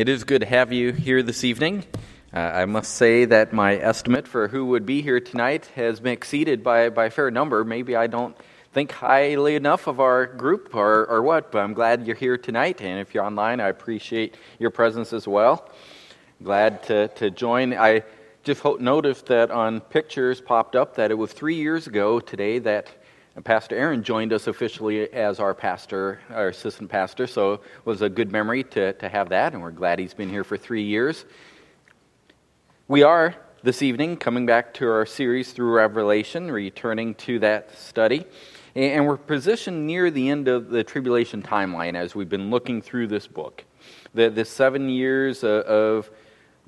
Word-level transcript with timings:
It 0.00 0.08
is 0.08 0.24
good 0.24 0.40
to 0.40 0.46
have 0.46 0.72
you 0.72 0.92
here 0.92 1.22
this 1.22 1.44
evening. 1.44 1.84
Uh, 2.32 2.38
I 2.38 2.64
must 2.64 2.94
say 2.94 3.26
that 3.26 3.52
my 3.52 3.76
estimate 3.76 4.26
for 4.26 4.48
who 4.48 4.64
would 4.64 4.86
be 4.86 5.02
here 5.02 5.20
tonight 5.20 5.66
has 5.74 6.00
been 6.00 6.14
exceeded 6.14 6.62
by, 6.62 6.88
by 6.88 7.04
a 7.04 7.10
fair 7.10 7.30
number. 7.30 7.64
Maybe 7.64 7.94
I 7.94 8.06
don't 8.06 8.34
think 8.72 8.92
highly 8.92 9.56
enough 9.56 9.88
of 9.88 10.00
our 10.00 10.24
group 10.24 10.74
or, 10.74 11.04
or 11.04 11.22
what, 11.22 11.52
but 11.52 11.58
I'm 11.58 11.74
glad 11.74 12.06
you're 12.06 12.16
here 12.16 12.38
tonight. 12.38 12.80
And 12.80 12.98
if 12.98 13.12
you're 13.12 13.22
online, 13.22 13.60
I 13.60 13.68
appreciate 13.68 14.36
your 14.58 14.70
presence 14.70 15.12
as 15.12 15.28
well. 15.28 15.70
Glad 16.42 16.82
to, 16.84 17.08
to 17.08 17.30
join. 17.30 17.74
I 17.74 18.02
just 18.42 18.64
noticed 18.80 19.26
that 19.26 19.50
on 19.50 19.82
pictures 19.82 20.40
popped 20.40 20.76
up 20.76 20.96
that 20.96 21.10
it 21.10 21.18
was 21.18 21.30
three 21.34 21.56
years 21.56 21.86
ago 21.86 22.20
today 22.20 22.58
that 22.60 22.88
Pastor 23.44 23.76
Aaron 23.76 24.02
joined 24.02 24.32
us 24.32 24.46
officially 24.46 25.12
as 25.12 25.40
our 25.40 25.54
pastor, 25.54 26.20
our 26.30 26.48
assistant 26.48 26.90
pastor, 26.90 27.26
so 27.26 27.54
it 27.54 27.60
was 27.84 28.02
a 28.02 28.08
good 28.08 28.32
memory 28.32 28.64
to, 28.64 28.92
to 28.94 29.08
have 29.08 29.28
that, 29.30 29.52
and 29.52 29.62
we're 29.62 29.70
glad 29.70 29.98
he's 29.98 30.14
been 30.14 30.28
here 30.28 30.44
for 30.44 30.56
three 30.56 30.82
years. 30.82 31.24
We 32.88 33.02
are 33.02 33.36
this 33.62 33.82
evening 33.82 34.16
coming 34.16 34.46
back 34.46 34.74
to 34.74 34.90
our 34.90 35.06
series 35.06 35.52
through 35.52 35.72
Revelation, 35.72 36.50
returning 36.50 37.14
to 37.16 37.38
that 37.40 37.78
study. 37.78 38.24
And 38.74 39.06
we're 39.06 39.16
positioned 39.16 39.86
near 39.86 40.10
the 40.10 40.28
end 40.28 40.48
of 40.48 40.70
the 40.70 40.84
tribulation 40.84 41.42
timeline 41.42 41.94
as 41.96 42.14
we've 42.14 42.28
been 42.28 42.50
looking 42.50 42.80
through 42.80 43.08
this 43.08 43.26
book. 43.26 43.64
The, 44.14 44.30
the 44.30 44.44
seven 44.44 44.88
years 44.88 45.44
uh, 45.44 45.62
of 45.66 46.10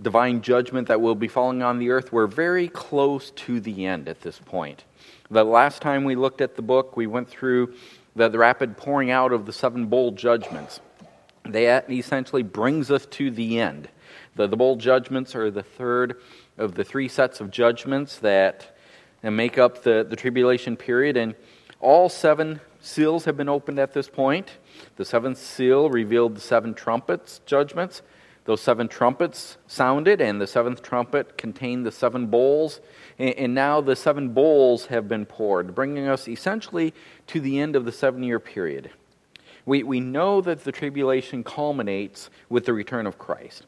divine 0.01 0.43
judgment 0.43 0.89
that 0.89 1.01
will 1.01 1.15
be 1.15 1.29
falling 1.29 1.63
on 1.63 1.79
the 1.79 1.91
earth, 1.91 2.13
we're 2.13 2.27
very 2.27 2.69
close 2.69 3.31
to 3.31 3.61
the 3.61 3.87
end 3.87 4.09
at 4.09 4.21
this 4.21 4.39
point. 4.39 4.85
The 5.33 5.45
last 5.45 5.81
time 5.81 6.05
we 6.05 6.15
looked 6.15 6.43
at 6.43 6.57
the 6.57 6.63
book, 6.63 6.95
we 6.95 7.07
went 7.07 7.27
through 7.27 7.73
the, 8.15 8.29
the 8.29 8.37
rapid 8.37 8.77
pouring 8.77 9.11
out 9.11 9.33
of 9.33 9.47
the 9.47 9.53
seven 9.55 9.87
bowl 9.87 10.11
judgments. 10.11 10.79
That 11.47 11.91
essentially 11.91 12.43
brings 12.43 12.91
us 12.91 13.07
to 13.07 13.31
the 13.31 13.59
end. 13.59 13.89
The, 14.37 14.47
the 14.47 14.59
bowl 14.59 14.77
judgments 14.77 15.35
are 15.35 15.51
the 15.51 15.63
third 15.63 16.21
of 16.59 16.75
the 16.75 16.85
three 16.85 17.09
sets 17.09 17.41
of 17.41 17.51
judgments 17.51 18.19
that 18.19 18.77
uh, 19.25 19.31
make 19.31 19.57
up 19.57 19.83
the, 19.83 20.07
the 20.07 20.17
tribulation 20.17 20.77
period. 20.77 21.17
And 21.17 21.35
all 21.81 22.11
seven 22.11 22.61
seals 22.83 23.25
have 23.25 23.39
been 23.39 23.49
opened 23.49 23.79
at 23.79 23.95
this 23.95 24.11
point. 24.11 24.51
The 24.97 25.07
seventh 25.07 25.39
seal 25.39 25.89
revealed 25.89 26.37
the 26.37 26.43
seven 26.43 26.75
trumpets 26.75 27.41
judgments. 27.47 28.03
Those 28.45 28.61
seven 28.61 28.89
trumpets 28.89 29.57
sounded, 29.69 30.21
and 30.21 30.41
the 30.41 30.47
seventh 30.47 30.83
trumpet 30.83 31.39
contained 31.39 31.87
the 31.87 31.93
seven 31.93 32.27
bowls. 32.27 32.81
And, 33.19 33.55
now 33.55 33.81
the 33.81 33.95
seven 33.95 34.31
bowls 34.31 34.87
have 34.87 35.09
been 35.09 35.27
poured, 35.27 35.75
bringing 35.75 36.09
us 36.09 36.27
essentially 36.27 36.93
to 37.29 37.41
the 37.41 37.61
end 37.61 37.77
of 37.77 37.85
the 37.85 37.93
seven 37.93 38.23
year 38.23 38.41
period. 38.41 38.91
We, 39.65 39.85
we 39.85 40.01
know 40.01 40.41
that 40.41 40.65
the 40.65 40.73
tribulation 40.73 41.45
culminates 41.45 42.31
with 42.49 42.65
the 42.65 42.73
return 42.73 43.07
of 43.07 43.19
Christ. 43.19 43.67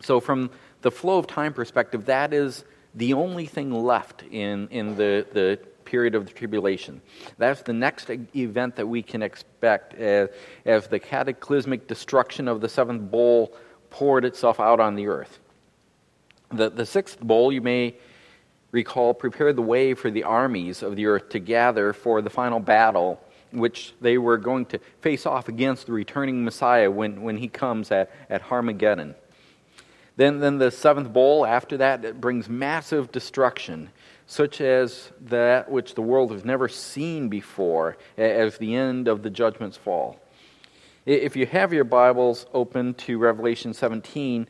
So, 0.00 0.20
from 0.20 0.50
the 0.82 0.92
flow 0.92 1.18
of 1.18 1.26
time 1.26 1.52
perspective, 1.52 2.04
that 2.06 2.32
is 2.32 2.64
the 2.94 3.14
only 3.14 3.46
thing 3.46 3.72
left 3.72 4.22
in, 4.30 4.68
in 4.68 4.94
the, 4.96 5.26
the 5.32 5.58
period 5.84 6.14
of 6.14 6.26
the 6.26 6.32
tribulation. 6.32 7.00
That's 7.38 7.62
the 7.62 7.72
next 7.72 8.10
event 8.36 8.76
that 8.76 8.86
we 8.86 9.02
can 9.02 9.22
expect 9.22 9.94
as, 9.94 10.28
as 10.64 10.86
the 10.86 11.00
cataclysmic 11.00 11.88
destruction 11.88 12.46
of 12.46 12.60
the 12.60 12.68
seventh 12.68 13.10
bowl 13.10 13.54
poured 13.90 14.24
itself 14.24 14.60
out 14.60 14.80
on 14.80 14.94
the 14.94 15.06
earth. 15.06 15.38
The, 16.50 16.70
the 16.70 16.86
sixth 16.86 17.20
bowl, 17.20 17.52
you 17.52 17.60
may 17.60 17.96
recall, 18.70 19.14
prepared 19.14 19.56
the 19.56 19.62
way 19.62 19.94
for 19.94 20.10
the 20.10 20.24
armies 20.24 20.82
of 20.82 20.96
the 20.96 21.06
earth 21.06 21.28
to 21.30 21.38
gather 21.38 21.92
for 21.92 22.22
the 22.22 22.30
final 22.30 22.60
battle, 22.60 23.20
which 23.50 23.94
they 24.00 24.18
were 24.18 24.36
going 24.36 24.66
to 24.66 24.78
face 25.00 25.26
off 25.26 25.48
against 25.48 25.86
the 25.86 25.92
returning 25.92 26.44
Messiah 26.44 26.90
when, 26.90 27.22
when 27.22 27.38
he 27.38 27.48
comes 27.48 27.90
at, 27.90 28.10
at 28.28 28.50
Armageddon. 28.50 29.14
Then, 30.16 30.40
then 30.40 30.58
the 30.58 30.70
seventh 30.70 31.12
bowl, 31.12 31.46
after 31.46 31.76
that, 31.76 32.04
it 32.04 32.20
brings 32.20 32.48
massive 32.48 33.12
destruction, 33.12 33.90
such 34.26 34.60
as 34.60 35.12
that 35.20 35.70
which 35.70 35.94
the 35.94 36.02
world 36.02 36.32
has 36.32 36.44
never 36.44 36.68
seen 36.68 37.28
before 37.28 37.96
as 38.16 38.58
the 38.58 38.74
end 38.74 39.06
of 39.06 39.22
the 39.22 39.30
judgments 39.30 39.76
fall. 39.76 40.20
If 41.08 41.36
you 41.36 41.46
have 41.46 41.72
your 41.72 41.84
Bibles 41.84 42.44
open 42.52 42.92
to 42.92 43.16
Revelation 43.16 43.72
17, 43.72 44.46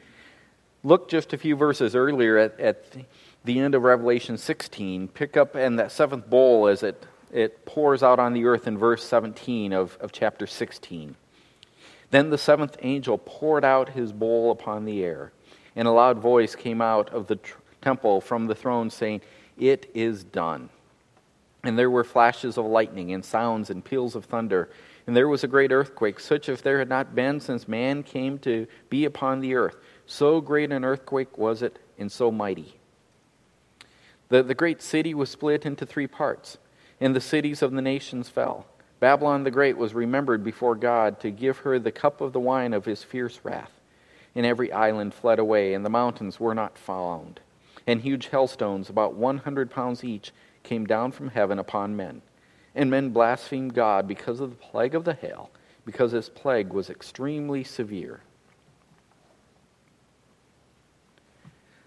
look 0.82 1.08
just 1.08 1.32
a 1.32 1.38
few 1.38 1.54
verses 1.54 1.94
earlier 1.94 2.36
at, 2.36 2.58
at 2.58 2.96
the 3.44 3.60
end 3.60 3.76
of 3.76 3.84
Revelation 3.84 4.36
16. 4.36 5.06
Pick 5.06 5.36
up 5.36 5.54
in 5.54 5.76
that 5.76 5.92
seventh 5.92 6.28
bowl 6.28 6.66
as 6.66 6.82
it, 6.82 7.06
it 7.32 7.64
pours 7.64 8.02
out 8.02 8.18
on 8.18 8.32
the 8.32 8.44
earth 8.44 8.66
in 8.66 8.76
verse 8.76 9.04
17 9.04 9.72
of, 9.72 9.96
of 10.00 10.10
chapter 10.10 10.48
16. 10.48 11.14
Then 12.10 12.30
the 12.30 12.38
seventh 12.38 12.76
angel 12.82 13.18
poured 13.18 13.64
out 13.64 13.90
his 13.90 14.12
bowl 14.12 14.50
upon 14.50 14.84
the 14.84 15.04
air 15.04 15.30
and 15.76 15.86
a 15.86 15.92
loud 15.92 16.18
voice 16.18 16.56
came 16.56 16.82
out 16.82 17.08
of 17.10 17.28
the 17.28 17.36
tr- 17.36 17.56
temple 17.82 18.20
from 18.20 18.48
the 18.48 18.56
throne 18.56 18.90
saying, 18.90 19.20
It 19.56 19.88
is 19.94 20.24
done. 20.24 20.70
And 21.62 21.78
there 21.78 21.88
were 21.88 22.02
flashes 22.02 22.58
of 22.58 22.64
lightning 22.66 23.12
and 23.12 23.24
sounds 23.24 23.70
and 23.70 23.84
peals 23.84 24.16
of 24.16 24.24
thunder. 24.24 24.70
And 25.08 25.16
there 25.16 25.26
was 25.26 25.42
a 25.42 25.48
great 25.48 25.72
earthquake, 25.72 26.20
such 26.20 26.48
as 26.48 26.60
there 26.60 26.78
had 26.78 26.88
not 26.88 27.14
been 27.14 27.40
since 27.40 27.66
man 27.66 28.04
came 28.04 28.38
to 28.40 28.68
be 28.90 29.04
upon 29.06 29.40
the 29.40 29.54
earth. 29.54 29.76
So 30.06 30.40
great 30.40 30.70
an 30.70 30.84
earthquake 30.84 31.36
was 31.36 31.62
it, 31.62 31.80
and 31.98 32.12
so 32.12 32.30
mighty. 32.30 32.76
The, 34.28 34.44
the 34.44 34.54
great 34.54 34.82
city 34.82 35.14
was 35.14 35.30
split 35.30 35.66
into 35.66 35.86
three 35.86 36.06
parts, 36.06 36.58
and 37.00 37.16
the 37.16 37.20
cities 37.20 37.62
of 37.62 37.72
the 37.72 37.82
nations 37.82 38.28
fell. 38.28 38.66
Babylon 39.00 39.44
the 39.44 39.50
Great 39.50 39.76
was 39.76 39.94
remembered 39.94 40.44
before 40.44 40.74
God 40.74 41.18
to 41.20 41.30
give 41.30 41.58
her 41.58 41.78
the 41.78 41.90
cup 41.90 42.20
of 42.20 42.32
the 42.32 42.40
wine 42.40 42.74
of 42.74 42.84
his 42.84 43.02
fierce 43.02 43.40
wrath 43.42 43.72
and 44.38 44.46
every 44.46 44.72
island 44.72 45.12
fled 45.12 45.40
away, 45.40 45.74
and 45.74 45.84
the 45.84 45.90
mountains 45.90 46.38
were 46.38 46.54
not 46.54 46.78
found. 46.78 47.40
And 47.86 48.00
huge 48.00 48.28
hailstones, 48.28 48.88
about 48.88 49.14
100 49.14 49.68
pounds 49.68 50.04
each, 50.04 50.32
came 50.62 50.86
down 50.86 51.10
from 51.10 51.30
heaven 51.30 51.58
upon 51.58 51.96
men. 51.96 52.22
And 52.74 52.90
men 52.90 53.10
blasphemed 53.10 53.74
God 53.74 54.06
because 54.06 54.40
of 54.40 54.50
the 54.50 54.56
plague 54.56 54.94
of 54.94 55.04
the 55.04 55.14
hail, 55.14 55.50
because 55.84 56.12
this 56.12 56.28
plague 56.28 56.72
was 56.72 56.90
extremely 56.90 57.64
severe. 57.64 58.20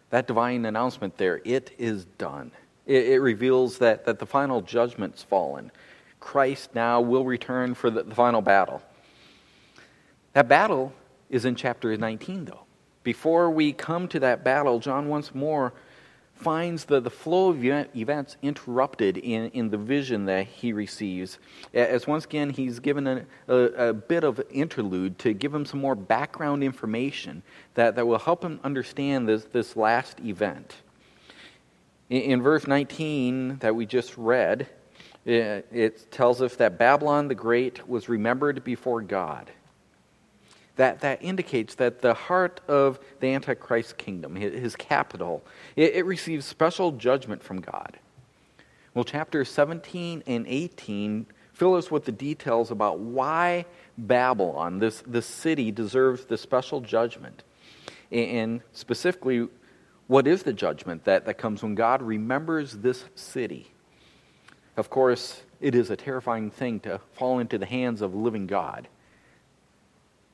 That 0.09 0.27
divine 0.27 0.65
announcement 0.65 1.17
there, 1.17 1.41
it 1.45 1.71
is 1.77 2.05
done. 2.17 2.51
It, 2.85 3.07
it 3.07 3.19
reveals 3.19 3.77
that, 3.77 4.05
that 4.05 4.19
the 4.19 4.25
final 4.25 4.61
judgment's 4.61 5.23
fallen. 5.23 5.71
Christ 6.19 6.75
now 6.75 7.01
will 7.01 7.25
return 7.25 7.73
for 7.73 7.89
the, 7.89 8.03
the 8.03 8.15
final 8.15 8.41
battle. 8.41 8.81
That 10.33 10.47
battle 10.47 10.93
is 11.29 11.45
in 11.45 11.55
chapter 11.55 11.95
19, 11.95 12.45
though. 12.45 12.65
Before 13.03 13.49
we 13.49 13.73
come 13.73 14.07
to 14.09 14.19
that 14.19 14.43
battle, 14.43 14.79
John 14.79 15.07
once 15.07 15.33
more 15.33 15.73
finds 16.41 16.85
the, 16.85 16.99
the 16.99 17.09
flow 17.09 17.49
of 17.49 17.63
events 17.63 18.35
interrupted 18.41 19.17
in, 19.17 19.49
in 19.51 19.69
the 19.69 19.77
vision 19.77 20.25
that 20.25 20.47
he 20.47 20.73
receives. 20.73 21.39
As 21.73 22.07
once 22.07 22.25
again, 22.25 22.49
he's 22.49 22.79
given 22.79 23.07
a, 23.07 23.25
a, 23.47 23.55
a, 23.89 23.93
bit 23.93 24.23
of 24.23 24.41
interlude 24.49 25.19
to 25.19 25.33
give 25.33 25.53
him 25.53 25.65
some 25.65 25.79
more 25.79 25.95
background 25.95 26.63
information 26.63 27.43
that, 27.75 27.95
that 27.95 28.05
will 28.05 28.19
help 28.19 28.43
him 28.43 28.59
understand 28.63 29.27
this, 29.27 29.45
this 29.45 29.75
last 29.75 30.19
event. 30.21 30.75
In, 32.09 32.21
in 32.21 32.41
verse 32.41 32.67
19 32.67 33.57
that 33.59 33.75
we 33.75 33.85
just 33.85 34.17
read, 34.17 34.67
it, 35.25 35.67
it 35.71 36.11
tells 36.11 36.41
us 36.41 36.55
that 36.55 36.79
Babylon 36.79 37.27
the 37.27 37.35
Great 37.35 37.87
was 37.87 38.09
remembered 38.09 38.63
before 38.63 39.01
God 39.01 39.51
that, 40.75 41.01
that 41.01 41.21
indicates 41.21 41.75
that 41.75 42.01
the 42.01 42.13
heart 42.13 42.61
of 42.67 42.99
the 43.19 43.27
Antichrist 43.27 43.97
kingdom, 43.97 44.35
his 44.35 44.75
capital, 44.75 45.43
it, 45.75 45.95
it 45.95 46.05
receives 46.05 46.45
special 46.45 46.91
judgment 46.93 47.43
from 47.43 47.61
God. 47.61 47.99
Well, 48.93 49.03
chapters 49.03 49.49
17 49.49 50.23
and 50.27 50.45
18 50.47 51.25
fill 51.53 51.75
us 51.75 51.91
with 51.91 52.05
the 52.05 52.11
details 52.11 52.71
about 52.71 52.99
why 52.99 53.65
Babylon, 53.97 54.79
this, 54.79 55.03
this 55.05 55.25
city, 55.25 55.71
deserves 55.71 56.25
this 56.25 56.41
special 56.41 56.81
judgment. 56.81 57.43
And 58.11 58.61
specifically, 58.73 59.47
what 60.07 60.27
is 60.27 60.43
the 60.43 60.53
judgment 60.53 61.05
that, 61.05 61.25
that 61.25 61.37
comes 61.37 61.63
when 61.63 61.75
God 61.75 62.01
remembers 62.01 62.73
this 62.73 63.05
city? 63.15 63.71
Of 64.75 64.89
course, 64.89 65.43
it 65.59 65.75
is 65.75 65.89
a 65.89 65.95
terrifying 65.95 66.49
thing 66.49 66.79
to 66.81 66.99
fall 67.13 67.39
into 67.39 67.57
the 67.57 67.65
hands 67.65 68.01
of 68.01 68.15
living 68.15 68.47
God 68.47 68.87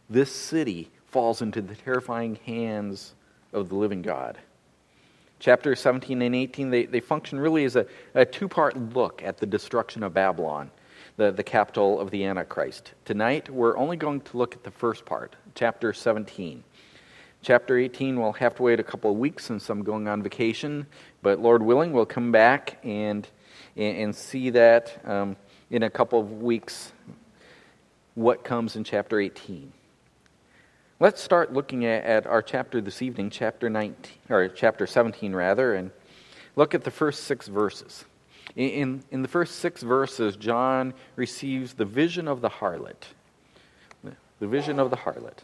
this 0.09 0.31
city 0.31 0.89
falls 1.07 1.41
into 1.41 1.61
the 1.61 1.75
terrifying 1.75 2.37
hands 2.45 3.13
of 3.53 3.69
the 3.69 3.75
living 3.75 4.01
God. 4.01 4.37
Chapter 5.39 5.75
17 5.75 6.21
and 6.21 6.35
18, 6.35 6.69
they, 6.69 6.85
they 6.85 6.99
function 6.99 7.39
really 7.39 7.63
as 7.63 7.75
a, 7.75 7.85
a 8.15 8.25
two 8.25 8.47
part 8.47 8.75
look 8.95 9.21
at 9.23 9.37
the 9.37 9.45
destruction 9.45 10.03
of 10.03 10.13
Babylon, 10.13 10.71
the, 11.15 11.31
the 11.31 11.43
capital 11.43 11.99
of 11.99 12.09
the 12.09 12.25
Antichrist. 12.25 12.93
Tonight, 13.05 13.49
we're 13.49 13.77
only 13.77 13.97
going 13.97 14.21
to 14.21 14.37
look 14.37 14.55
at 14.55 14.63
the 14.63 14.71
first 14.71 15.05
part, 15.05 15.35
chapter 15.53 15.93
17. 15.93 16.63
Chapter 17.43 17.77
18, 17.77 18.19
we'll 18.19 18.33
have 18.33 18.55
to 18.55 18.63
wait 18.63 18.79
a 18.79 18.83
couple 18.83 19.11
of 19.11 19.17
weeks 19.17 19.45
since 19.45 19.69
I'm 19.69 19.83
going 19.83 20.07
on 20.07 20.23
vacation, 20.23 20.87
but 21.21 21.39
Lord 21.39 21.61
willing, 21.61 21.93
we'll 21.93 22.07
come 22.07 22.31
back 22.31 22.79
and, 22.83 23.27
and, 23.75 24.15
see 24.15 24.49
that 24.49 24.99
um, 25.05 25.37
in 25.69 25.83
a 25.83 25.89
couple 25.89 26.19
of 26.19 26.41
weeks 26.41 26.91
what 28.15 28.43
comes 28.43 28.75
in 28.75 28.83
chapter 28.83 29.19
18. 29.19 29.71
Let's 30.99 31.21
start 31.21 31.53
looking 31.53 31.85
at, 31.85 32.25
our 32.25 32.41
chapter 32.41 32.81
this 32.81 33.03
evening, 33.03 33.29
chapter 33.29 33.69
19, 33.69 34.13
or 34.31 34.47
chapter 34.47 34.87
17 34.87 35.35
rather, 35.35 35.75
and 35.75 35.91
look 36.55 36.73
at 36.73 36.83
the 36.83 36.89
first 36.89 37.25
six 37.25 37.47
verses. 37.47 38.05
In, 38.55 39.03
in 39.11 39.21
the 39.21 39.27
first 39.27 39.57
six 39.57 39.83
verses, 39.83 40.35
John 40.35 40.95
receives 41.15 41.75
the 41.75 41.85
vision 41.85 42.27
of 42.27 42.41
the 42.41 42.49
harlot. 42.49 43.09
The 44.39 44.47
vision 44.47 44.79
of 44.79 44.89
the 44.89 44.97
harlot. 44.97 45.43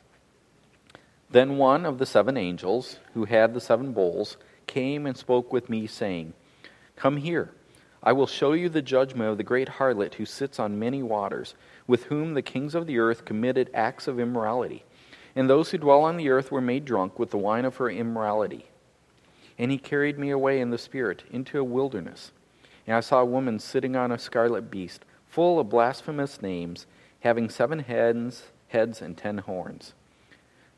Then 1.29 1.57
one 1.57 1.85
of 1.85 1.99
the 1.99 2.07
seven 2.07 2.35
angels, 2.35 2.97
who 3.13 3.25
had 3.25 3.53
the 3.53 3.61
seven 3.61 3.93
bowls, 3.93 4.37
came 4.65 5.05
and 5.05 5.15
spoke 5.15 5.53
with 5.53 5.69
me, 5.69 5.85
saying, 5.85 6.33
Come 6.95 7.17
here, 7.17 7.53
I 8.01 8.13
will 8.13 8.25
show 8.25 8.53
you 8.53 8.69
the 8.69 8.81
judgment 8.81 9.29
of 9.29 9.37
the 9.37 9.43
great 9.43 9.69
harlot 9.69 10.15
who 10.15 10.25
sits 10.25 10.57
on 10.57 10.79
many 10.79 11.03
waters, 11.03 11.53
with 11.85 12.05
whom 12.05 12.33
the 12.33 12.41
kings 12.41 12.73
of 12.73 12.87
the 12.87 12.97
earth 12.97 13.23
committed 13.23 13.69
acts 13.75 14.07
of 14.07 14.19
immorality. 14.19 14.83
And 15.35 15.49
those 15.49 15.71
who 15.71 15.77
dwell 15.79 16.03
on 16.03 16.17
the 16.17 16.29
earth 16.29 16.51
were 16.51 16.61
made 16.61 16.85
drunk 16.85 17.17
with 17.17 17.31
the 17.31 17.37
wine 17.37 17.65
of 17.65 17.77
her 17.77 17.89
immorality. 17.89 18.67
And 19.57 19.71
he 19.71 19.77
carried 19.77 20.19
me 20.19 20.29
away 20.29 20.59
in 20.59 20.69
the 20.69 20.77
Spirit 20.77 21.23
into 21.31 21.59
a 21.59 21.63
wilderness. 21.63 22.31
And 22.85 22.95
I 22.95 22.99
saw 22.99 23.21
a 23.21 23.25
woman 23.25 23.59
sitting 23.59 23.95
on 23.95 24.11
a 24.11 24.19
scarlet 24.19 24.69
beast, 24.69 25.05
full 25.27 25.59
of 25.59 25.69
blasphemous 25.69 26.41
names, 26.41 26.85
having 27.21 27.49
seven 27.49 27.79
heads, 27.79 28.43
heads 28.67 29.01
and 29.01 29.17
ten 29.17 29.39
horns. 29.39 29.93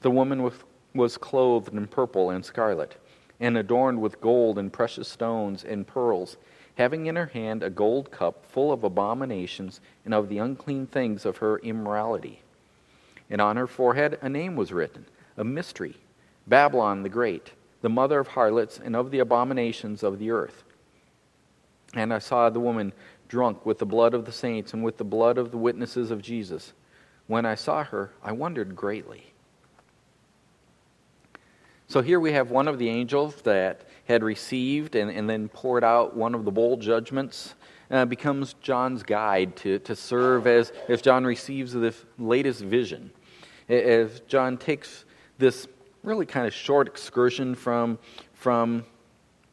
The 0.01 0.11
woman 0.11 0.51
was 0.93 1.17
clothed 1.17 1.73
in 1.73 1.87
purple 1.87 2.29
and 2.29 2.45
scarlet, 2.45 2.95
and 3.39 3.57
adorned 3.57 4.01
with 4.01 4.21
gold 4.21 4.57
and 4.57 4.71
precious 4.71 5.09
stones 5.09 5.63
and 5.65 5.87
pearls, 5.87 6.37
having 6.75 7.07
in 7.07 7.15
her 7.15 7.25
hand 7.25 7.63
a 7.63 7.69
gold 7.69 8.11
cup 8.11 8.45
full 8.45 8.71
of 8.71 8.83
abominations 8.83 9.81
and 10.05 10.13
of 10.13 10.29
the 10.29 10.37
unclean 10.37 10.87
things 10.87 11.25
of 11.25 11.37
her 11.37 11.57
immorality. 11.59 12.41
And 13.29 13.41
on 13.41 13.57
her 13.57 13.67
forehead 13.67 14.19
a 14.21 14.29
name 14.29 14.55
was 14.55 14.71
written, 14.71 15.05
a 15.37 15.43
mystery 15.43 15.97
Babylon 16.47 17.03
the 17.03 17.09
Great, 17.09 17.51
the 17.81 17.89
mother 17.89 18.19
of 18.19 18.29
harlots 18.29 18.79
and 18.83 18.95
of 18.95 19.11
the 19.11 19.19
abominations 19.19 20.03
of 20.03 20.19
the 20.19 20.31
earth. 20.31 20.63
And 21.93 22.13
I 22.13 22.19
saw 22.19 22.49
the 22.49 22.59
woman 22.59 22.93
drunk 23.27 23.65
with 23.65 23.79
the 23.79 23.85
blood 23.85 24.13
of 24.13 24.25
the 24.25 24.31
saints 24.31 24.73
and 24.73 24.83
with 24.83 24.97
the 24.97 25.03
blood 25.03 25.37
of 25.37 25.51
the 25.51 25.57
witnesses 25.57 26.11
of 26.11 26.21
Jesus. 26.21 26.73
When 27.27 27.45
I 27.45 27.55
saw 27.55 27.83
her, 27.83 28.11
I 28.23 28.31
wondered 28.33 28.75
greatly. 28.75 29.31
So 31.87 32.01
here 32.01 32.19
we 32.19 32.33
have 32.33 32.51
one 32.51 32.67
of 32.67 32.79
the 32.79 32.89
angels 32.89 33.35
that 33.43 33.81
had 34.05 34.23
received 34.23 34.95
and, 34.95 35.09
and 35.09 35.29
then 35.29 35.49
poured 35.49 35.83
out 35.83 36.15
one 36.15 36.35
of 36.35 36.45
the 36.45 36.51
bowl 36.51 36.77
judgments. 36.77 37.55
Uh, 37.91 38.03
becomes 38.05 38.55
John's 38.61 39.03
guide 39.03 39.55
to, 39.57 39.79
to 39.79 39.95
serve 39.95 40.47
as 40.47 40.71
if 40.89 41.03
John 41.03 41.23
receives 41.23 41.73
the 41.73 41.93
latest 42.17 42.61
vision. 42.61 43.11
As 43.69 44.21
John 44.21 44.57
takes 44.57 45.05
this 45.37 45.67
really 46.03 46.25
kind 46.25 46.47
of 46.47 46.53
short 46.53 46.87
excursion 46.87 47.53
from, 47.53 47.99
from 48.33 48.85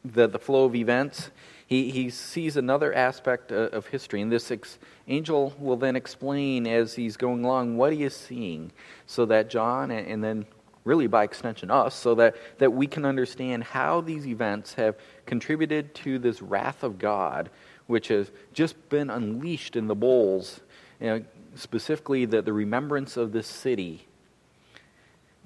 the, 0.03 0.27
the 0.27 0.39
flow 0.39 0.65
of 0.65 0.75
events 0.75 1.29
he, 1.73 1.89
he 1.89 2.09
sees 2.11 2.55
another 2.55 2.93
aspect 2.93 3.51
of 3.51 3.87
history, 3.87 4.21
and 4.21 4.31
this 4.31 4.51
ex- 4.51 4.77
angel 5.07 5.55
will 5.57 5.75
then 5.77 5.95
explain 5.95 6.67
as 6.67 6.93
he's 6.93 7.17
going 7.17 7.43
along 7.43 7.77
what 7.77 7.93
he 7.93 8.03
is 8.03 8.15
seeing, 8.15 8.71
so 9.07 9.25
that 9.25 9.49
John, 9.49 9.89
and, 9.89 10.07
and 10.07 10.23
then 10.23 10.45
really 10.83 11.07
by 11.07 11.23
extension 11.23 11.71
us, 11.71 11.95
so 11.95 12.13
that, 12.15 12.35
that 12.59 12.71
we 12.71 12.85
can 12.85 13.05
understand 13.05 13.63
how 13.63 14.01
these 14.01 14.27
events 14.27 14.75
have 14.75 14.95
contributed 15.25 15.95
to 15.95 16.19
this 16.19 16.43
wrath 16.43 16.83
of 16.83 16.99
God, 16.99 17.49
which 17.87 18.07
has 18.07 18.31
just 18.53 18.89
been 18.89 19.09
unleashed 19.09 19.75
in 19.75 19.87
the 19.87 19.95
bowls, 19.95 20.61
you 20.99 21.07
know, 21.07 21.23
specifically 21.55 22.25
the, 22.25 22.41
the 22.41 22.53
remembrance 22.53 23.17
of 23.17 23.31
this 23.31 23.47
city 23.47 24.07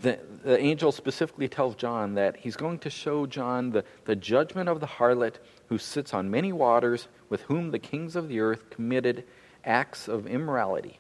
the, 0.02 0.20
the 0.44 0.60
angel 0.60 0.92
specifically 0.92 1.48
tells 1.48 1.76
John 1.76 2.16
that 2.16 2.38
he's 2.38 2.56
going 2.56 2.80
to 2.80 2.90
show 2.90 3.26
John 3.26 3.72
the, 3.72 3.84
the 4.06 4.16
judgment 4.16 4.70
of 4.70 4.80
the 4.80 4.86
harlot 4.86 5.36
who 5.70 5.78
sits 5.78 6.14
on 6.14 6.30
many 6.30 6.52
waters, 6.52 7.08
with 7.30 7.42
whom 7.44 7.72
the 7.72 7.80
kings 7.80 8.16
of 8.16 8.28
the 8.28 8.40
earth 8.40 8.70
committed 8.70 9.24
acts 9.66 10.08
of 10.08 10.28
immorality. 10.28 11.00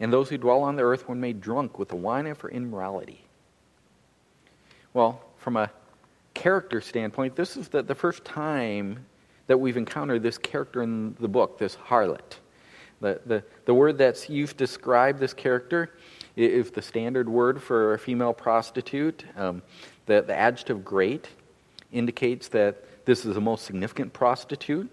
And 0.00 0.12
those 0.12 0.28
who 0.28 0.38
dwell 0.38 0.62
on 0.62 0.76
the 0.76 0.82
earth 0.82 1.08
were 1.08 1.14
made 1.14 1.40
drunk 1.40 1.78
with 1.78 1.88
the 1.88 1.96
wine 1.96 2.26
of 2.26 2.40
her 2.40 2.48
immorality. 2.48 3.24
Well, 4.92 5.22
from 5.38 5.56
a 5.56 5.70
character 6.34 6.80
standpoint, 6.80 7.36
this 7.36 7.56
is 7.56 7.68
the, 7.68 7.82
the 7.82 7.94
first 7.94 8.24
time 8.24 9.06
that 9.52 9.58
we've 9.58 9.76
encountered 9.76 10.22
this 10.22 10.38
character 10.38 10.82
in 10.82 11.14
the 11.20 11.28
book, 11.28 11.58
this 11.58 11.76
harlot. 11.76 12.38
The, 13.02 13.20
the, 13.26 13.44
the 13.66 13.74
word 13.74 13.98
that's 13.98 14.30
used 14.30 14.52
to 14.52 14.64
describe 14.64 15.18
this 15.18 15.34
character 15.34 15.94
is 16.36 16.70
the 16.70 16.80
standard 16.80 17.28
word 17.28 17.62
for 17.62 17.92
a 17.92 17.98
female 17.98 18.32
prostitute. 18.32 19.26
Um, 19.36 19.60
the, 20.06 20.22
the 20.22 20.34
adjective 20.34 20.82
great 20.82 21.28
indicates 21.92 22.48
that 22.48 23.04
this 23.04 23.26
is 23.26 23.34
the 23.34 23.42
most 23.42 23.66
significant 23.66 24.14
prostitute. 24.14 24.90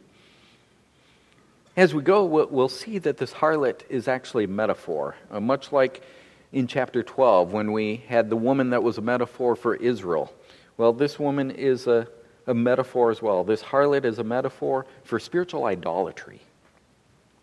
As 1.77 1.93
we 1.93 2.03
go, 2.03 2.25
we'll 2.25 2.67
see 2.67 2.97
that 2.97 3.15
this 3.15 3.31
harlot 3.31 3.83
is 3.87 4.09
actually 4.09 4.43
a 4.43 4.49
metaphor, 4.49 5.15
uh, 5.31 5.39
much 5.39 5.71
like 5.71 6.03
in 6.51 6.67
chapter 6.67 7.01
12 7.01 7.53
when 7.53 7.71
we 7.71 8.03
had 8.09 8.29
the 8.29 8.35
woman 8.35 8.71
that 8.71 8.83
was 8.83 8.97
a 8.97 9.01
metaphor 9.01 9.55
for 9.55 9.77
Israel. 9.77 10.33
Well, 10.75 10.91
this 10.91 11.17
woman 11.17 11.49
is 11.49 11.87
a, 11.87 12.09
a 12.49 12.53
metaphor 12.53 13.11
as 13.11 13.21
well. 13.21 13.43
This 13.43 13.61
harlot 13.61 14.03
is 14.03 14.19
a 14.19 14.23
metaphor 14.23 14.85
for 15.03 15.19
spiritual 15.19 15.65
idolatry. 15.65 16.41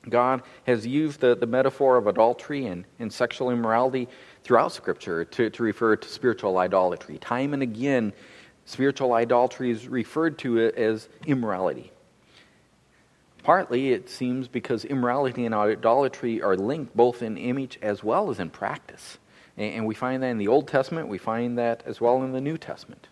God 0.08 0.42
has 0.66 0.86
used 0.86 1.20
the, 1.20 1.34
the 1.34 1.46
metaphor 1.46 1.96
of 1.96 2.06
adultery 2.06 2.66
and, 2.66 2.84
and 2.98 3.12
sexual 3.12 3.50
immorality 3.50 4.08
throughout 4.44 4.72
Scripture 4.72 5.24
to, 5.24 5.50
to 5.50 5.62
refer 5.62 5.96
to 5.96 6.08
spiritual 6.08 6.58
idolatry. 6.58 7.18
Time 7.18 7.54
and 7.54 7.62
again, 7.62 8.12
spiritual 8.64 9.12
idolatry 9.12 9.70
is 9.70 9.88
referred 9.88 10.38
to 10.38 10.68
as 10.68 11.08
immorality. 11.24 11.92
Partly, 13.42 13.92
it 13.92 14.08
seems, 14.08 14.48
because 14.48 14.84
immorality 14.84 15.46
and 15.46 15.54
idolatry 15.54 16.42
are 16.42 16.56
linked 16.56 16.96
both 16.96 17.22
in 17.22 17.36
image 17.36 17.78
as 17.80 18.02
well 18.02 18.30
as 18.30 18.40
in 18.40 18.50
practice. 18.50 19.18
And, 19.56 19.74
and 19.74 19.86
we 19.86 19.94
find 19.94 20.22
that 20.22 20.28
in 20.28 20.38
the 20.38 20.48
Old 20.48 20.66
Testament, 20.68 21.08
we 21.08 21.18
find 21.18 21.58
that 21.58 21.82
as 21.86 22.00
well 22.00 22.22
in 22.22 22.32
the 22.32 22.40
New 22.40 22.58
Testament. 22.58 23.06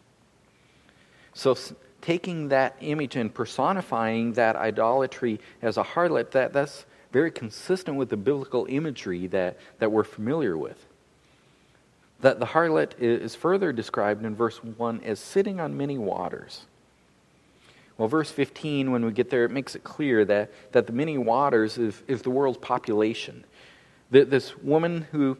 So, 1.34 1.56
taking 2.04 2.48
that 2.48 2.76
image 2.80 3.16
and 3.16 3.32
personifying 3.32 4.34
that 4.34 4.56
idolatry 4.56 5.40
as 5.62 5.78
a 5.78 5.82
harlot, 5.82 6.32
that, 6.32 6.52
that's 6.52 6.84
very 7.12 7.30
consistent 7.30 7.96
with 7.96 8.10
the 8.10 8.16
biblical 8.16 8.66
imagery 8.68 9.26
that, 9.28 9.56
that 9.78 9.90
we're 9.90 10.04
familiar 10.04 10.58
with. 10.58 10.84
That 12.20 12.40
the 12.40 12.46
harlot 12.46 12.92
is 12.98 13.34
further 13.34 13.72
described 13.72 14.22
in 14.22 14.34
verse 14.34 14.62
1 14.62 15.00
as 15.02 15.18
sitting 15.18 15.60
on 15.60 15.78
many 15.78 15.96
waters. 15.96 16.66
Well, 17.96 18.08
verse 18.08 18.30
15, 18.30 18.90
when 18.90 19.02
we 19.02 19.12
get 19.12 19.30
there, 19.30 19.46
it 19.46 19.50
makes 19.50 19.74
it 19.74 19.82
clear 19.82 20.26
that, 20.26 20.50
that 20.72 20.86
the 20.86 20.92
many 20.92 21.16
waters 21.16 21.78
is, 21.78 22.02
is 22.06 22.20
the 22.20 22.30
world's 22.30 22.58
population. 22.58 23.44
That 24.10 24.28
This 24.28 24.58
woman 24.58 25.06
who 25.10 25.38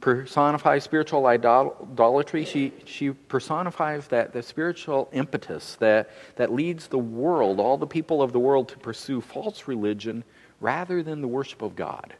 personifies 0.00 0.84
spiritual 0.84 1.26
idolatry. 1.26 2.44
She, 2.44 2.72
she 2.86 3.10
personifies 3.10 4.08
that 4.08 4.32
the 4.32 4.42
spiritual 4.42 5.08
impetus 5.12 5.76
that, 5.76 6.10
that 6.36 6.52
leads 6.52 6.88
the 6.88 6.98
world, 6.98 7.60
all 7.60 7.76
the 7.76 7.86
people 7.86 8.22
of 8.22 8.32
the 8.32 8.40
world, 8.40 8.68
to 8.68 8.78
pursue 8.78 9.20
false 9.20 9.68
religion 9.68 10.24
rather 10.60 11.02
than 11.02 11.20
the 11.20 11.28
worship 11.28 11.62
of 11.62 11.76
God. 11.76 12.14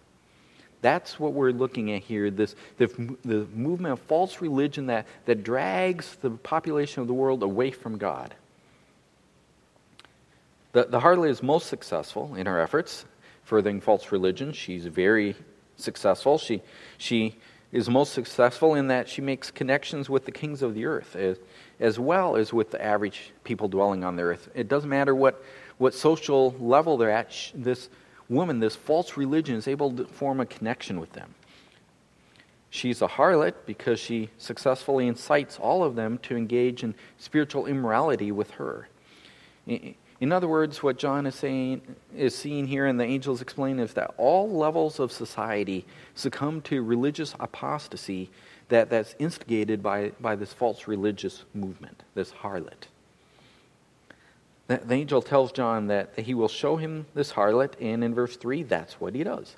That's 0.82 1.20
what 1.20 1.32
we're 1.34 1.52
looking 1.52 1.92
at 1.92 2.02
here 2.02 2.30
this, 2.30 2.54
the, 2.78 2.87
the 3.25 3.46
movement 3.54 3.92
of 3.92 4.00
false 4.00 4.40
religion 4.40 4.87
that, 4.87 5.06
that 5.26 5.42
drags 5.42 6.16
the 6.16 6.30
population 6.30 7.02
of 7.02 7.06
the 7.06 7.14
world 7.14 7.42
away 7.42 7.70
from 7.70 7.99
God. 7.99 8.34
The, 10.72 10.84
the 10.84 11.00
harlot 11.00 11.28
is 11.28 11.42
most 11.42 11.66
successful 11.68 12.34
in 12.34 12.46
her 12.46 12.60
efforts 12.60 13.04
furthering 13.44 13.80
false 13.80 14.12
religion. 14.12 14.52
She's 14.52 14.87
very 14.87 15.34
successful. 15.76 16.38
She, 16.38 16.62
she 16.99 17.37
is 17.73 17.89
most 17.89 18.12
successful 18.12 18.75
in 18.75 18.89
that 18.89 19.09
she 19.09 19.23
makes 19.23 19.50
connections 19.50 20.11
with 20.11 20.25
the 20.25 20.33
kings 20.33 20.62
of 20.62 20.75
the 20.75 20.87
earth 20.87 21.15
as, 21.15 21.39
as 21.79 21.99
well 21.99 22.37
as 22.37 22.53
with 22.53 22.71
the 22.71 22.85
average 22.85 23.33
people 23.45 23.69
dwelling 23.69 24.03
on 24.03 24.17
the 24.17 24.23
earth. 24.23 24.49
It 24.55 24.69
doesn't 24.69 24.91
matter 24.91 25.15
what, 25.15 25.43
what 25.79 25.95
social 25.95 26.55
level 26.59 26.97
they're 26.97 27.11
at, 27.11 27.53
this 27.55 27.89
woman, 28.29 28.59
this 28.61 28.75
false 28.75 29.17
religion, 29.17 29.55
is 29.57 29.69
able 29.69 29.93
to 29.93 30.05
form 30.05 30.41
a 30.41 30.47
connection 30.47 30.99
with 30.99 31.12
them. 31.12 31.35
She's 32.71 33.03
a 33.03 33.09
harlot 33.09 33.55
because 33.67 33.99
she 33.99 34.31
successfully 34.39 35.09
incites 35.09 35.59
all 35.59 35.83
of 35.83 35.97
them 35.97 36.19
to 36.19 36.37
engage 36.37 36.85
in 36.85 36.95
spiritual 37.19 37.67
immorality 37.67 38.31
with 38.31 38.53
her. 38.53 38.89
In 40.21 40.33
other 40.33 40.49
words, 40.49 40.83
what 40.83 40.99
John 40.99 41.25
is 41.25 41.35
saying 41.35 41.81
is 42.15 42.35
seeing 42.35 42.67
here, 42.67 42.85
and 42.85 43.00
the 43.00 43.05
angels 43.05 43.41
explain, 43.41 43.79
is 43.79 43.95
that 43.95 44.12
all 44.19 44.50
levels 44.50 45.00
of 45.00 45.11
society 45.11 45.87
succumb 46.15 46.61
to 46.62 46.83
religious 46.83 47.35
apostasy 47.41 48.29
that, 48.69 48.91
that's 48.91 49.15
instigated 49.19 49.83
by, 49.83 50.12
by 50.21 50.37
this 50.37 50.53
false 50.53 50.87
religious 50.87 51.45
movement, 51.55 52.03
this 52.15 52.33
harlot. 52.33 52.89
The, 54.67 54.77
the 54.77 54.95
angel 54.95 55.23
tells 55.23 55.53
John 55.53 55.87
that 55.87 56.19
he 56.19 56.35
will 56.35 56.49
show 56.49 56.77
him 56.77 57.07
this 57.15 57.33
harlot, 57.33 57.73
and 57.81 58.05
in 58.05 58.15
verse 58.15 58.37
3, 58.37 58.62
that's 58.65 59.00
what 59.00 59.15
he 59.15 59.25
does. 59.25 59.57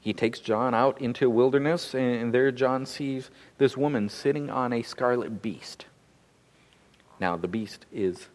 he 0.00 0.14
takes 0.14 0.40
John 0.40 0.74
out 0.74 0.98
into 1.02 1.26
a 1.26 1.30
wilderness, 1.30 1.94
and 1.94 2.32
there 2.32 2.50
John 2.50 2.86
sees 2.86 3.30
this 3.58 3.76
woman 3.76 4.08
sitting 4.08 4.48
on 4.48 4.72
a 4.72 4.82
scarlet 4.82 5.42
beast. 5.42 5.84
Now, 7.20 7.36
the 7.36 7.46
beast 7.46 7.84
is 7.92 8.28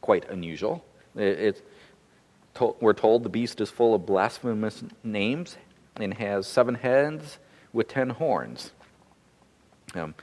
quite 0.00 0.28
unusual. 0.28 0.84
It's 1.14 1.60
we're 2.80 2.92
told 2.92 3.22
the 3.22 3.28
beast 3.28 3.60
is 3.60 3.70
full 3.70 3.94
of 3.94 4.06
blasphemous 4.06 4.82
names 5.04 5.56
and 5.96 6.14
has 6.14 6.46
seven 6.46 6.74
heads 6.74 7.38
with 7.72 7.88
ten 7.88 8.10
horns. 8.10 8.72
Um, 9.94 10.14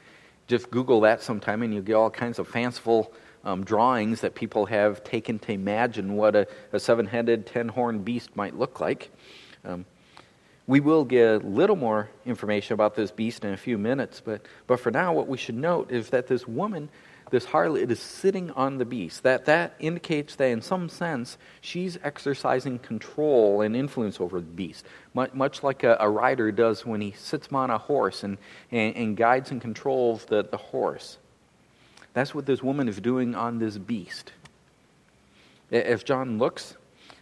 just 0.47 0.71
Google 0.71 1.01
that 1.01 1.21
sometime, 1.21 1.61
and 1.61 1.73
you'll 1.73 1.83
get 1.83 1.93
all 1.93 2.09
kinds 2.09 2.39
of 2.39 2.47
fanciful 2.47 3.13
um, 3.43 3.63
drawings 3.63 4.21
that 4.21 4.35
people 4.35 4.65
have 4.65 5.03
taken 5.03 5.39
to 5.39 5.51
imagine 5.51 6.15
what 6.15 6.35
a, 6.35 6.47
a 6.73 6.79
seven 6.79 7.05
headed, 7.05 7.45
ten 7.45 7.69
horned 7.69 8.05
beast 8.05 8.35
might 8.35 8.57
look 8.57 8.79
like. 8.79 9.09
Um, 9.65 9.85
we 10.67 10.81
will 10.81 11.05
get 11.05 11.43
a 11.43 11.47
little 11.47 11.77
more 11.77 12.09
information 12.25 12.73
about 12.73 12.95
this 12.95 13.09
beast 13.09 13.45
in 13.45 13.53
a 13.53 13.57
few 13.57 13.77
minutes, 13.77 14.21
but, 14.23 14.41
but 14.67 14.79
for 14.81 14.91
now, 14.91 15.13
what 15.13 15.27
we 15.27 15.37
should 15.37 15.55
note 15.55 15.91
is 15.91 16.09
that 16.09 16.27
this 16.27 16.45
woman 16.45 16.89
this 17.29 17.45
harlot 17.45 17.91
is 17.91 17.99
sitting 17.99 18.51
on 18.51 18.77
the 18.77 18.85
beast. 18.85 19.23
That, 19.23 19.45
that 19.45 19.75
indicates 19.79 20.35
that, 20.35 20.45
in 20.45 20.61
some 20.61 20.89
sense, 20.89 21.37
she's 21.61 21.97
exercising 22.03 22.79
control 22.79 23.61
and 23.61 23.75
influence 23.75 24.19
over 24.19 24.39
the 24.39 24.45
beast, 24.45 24.85
much, 25.13 25.33
much 25.33 25.63
like 25.63 25.83
a, 25.83 25.97
a, 25.99 26.09
rider 26.09 26.51
does 26.51 26.85
when 26.85 27.01
he 27.01 27.11
sits 27.11 27.49
on 27.51 27.69
a 27.69 27.77
horse 27.77 28.23
and, 28.23 28.37
and, 28.71 28.95
and 28.95 29.17
guides 29.17 29.51
and 29.51 29.61
controls 29.61 30.25
the, 30.25 30.43
the 30.43 30.57
horse. 30.57 31.17
That's 32.13 32.33
what 32.33 32.45
this 32.45 32.63
woman 32.63 32.87
is 32.87 32.99
doing 32.99 33.35
on 33.35 33.59
this 33.59 33.77
beast. 33.77 34.31
As 35.71 36.03
John 36.03 36.37
looks 36.37 36.75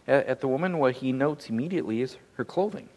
at, 0.06 0.26
at 0.26 0.40
the 0.40 0.48
woman, 0.48 0.78
what 0.78 0.96
he 0.96 1.12
notes 1.12 1.48
immediately 1.48 2.00
is 2.00 2.16
her 2.34 2.44
clothing. 2.44 2.88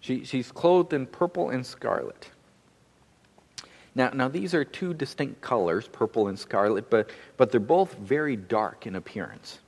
She, 0.00 0.24
she's 0.24 0.52
clothed 0.52 0.92
in 0.92 1.06
purple 1.06 1.48
and 1.48 1.64
scarlet. 1.64 2.30
Now, 3.94 4.10
now 4.10 4.28
these 4.28 4.54
are 4.54 4.64
two 4.64 4.94
distinct 4.94 5.40
colors, 5.40 5.88
purple 5.88 6.28
and 6.28 6.38
scarlet, 6.38 6.90
but, 6.90 7.10
but 7.36 7.50
they're 7.50 7.60
both 7.60 7.94
very 7.94 8.36
dark 8.36 8.86
in 8.86 8.96
appearance. 8.96 9.60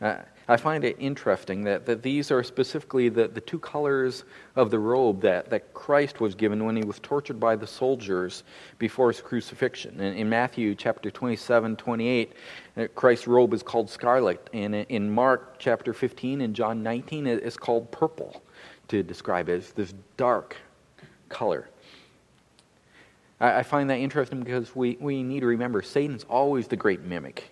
Uh, 0.00 0.16
I 0.50 0.56
find 0.56 0.82
it 0.82 0.96
interesting 0.98 1.64
that, 1.64 1.84
that 1.84 2.02
these 2.02 2.30
are 2.30 2.42
specifically 2.42 3.10
the, 3.10 3.28
the 3.28 3.40
two 3.40 3.58
colors 3.58 4.24
of 4.56 4.70
the 4.70 4.78
robe 4.78 5.20
that, 5.20 5.50
that 5.50 5.74
Christ 5.74 6.20
was 6.20 6.34
given 6.34 6.64
when 6.64 6.74
he 6.74 6.84
was 6.84 6.98
tortured 7.00 7.38
by 7.38 7.54
the 7.54 7.66
soldiers 7.66 8.44
before 8.78 9.08
his 9.12 9.20
crucifixion. 9.20 10.00
In, 10.00 10.14
in 10.14 10.28
Matthew 10.28 10.74
chapter 10.74 11.10
27, 11.10 11.76
28, 11.76 12.32
uh, 12.78 12.86
Christ's 12.94 13.26
robe 13.26 13.52
is 13.52 13.62
called 13.62 13.90
scarlet. 13.90 14.48
And 14.54 14.74
in 14.74 15.10
Mark 15.10 15.56
chapter 15.58 15.92
15 15.92 16.40
and 16.40 16.54
John 16.54 16.82
19, 16.82 17.26
it's 17.26 17.58
called 17.58 17.90
purple 17.92 18.42
to 18.88 19.02
describe 19.02 19.50
it. 19.50 19.56
It's 19.56 19.72
this 19.72 19.92
dark 20.16 20.56
color. 21.28 21.68
I, 23.40 23.58
I 23.58 23.62
find 23.62 23.90
that 23.90 23.98
interesting 23.98 24.40
because 24.40 24.74
we, 24.74 24.96
we 25.00 25.22
need 25.22 25.40
to 25.40 25.46
remember 25.46 25.82
Satan's 25.82 26.24
always 26.24 26.68
the 26.68 26.76
great 26.76 27.02
mimic. 27.02 27.50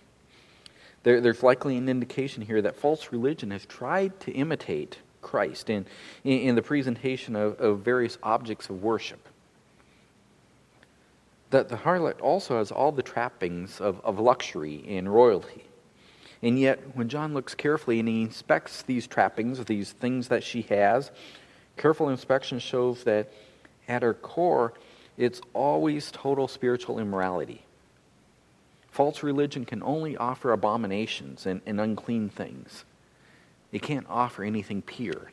There, 1.03 1.21
there's 1.21 1.43
likely 1.43 1.77
an 1.77 1.87
indication 1.87 2.41
here 2.41 2.61
that 2.61 2.75
false 2.75 3.11
religion 3.11 3.51
has 3.51 3.65
tried 3.65 4.19
to 4.21 4.31
imitate 4.31 4.97
Christ 5.21 5.69
in, 5.69 5.85
in, 6.23 6.39
in 6.39 6.55
the 6.55 6.61
presentation 6.61 7.35
of, 7.35 7.59
of 7.59 7.79
various 7.79 8.17
objects 8.23 8.69
of 8.69 8.83
worship. 8.83 9.27
That 11.49 11.69
the 11.69 11.77
harlot 11.77 12.19
also 12.21 12.57
has 12.57 12.71
all 12.71 12.91
the 12.91 13.03
trappings 13.03 13.79
of, 13.79 14.01
of 14.03 14.19
luxury 14.19 14.83
and 14.87 15.13
royalty. 15.13 15.63
And 16.43 16.59
yet, 16.59 16.95
when 16.95 17.09
John 17.09 17.33
looks 17.33 17.55
carefully 17.55 17.99
and 17.99 18.07
he 18.07 18.21
inspects 18.21 18.83
these 18.83 19.07
trappings, 19.07 19.63
these 19.65 19.91
things 19.91 20.27
that 20.27 20.43
she 20.43 20.61
has, 20.63 21.11
careful 21.77 22.09
inspection 22.09 22.59
shows 22.59 23.03
that 23.05 23.31
at 23.87 24.03
her 24.03 24.13
core, 24.13 24.73
it's 25.17 25.41
always 25.53 26.11
total 26.11 26.47
spiritual 26.47 26.99
immorality. 26.99 27.63
False 28.91 29.23
religion 29.23 29.65
can 29.65 29.83
only 29.83 30.15
offer 30.17 30.51
abominations 30.51 31.45
and, 31.45 31.61
and 31.65 31.81
unclean 31.81 32.29
things. 32.29 32.85
It 33.71 33.81
can't 33.81 34.05
offer 34.09 34.43
anything 34.43 34.81
pure. 34.81 35.31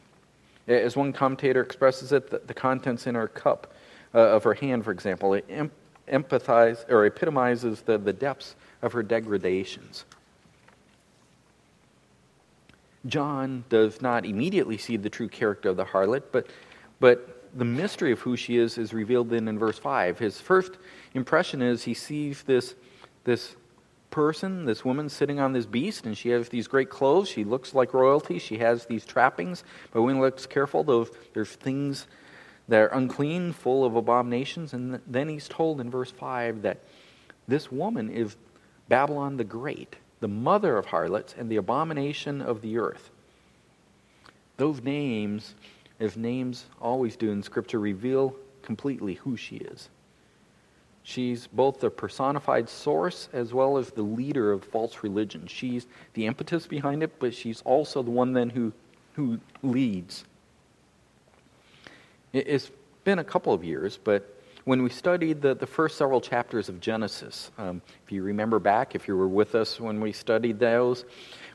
As 0.66 0.96
one 0.96 1.12
commentator 1.12 1.60
expresses 1.60 2.12
it, 2.12 2.30
the, 2.30 2.40
the 2.46 2.54
contents 2.54 3.06
in 3.06 3.14
her 3.14 3.28
cup 3.28 3.72
uh, 4.14 4.18
of 4.18 4.44
her 4.44 4.54
hand, 4.54 4.84
for 4.84 4.90
example, 4.90 5.34
it 5.34 5.44
em- 5.48 5.70
empathize, 6.08 6.88
or 6.90 7.04
epitomizes 7.04 7.82
the, 7.82 7.98
the 7.98 8.12
depths 8.12 8.54
of 8.82 8.92
her 8.92 9.02
degradations. 9.02 10.04
John 13.06 13.64
does 13.68 14.00
not 14.00 14.24
immediately 14.24 14.78
see 14.78 14.96
the 14.96 15.10
true 15.10 15.28
character 15.28 15.68
of 15.68 15.76
the 15.76 15.84
harlot, 15.84 16.22
but, 16.32 16.46
but 17.00 17.43
the 17.56 17.64
mystery 17.64 18.12
of 18.12 18.20
who 18.20 18.36
she 18.36 18.56
is 18.56 18.78
is 18.78 18.92
revealed 18.92 19.30
then 19.30 19.48
in 19.48 19.58
verse 19.58 19.78
5. 19.78 20.18
His 20.18 20.40
first 20.40 20.72
impression 21.14 21.62
is 21.62 21.84
he 21.84 21.94
sees 21.94 22.42
this, 22.42 22.74
this 23.24 23.56
person, 24.10 24.64
this 24.64 24.84
woman 24.84 25.08
sitting 25.08 25.40
on 25.40 25.52
this 25.52 25.66
beast, 25.66 26.06
and 26.06 26.16
she 26.16 26.30
has 26.30 26.48
these 26.48 26.68
great 26.68 26.90
clothes. 26.90 27.28
She 27.28 27.44
looks 27.44 27.74
like 27.74 27.94
royalty. 27.94 28.38
She 28.38 28.58
has 28.58 28.86
these 28.86 29.04
trappings. 29.04 29.64
But 29.92 30.02
when 30.02 30.16
he 30.16 30.20
looks 30.20 30.46
careful, 30.46 30.84
those, 30.84 31.10
there's 31.32 31.50
things 31.50 32.06
that 32.68 32.80
are 32.80 32.86
unclean, 32.88 33.52
full 33.52 33.84
of 33.84 33.96
abominations. 33.96 34.72
And 34.72 35.00
then 35.06 35.28
he's 35.28 35.48
told 35.48 35.80
in 35.80 35.90
verse 35.90 36.10
5 36.10 36.62
that 36.62 36.78
this 37.46 37.70
woman 37.70 38.10
is 38.10 38.36
Babylon 38.88 39.36
the 39.36 39.44
Great, 39.44 39.96
the 40.20 40.28
mother 40.28 40.76
of 40.76 40.86
harlots 40.86 41.34
and 41.38 41.50
the 41.50 41.56
abomination 41.56 42.40
of 42.40 42.62
the 42.62 42.78
earth. 42.78 43.10
Those 44.56 44.82
names 44.82 45.54
as 46.04 46.16
names 46.16 46.66
always 46.80 47.16
do 47.16 47.30
in 47.30 47.42
Scripture, 47.42 47.80
reveal 47.80 48.36
completely 48.62 49.14
who 49.14 49.36
she 49.36 49.56
is. 49.56 49.88
She's 51.02 51.46
both 51.46 51.80
the 51.80 51.90
personified 51.90 52.68
source 52.68 53.28
as 53.32 53.52
well 53.52 53.76
as 53.76 53.90
the 53.90 54.02
leader 54.02 54.52
of 54.52 54.64
false 54.64 55.02
religion. 55.02 55.46
She's 55.46 55.86
the 56.14 56.26
impetus 56.26 56.66
behind 56.66 57.02
it, 57.02 57.18
but 57.18 57.34
she's 57.34 57.60
also 57.62 58.02
the 58.02 58.10
one 58.10 58.32
then 58.32 58.48
who, 58.48 58.72
who 59.14 59.38
leads. 59.62 60.24
It's 62.32 62.70
been 63.04 63.18
a 63.18 63.24
couple 63.24 63.52
of 63.52 63.62
years, 63.62 63.98
but 64.02 64.34
when 64.64 64.82
we 64.82 64.88
studied 64.88 65.42
the, 65.42 65.54
the 65.54 65.66
first 65.66 65.98
several 65.98 66.22
chapters 66.22 66.70
of 66.70 66.80
Genesis, 66.80 67.50
um, 67.58 67.82
if 68.04 68.10
you 68.10 68.22
remember 68.22 68.58
back, 68.58 68.94
if 68.94 69.06
you 69.06 69.14
were 69.14 69.28
with 69.28 69.54
us 69.54 69.78
when 69.78 70.00
we 70.00 70.10
studied 70.10 70.58
those, 70.58 71.04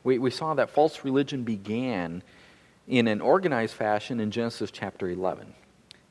we, 0.03 0.19
we 0.19 0.29
saw 0.29 0.53
that 0.53 0.69
false 0.69 1.03
religion 1.03 1.43
began 1.43 2.21
in 2.89 3.07
an 3.07 3.21
organized 3.21 3.75
fashion 3.75 4.19
in 4.19 4.31
Genesis 4.31 4.71
chapter 4.71 5.09
11. 5.09 5.53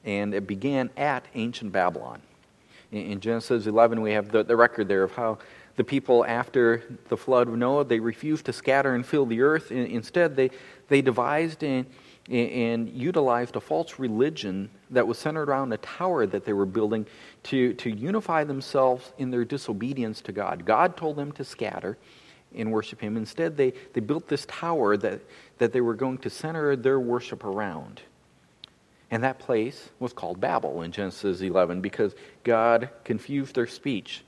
And 0.05 0.33
it 0.33 0.47
began 0.47 0.91
at 0.97 1.27
ancient 1.35 1.73
Babylon. 1.73 2.23
In 2.93 3.21
Genesis 3.21 3.67
11, 3.67 4.01
we 4.01 4.13
have 4.13 4.31
the, 4.31 4.45
the 4.45 4.57
record 4.57 4.89
there 4.89 5.03
of 5.03 5.13
how 5.13 5.39
the 5.77 5.85
people, 5.85 6.25
after 6.25 6.83
the 7.09 7.17
flood 7.17 7.49
of 7.49 7.55
Noah, 7.55 7.85
they 7.85 8.01
refused 8.01 8.47
to 8.47 8.53
scatter 8.53 8.95
and 8.95 9.05
fill 9.05 9.27
the 9.27 9.43
earth. 9.43 9.71
Instead, 9.71 10.37
they, 10.37 10.51
they 10.89 11.03
devised 11.03 11.63
and, 11.63 11.85
and 12.31 12.89
utilized 12.89 13.57
a 13.57 13.61
false 13.61 13.99
religion 13.99 14.71
that 14.91 15.07
was 15.07 15.19
centered 15.19 15.51
around 15.51 15.73
a 15.73 15.77
tower 15.79 16.27
that 16.27 16.45
they 16.45 16.53
were 16.53 16.65
building 16.65 17.07
to, 17.43 17.75
to 17.75 17.91
unify 17.91 18.45
themselves 18.45 19.13
in 19.19 19.31
their 19.31 19.45
disobedience 19.45 20.23
to 20.23 20.33
God. 20.33 20.65
God 20.65 20.97
told 20.97 21.17
them 21.17 21.33
to 21.33 21.45
scatter 21.45 21.99
and 22.55 22.73
worship 22.73 23.01
Him. 23.01 23.17
Instead, 23.17 23.57
they, 23.57 23.73
they 23.93 24.01
built 24.01 24.29
this 24.29 24.47
tower 24.47 24.97
that, 24.97 25.21
that 25.59 25.73
they 25.73 25.81
were 25.81 25.95
going 25.95 26.19
to 26.19 26.31
center 26.31 26.77
their 26.77 26.99
worship 26.99 27.45
around. 27.45 28.03
And 29.11 29.25
that 29.25 29.39
place 29.39 29.89
was 29.99 30.13
called 30.13 30.41
Babel 30.41 30.83
in 30.83 30.93
Genesis 30.93 31.41
11 31.41 31.81
because 31.81 32.15
God 32.45 32.91
confused 33.05 33.55
their 33.55 33.67
speech. 33.67 34.23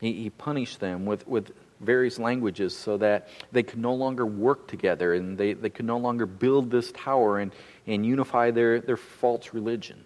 He, 0.00 0.12
he 0.12 0.30
punished 0.30 0.80
them 0.80 1.04
with, 1.04 1.26
with 1.26 1.52
various 1.80 2.18
languages 2.18 2.76
so 2.76 2.96
that 2.98 3.28
they 3.52 3.62
could 3.62 3.78
no 3.78 3.94
longer 3.94 4.24
work 4.24 4.68
together 4.68 5.14
and 5.14 5.36
they, 5.36 5.52
they 5.52 5.70
could 5.70 5.84
no 5.84 5.98
longer 5.98 6.26
build 6.26 6.70
this 6.70 6.92
tower 6.92 7.38
and, 7.38 7.52
and 7.86 8.06
unify 8.06 8.50
their, 8.50 8.80
their 8.80 8.96
false 8.96 9.52
religion. 9.52 10.04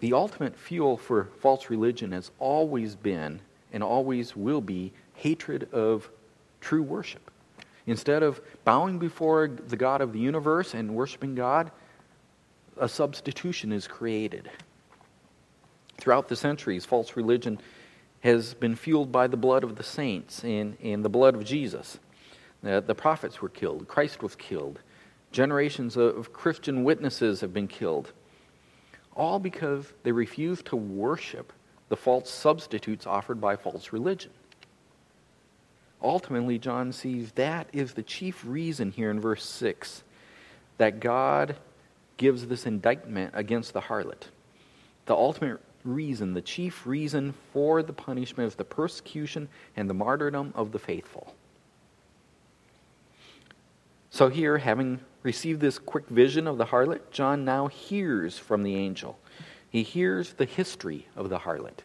The 0.00 0.12
ultimate 0.12 0.56
fuel 0.56 0.96
for 0.96 1.28
false 1.40 1.70
religion 1.70 2.12
has 2.12 2.30
always 2.38 2.94
been 2.94 3.40
and 3.72 3.82
always 3.82 4.36
will 4.36 4.60
be 4.60 4.92
hatred 5.14 5.72
of 5.72 6.08
true 6.60 6.82
worship. 6.82 7.30
Instead 7.88 8.22
of 8.22 8.38
bowing 8.64 8.98
before 8.98 9.48
the 9.48 9.76
God 9.76 10.02
of 10.02 10.12
the 10.12 10.18
universe 10.18 10.74
and 10.74 10.94
worshiping 10.94 11.34
God, 11.34 11.70
a 12.76 12.86
substitution 12.86 13.72
is 13.72 13.88
created. 13.88 14.50
Throughout 15.96 16.28
the 16.28 16.36
centuries, 16.36 16.84
false 16.84 17.16
religion 17.16 17.58
has 18.20 18.52
been 18.52 18.76
fueled 18.76 19.10
by 19.10 19.26
the 19.26 19.38
blood 19.38 19.64
of 19.64 19.76
the 19.76 19.82
saints 19.82 20.44
and, 20.44 20.76
and 20.82 21.02
the 21.02 21.08
blood 21.08 21.34
of 21.34 21.46
Jesus. 21.46 21.98
Uh, 22.62 22.80
the 22.80 22.94
prophets 22.94 23.40
were 23.40 23.48
killed, 23.48 23.88
Christ 23.88 24.22
was 24.22 24.36
killed, 24.36 24.80
generations 25.32 25.96
of 25.96 26.30
Christian 26.30 26.84
witnesses 26.84 27.40
have 27.40 27.54
been 27.54 27.68
killed. 27.68 28.12
All 29.16 29.38
because 29.38 29.90
they 30.02 30.12
refused 30.12 30.66
to 30.66 30.76
worship 30.76 31.54
the 31.88 31.96
false 31.96 32.28
substitutes 32.28 33.06
offered 33.06 33.40
by 33.40 33.56
false 33.56 33.94
religion. 33.94 34.32
Ultimately, 36.02 36.58
John 36.58 36.92
sees 36.92 37.32
that 37.32 37.68
is 37.72 37.94
the 37.94 38.02
chief 38.02 38.44
reason 38.46 38.92
here 38.92 39.10
in 39.10 39.20
verse 39.20 39.44
6 39.44 40.04
that 40.78 41.00
God 41.00 41.56
gives 42.16 42.46
this 42.46 42.66
indictment 42.66 43.32
against 43.34 43.72
the 43.72 43.80
harlot. 43.80 44.28
The 45.06 45.14
ultimate 45.14 45.60
reason, 45.84 46.34
the 46.34 46.42
chief 46.42 46.86
reason 46.86 47.34
for 47.52 47.82
the 47.82 47.92
punishment 47.92 48.48
is 48.48 48.54
the 48.54 48.64
persecution 48.64 49.48
and 49.76 49.88
the 49.88 49.94
martyrdom 49.94 50.52
of 50.54 50.72
the 50.72 50.78
faithful. 50.78 51.34
So, 54.10 54.28
here, 54.28 54.58
having 54.58 55.00
received 55.22 55.60
this 55.60 55.78
quick 55.78 56.08
vision 56.08 56.46
of 56.46 56.58
the 56.58 56.66
harlot, 56.66 57.10
John 57.10 57.44
now 57.44 57.66
hears 57.66 58.38
from 58.38 58.62
the 58.62 58.74
angel. 58.74 59.18
He 59.70 59.82
hears 59.82 60.32
the 60.32 60.44
history 60.44 61.06
of 61.14 61.28
the 61.28 61.40
harlot. 61.40 61.80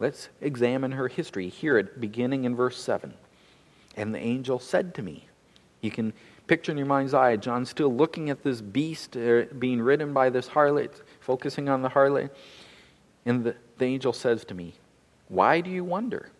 Let's 0.00 0.28
examine 0.40 0.92
her 0.92 1.08
history. 1.08 1.48
Here 1.48 1.78
it 1.78 2.00
beginning 2.00 2.44
in 2.44 2.56
verse 2.56 2.80
7. 2.80 3.14
And 3.96 4.14
the 4.14 4.18
angel 4.18 4.58
said 4.58 4.94
to 4.94 5.02
me, 5.02 5.26
You 5.80 5.90
can 5.90 6.12
picture 6.46 6.72
in 6.72 6.78
your 6.78 6.86
mind's 6.86 7.14
eye 7.14 7.36
John 7.36 7.64
still 7.64 7.94
looking 7.94 8.28
at 8.28 8.42
this 8.42 8.60
beast 8.60 9.16
uh, 9.16 9.44
being 9.58 9.80
ridden 9.80 10.12
by 10.12 10.30
this 10.30 10.48
harlot, 10.48 11.02
focusing 11.20 11.68
on 11.68 11.82
the 11.82 11.90
harlot. 11.90 12.30
And 13.24 13.44
the, 13.44 13.56
the 13.78 13.84
angel 13.84 14.12
says 14.12 14.44
to 14.46 14.54
me, 14.54 14.74
Why 15.28 15.60
do 15.60 15.70
you 15.70 15.84
wonder? 15.84 16.30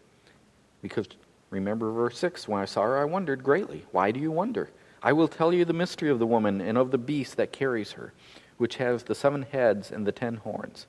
Because 0.83 1.07
remember 1.51 1.91
verse 1.93 2.19
6 2.19 2.49
When 2.49 2.61
I 2.61 2.65
saw 2.65 2.83
her, 2.83 2.99
I 2.99 3.05
wondered 3.05 3.45
greatly. 3.45 3.85
Why 3.93 4.11
do 4.11 4.19
you 4.19 4.33
wonder? 4.33 4.71
I 5.03 5.13
will 5.13 5.29
tell 5.29 5.53
you 5.53 5.65
the 5.65 5.73
mystery 5.73 6.11
of 6.11 6.19
the 6.19 6.27
woman 6.27 6.61
and 6.61 6.77
of 6.77 6.91
the 6.91 6.99
beast 6.99 7.37
that 7.37 7.53
carries 7.53 7.93
her, 7.93 8.13
which 8.57 8.77
has 8.77 9.03
the 9.05 9.15
seven 9.15 9.43
heads 9.43 9.91
and 9.91 10.07
the 10.07 10.13
ten 10.13 10.37
horns. 10.37 10.87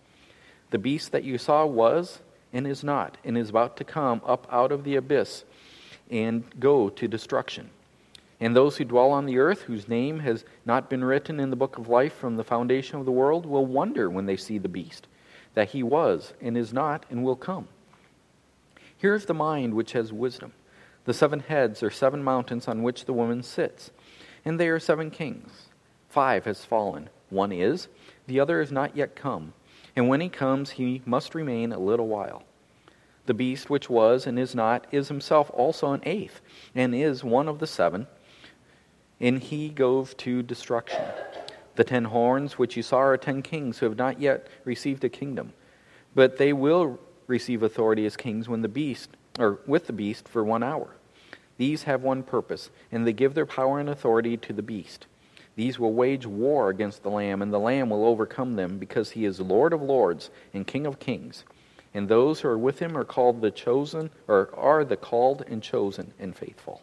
The 0.72 0.78
beast 0.78 1.12
that 1.12 1.26
you 1.26 1.38
saw 1.38 1.66
was 1.66 2.22
and 2.56 2.66
is 2.66 2.86
not, 2.86 3.18
and 3.26 3.38
is 3.38 3.50
about 3.50 3.76
to 3.76 3.84
come 3.84 4.22
up 4.26 4.48
out 4.50 4.72
of 4.72 4.86
the 4.86 4.96
abyss 4.96 5.44
and 6.10 6.46
go 6.58 6.88
to 6.88 7.06
destruction. 7.06 7.70
And 8.40 8.56
those 8.56 8.78
who 8.78 8.86
dwell 8.86 9.12
on 9.12 9.26
the 9.26 9.38
earth, 9.40 9.64
whose 9.64 9.90
name 9.90 10.20
has 10.20 10.46
not 10.66 10.90
been 10.90 11.04
written 11.04 11.40
in 11.40 11.50
the 11.50 11.58
book 11.58 11.78
of 11.78 11.90
life 11.90 12.14
from 12.14 12.38
the 12.38 12.46
foundation 12.46 12.98
of 12.98 13.06
the 13.06 13.12
world, 13.12 13.46
will 13.46 13.66
wonder 13.66 14.10
when 14.10 14.26
they 14.26 14.38
see 14.38 14.58
the 14.58 14.70
beast 14.70 15.08
that 15.54 15.70
he 15.70 15.84
was, 15.84 16.34
and 16.42 16.58
is 16.58 16.72
not, 16.72 17.06
and 17.10 17.24
will 17.24 17.36
come. 17.36 17.68
Here 18.98 19.16
is 19.16 19.26
the 19.26 19.34
mind 19.34 19.74
which 19.74 19.92
has 19.92 20.14
wisdom. 20.14 20.54
The 21.04 21.14
seven 21.14 21.42
heads 21.42 21.84
are 21.84 21.92
seven 21.92 22.24
mountains 22.24 22.68
on 22.68 22.84
which 22.84 23.06
the 23.06 23.14
woman 23.14 23.44
sits, 23.44 23.92
and 24.46 24.60
they 24.60 24.70
are 24.70 24.80
seven 24.80 25.12
kings. 25.12 25.70
Five 26.10 26.46
has 26.46 26.64
fallen, 26.64 27.10
one 27.30 27.52
is, 27.52 27.90
the 28.28 28.40
other 28.40 28.62
is 28.62 28.72
not 28.72 28.96
yet 28.96 29.16
come, 29.16 29.54
and 29.96 30.08
when 30.08 30.22
he 30.22 30.30
comes, 30.30 30.72
he 30.72 31.02
must 31.06 31.36
remain 31.36 31.72
a 31.72 31.80
little 31.80 32.08
while. 32.08 32.44
The 33.26 33.34
beast 33.34 33.70
which 33.70 33.90
was 33.90 34.28
and 34.28 34.38
is 34.38 34.54
not 34.54 34.86
is 34.92 35.08
himself 35.08 35.50
also 35.54 35.94
an 35.94 36.02
eighth, 36.04 36.42
and 36.76 36.94
is 36.94 37.24
one 37.24 37.48
of 37.48 37.60
the 37.60 37.68
seven, 37.68 38.08
and 39.20 39.42
he 39.42 39.70
goes 39.70 40.14
to 40.16 40.44
destruction. 40.44 41.04
The 41.76 41.84
ten 41.84 42.06
horns 42.06 42.58
which 42.58 42.78
you 42.78 42.84
saw 42.84 43.00
are 43.00 43.18
ten 43.18 43.42
kings 43.42 43.80
who 43.80 43.86
have 43.88 43.98
not 43.98 44.20
yet 44.20 44.48
received 44.64 45.04
a 45.04 45.10
kingdom, 45.10 45.54
but 46.14 46.38
they 46.38 46.54
will 46.54 47.00
receive 47.28 47.64
authority 47.64 48.06
as 48.06 48.16
kings 48.16 48.48
when 48.48 48.62
the 48.62 48.68
beast, 48.68 49.10
or 49.40 49.60
with 49.66 49.88
the 49.88 49.94
beast, 49.94 50.28
for 50.28 50.44
one 50.44 50.64
hour. 50.64 50.96
These 51.58 51.84
have 51.84 52.04
one 52.04 52.22
purpose, 52.22 52.70
and 52.92 53.08
they 53.08 53.14
give 53.14 53.34
their 53.34 53.46
power 53.46 53.80
and 53.80 53.90
authority 53.90 54.38
to 54.38 54.54
the 54.54 54.62
beast. 54.62 55.08
These 55.56 55.80
will 55.80 55.94
wage 55.94 56.26
war 56.26 56.70
against 56.70 57.04
the 57.04 57.10
Lamb, 57.10 57.42
and 57.42 57.54
the 57.54 57.60
Lamb 57.60 57.90
will 57.90 58.06
overcome 58.06 58.56
them, 58.56 58.78
because 58.78 59.12
he 59.12 59.26
is 59.26 59.40
Lord 59.40 59.74
of 59.74 59.82
lords 59.82 60.30
and 60.54 60.68
King 60.68 60.86
of 60.86 61.00
kings. 61.00 61.46
And 61.94 62.10
those 62.10 62.42
who 62.42 62.50
are 62.50 62.58
with 62.58 62.80
him 62.80 62.98
are 62.98 63.06
called 63.06 63.40
the 63.40 63.52
chosen, 63.52 64.10
or 64.28 64.50
are 64.54 64.84
the 64.84 64.98
called 64.98 65.44
and 65.48 65.64
chosen 65.64 66.14
and 66.20 66.36
faithful. 66.36 66.82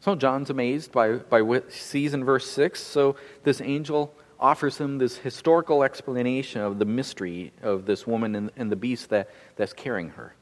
So 0.00 0.16
John's 0.16 0.50
amazed 0.50 0.92
by, 0.92 1.12
by 1.12 1.42
what 1.42 1.72
sees 1.72 2.14
in 2.14 2.24
verse 2.24 2.50
6. 2.50 2.80
So 2.80 3.16
this 3.44 3.60
angel 3.60 4.12
offers 4.40 4.78
him 4.78 4.98
this 4.98 5.18
historical 5.18 5.84
explanation 5.84 6.62
of 6.62 6.78
the 6.78 6.86
mystery 6.86 7.52
of 7.62 7.84
this 7.84 8.06
woman 8.06 8.34
and, 8.34 8.50
and 8.56 8.72
the 8.72 8.76
beast 8.76 9.10
that, 9.10 9.28
that's 9.56 9.74
carrying 9.74 10.08
her. 10.10 10.34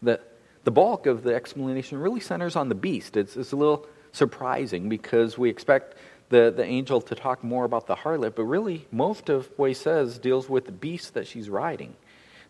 The, 0.00 0.20
the 0.62 0.70
bulk 0.70 1.06
of 1.06 1.24
the 1.24 1.34
explanation 1.34 1.98
really 1.98 2.20
centers 2.20 2.54
on 2.54 2.68
the 2.68 2.74
beast. 2.76 3.16
It's, 3.16 3.36
it's 3.36 3.50
a 3.50 3.56
little 3.56 3.86
surprising 4.12 4.88
because 4.88 5.38
we 5.38 5.48
expect 5.48 5.94
the, 6.28 6.52
the 6.54 6.64
angel 6.64 7.00
to 7.00 7.14
talk 7.14 7.42
more 7.42 7.64
about 7.64 7.86
the 7.86 7.96
harlot, 7.96 8.34
but 8.34 8.44
really 8.44 8.86
most 8.90 9.28
of 9.28 9.50
what 9.56 9.68
he 9.68 9.74
says 9.74 10.18
deals 10.18 10.48
with 10.48 10.66
the 10.66 10.72
beast 10.72 11.14
that 11.14 11.26
she's 11.26 11.48
riding, 11.48 11.94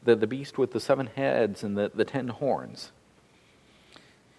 the, 0.02 0.16
the 0.16 0.26
beast 0.26 0.58
with 0.58 0.72
the 0.72 0.80
seven 0.80 1.06
heads 1.06 1.62
and 1.62 1.76
the, 1.76 1.90
the 1.94 2.04
ten 2.04 2.28
horns. 2.28 2.90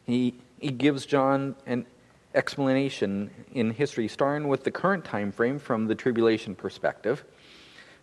He, 0.06 0.36
he 0.60 0.72
gives 0.72 1.06
John 1.06 1.56
an 1.66 1.86
explanation 2.34 3.30
in 3.54 3.72
history, 3.72 4.08
starting 4.08 4.48
with 4.48 4.64
the 4.64 4.72
current 4.72 5.06
time 5.06 5.32
frame 5.32 5.60
from 5.60 5.88
the 5.88 5.96
tribulation 5.96 6.56
perspective. 6.56 7.24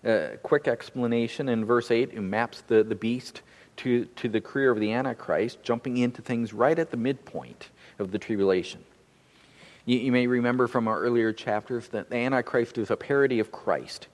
A 0.05 0.39
quick 0.43 0.69
explanation 0.69 1.49
in 1.49 1.65
verse 1.65 1.91
8 1.91 2.13
it 2.13 2.21
maps 2.21 2.63
the, 2.67 2.85
the 2.85 2.95
beast 2.95 3.43
to, 3.79 4.05
to 4.05 4.29
the 4.29 4.41
career 4.41 4.71
of 4.71 4.81
the 4.81 4.93
Antichrist, 4.93 5.63
jumping 5.63 5.99
into 5.99 6.23
things 6.23 6.53
right 6.53 6.79
at 6.79 6.91
the 6.91 6.97
midpoint 6.97 7.71
of 7.99 8.11
the 8.11 8.19
tribulation. 8.19 8.85
You, 9.87 9.99
you 9.99 10.13
may 10.13 10.27
remember 10.27 10.67
from 10.67 10.87
our 10.87 11.01
earlier 11.01 11.33
chapters 11.33 11.89
that 11.89 12.11
the 12.11 12.17
Antichrist 12.17 12.77
is 12.77 12.91
a 12.91 12.97
parody 12.97 13.39
of 13.39 13.51
Christ. 13.51 14.09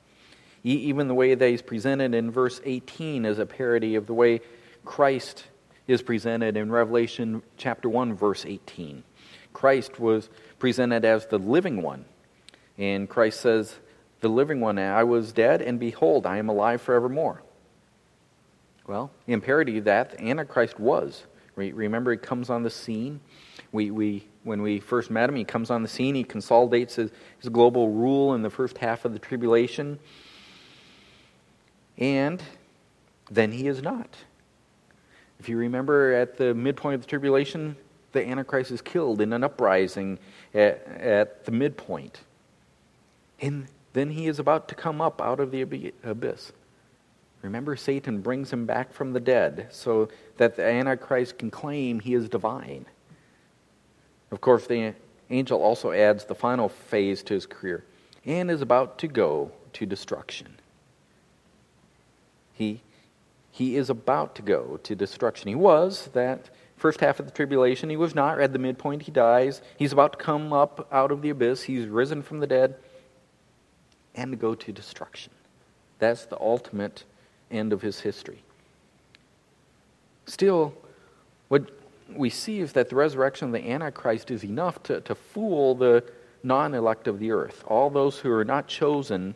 Even 0.62 1.08
the 1.08 1.14
way 1.14 1.34
that 1.34 1.48
he's 1.48 1.62
presented 1.62 2.14
in 2.14 2.30
verse 2.30 2.60
18 2.64 3.24
is 3.24 3.40
a 3.40 3.46
parody 3.46 3.96
of 3.96 4.06
the 4.06 4.14
way 4.14 4.40
Christ 4.84 5.46
is 5.88 6.02
presented 6.02 6.56
in 6.56 6.70
Revelation 6.70 7.42
chapter 7.56 7.88
1, 7.88 8.14
verse 8.14 8.46
18. 8.46 9.02
Christ 9.52 9.98
was 9.98 10.30
presented 10.60 11.04
as 11.04 11.26
the 11.26 11.38
living 11.38 11.82
one. 11.82 12.04
And 12.78 13.08
Christ 13.08 13.40
says, 13.40 13.76
The 14.20 14.28
living 14.28 14.60
one, 14.60 14.78
I 14.78 15.02
was 15.02 15.32
dead, 15.32 15.62
and 15.62 15.80
behold, 15.80 16.26
I 16.26 16.38
am 16.38 16.48
alive 16.48 16.80
forevermore. 16.80 17.42
Well, 18.86 19.10
in 19.26 19.40
parody 19.40 19.78
of 19.78 19.84
that, 19.84 20.20
Antichrist 20.20 20.78
was. 20.78 21.24
Remember, 21.56 22.12
he 22.12 22.18
comes 22.18 22.50
on 22.50 22.62
the 22.62 22.70
scene. 22.70 23.20
We, 23.72 23.90
we, 23.90 24.28
when 24.44 24.62
we 24.62 24.80
first 24.80 25.10
met 25.10 25.28
him, 25.28 25.36
he 25.36 25.44
comes 25.44 25.70
on 25.70 25.82
the 25.82 25.88
scene. 25.88 26.14
He 26.14 26.24
consolidates 26.24 26.96
his, 26.96 27.10
his 27.38 27.48
global 27.48 27.90
rule 27.90 28.34
in 28.34 28.42
the 28.42 28.50
first 28.50 28.78
half 28.78 29.04
of 29.04 29.12
the 29.12 29.18
tribulation. 29.18 29.98
And 31.98 32.42
then 33.30 33.52
he 33.52 33.68
is 33.68 33.82
not. 33.82 34.16
If 35.38 35.48
you 35.48 35.56
remember 35.56 36.12
at 36.12 36.36
the 36.36 36.54
midpoint 36.54 36.96
of 36.96 37.00
the 37.02 37.06
tribulation, 37.06 37.76
the 38.12 38.26
Antichrist 38.26 38.70
is 38.70 38.82
killed 38.82 39.20
in 39.20 39.32
an 39.32 39.42
uprising 39.42 40.18
at, 40.54 40.86
at 40.86 41.44
the 41.44 41.52
midpoint. 41.52 42.20
And 43.40 43.66
then 43.92 44.10
he 44.10 44.26
is 44.26 44.38
about 44.38 44.68
to 44.68 44.74
come 44.74 45.00
up 45.00 45.20
out 45.20 45.40
of 45.40 45.50
the 45.50 45.62
abyss. 46.04 46.52
Remember, 47.42 47.74
Satan 47.74 48.20
brings 48.20 48.52
him 48.52 48.66
back 48.66 48.92
from 48.92 49.12
the 49.12 49.20
dead 49.20 49.68
so 49.70 50.08
that 50.36 50.56
the 50.56 50.64
Antichrist 50.64 51.38
can 51.38 51.50
claim 51.50 51.98
he 52.00 52.14
is 52.14 52.28
divine. 52.28 52.86
Of 54.32 54.40
course, 54.40 54.66
the 54.66 54.94
angel 55.30 55.62
also 55.62 55.92
adds 55.92 56.24
the 56.24 56.34
final 56.34 56.68
phase 56.68 57.22
to 57.24 57.34
his 57.34 57.46
career 57.46 57.84
and 58.24 58.50
is 58.50 58.62
about 58.62 58.98
to 58.98 59.06
go 59.08 59.52
to 59.74 59.86
destruction. 59.86 60.56
He 62.54 62.80
he 63.50 63.76
is 63.76 63.90
about 63.90 64.34
to 64.36 64.42
go 64.42 64.80
to 64.82 64.94
destruction. 64.94 65.48
He 65.48 65.54
was 65.54 66.08
that 66.14 66.48
first 66.78 67.00
half 67.00 67.20
of 67.20 67.26
the 67.26 67.32
tribulation. 67.32 67.90
He 67.90 67.98
was 67.98 68.14
not. 68.14 68.40
At 68.40 68.54
the 68.54 68.58
midpoint, 68.58 69.02
he 69.02 69.12
dies. 69.12 69.60
He's 69.76 69.92
about 69.92 70.14
to 70.14 70.18
come 70.18 70.54
up 70.54 70.88
out 70.90 71.12
of 71.12 71.20
the 71.20 71.28
abyss. 71.28 71.64
He's 71.64 71.86
risen 71.86 72.22
from 72.22 72.40
the 72.40 72.46
dead 72.46 72.76
and 74.14 74.32
to 74.32 74.36
go 74.38 74.54
to 74.54 74.72
destruction. 74.72 75.34
That's 75.98 76.24
the 76.24 76.40
ultimate 76.40 77.04
end 77.50 77.74
of 77.74 77.82
his 77.82 78.00
history. 78.00 78.42
Still, 80.24 80.72
what 81.48 81.70
we 82.16 82.30
see 82.30 82.60
is 82.60 82.72
that 82.72 82.88
the 82.88 82.96
resurrection 82.96 83.48
of 83.48 83.52
the 83.52 83.70
Antichrist 83.70 84.30
is 84.30 84.44
enough 84.44 84.82
to, 84.84 85.00
to 85.02 85.14
fool 85.14 85.74
the 85.74 86.04
non 86.42 86.74
elect 86.74 87.06
of 87.06 87.18
the 87.18 87.30
earth, 87.30 87.64
all 87.66 87.90
those 87.90 88.18
who 88.18 88.30
are 88.30 88.44
not 88.44 88.66
chosen 88.66 89.34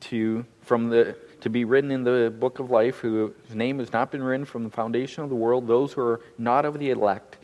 to, 0.00 0.44
from 0.62 0.88
the 0.88 1.16
to 1.42 1.50
be 1.50 1.64
written 1.64 1.90
in 1.90 2.04
the 2.04 2.32
book 2.38 2.60
of 2.60 2.70
life, 2.70 2.98
whose 2.98 3.32
name 3.52 3.80
has 3.80 3.92
not 3.92 4.12
been 4.12 4.22
written 4.22 4.46
from 4.46 4.62
the 4.62 4.70
foundation 4.70 5.24
of 5.24 5.28
the 5.28 5.34
world, 5.34 5.66
those 5.66 5.92
who 5.92 6.00
are 6.00 6.20
not 6.38 6.64
of 6.64 6.78
the 6.78 6.90
elect, 6.90 7.36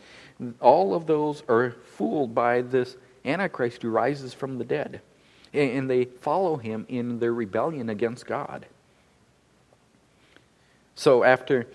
all 0.61 0.93
of 0.93 1.05
those 1.05 1.43
are 1.49 1.71
fooled 1.71 2.33
by 2.33 2.61
this 2.61 2.95
Antichrist 3.25 3.81
who 3.81 3.89
rises 3.89 4.33
from 4.33 4.57
the 4.57 4.63
dead. 4.63 5.01
And 5.53 5.89
they 5.89 6.05
follow 6.05 6.55
him 6.55 6.85
in 6.87 7.19
their 7.19 7.33
rebellion 7.33 7.89
against 7.89 8.25
God. 8.25 8.67
So, 10.95 11.23
after 11.23 11.67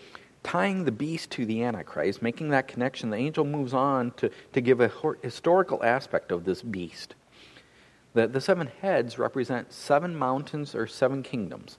tying 0.44 0.84
the 0.84 0.92
beast 0.92 1.30
to 1.32 1.44
the 1.44 1.64
Antichrist, 1.64 2.22
making 2.22 2.50
that 2.50 2.68
connection, 2.68 3.10
the 3.10 3.16
angel 3.16 3.44
moves 3.44 3.74
on 3.74 4.12
to, 4.12 4.30
to 4.52 4.60
give 4.60 4.80
a 4.80 4.92
historical 5.22 5.82
aspect 5.82 6.30
of 6.30 6.44
this 6.44 6.62
beast. 6.62 7.14
The, 8.12 8.28
the 8.28 8.40
seven 8.40 8.70
heads 8.80 9.18
represent 9.18 9.72
seven 9.72 10.14
mountains 10.14 10.74
or 10.74 10.86
seven 10.86 11.24
kingdoms. 11.24 11.78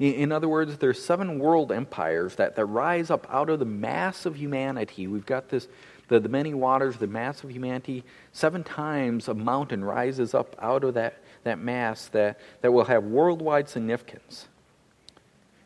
In 0.00 0.32
other 0.32 0.48
words, 0.48 0.78
there's 0.78 1.02
seven 1.02 1.38
world 1.38 1.70
empires 1.70 2.34
that, 2.34 2.56
that 2.56 2.66
rise 2.66 3.10
up 3.10 3.28
out 3.30 3.48
of 3.48 3.60
the 3.60 3.64
mass 3.64 4.26
of 4.26 4.36
humanity. 4.36 5.06
We've 5.06 5.24
got 5.24 5.48
this, 5.48 5.68
the, 6.08 6.18
the 6.18 6.28
many 6.28 6.52
waters, 6.52 6.96
the 6.96 7.06
mass 7.06 7.44
of 7.44 7.52
humanity, 7.52 8.02
seven 8.32 8.64
times 8.64 9.28
a 9.28 9.34
mountain 9.34 9.84
rises 9.84 10.34
up 10.34 10.56
out 10.60 10.82
of 10.82 10.94
that, 10.94 11.22
that 11.44 11.60
mass 11.60 12.08
that, 12.08 12.40
that 12.60 12.72
will 12.72 12.84
have 12.84 13.04
worldwide 13.04 13.68
significance. 13.68 14.48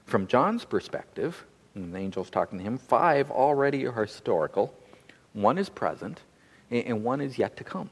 From 0.04 0.26
John's 0.26 0.66
perspective, 0.66 1.46
and 1.82 1.94
the 1.94 1.98
angel's 1.98 2.30
talking 2.30 2.58
to 2.58 2.64
him, 2.64 2.78
five 2.78 3.30
already 3.30 3.86
are 3.86 3.92
historical, 3.92 4.74
one 5.32 5.58
is 5.58 5.68
present, 5.68 6.22
and 6.70 7.04
one 7.04 7.20
is 7.20 7.38
yet 7.38 7.56
to 7.56 7.64
come. 7.64 7.90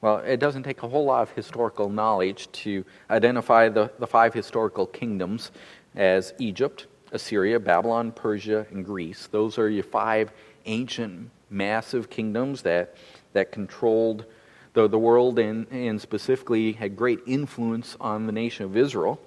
Well, 0.00 0.18
it 0.18 0.40
doesn't 0.40 0.62
take 0.62 0.82
a 0.82 0.88
whole 0.88 1.04
lot 1.04 1.22
of 1.22 1.30
historical 1.32 1.90
knowledge 1.90 2.50
to 2.52 2.84
identify 3.10 3.68
the, 3.68 3.90
the 3.98 4.06
five 4.06 4.32
historical 4.32 4.86
kingdoms 4.86 5.50
as 5.94 6.32
Egypt, 6.38 6.86
Assyria, 7.12 7.60
Babylon, 7.60 8.12
Persia, 8.12 8.66
and 8.70 8.84
Greece. 8.84 9.28
Those 9.30 9.58
are 9.58 9.68
your 9.68 9.84
five 9.84 10.32
ancient, 10.64 11.30
massive 11.50 12.08
kingdoms 12.08 12.62
that, 12.62 12.96
that 13.34 13.52
controlled 13.52 14.24
the, 14.72 14.88
the 14.88 14.98
world 14.98 15.38
and, 15.38 15.66
and 15.70 16.00
specifically 16.00 16.72
had 16.72 16.96
great 16.96 17.18
influence 17.26 17.96
on 18.00 18.26
the 18.26 18.32
nation 18.32 18.64
of 18.64 18.76
Israel. 18.76 19.20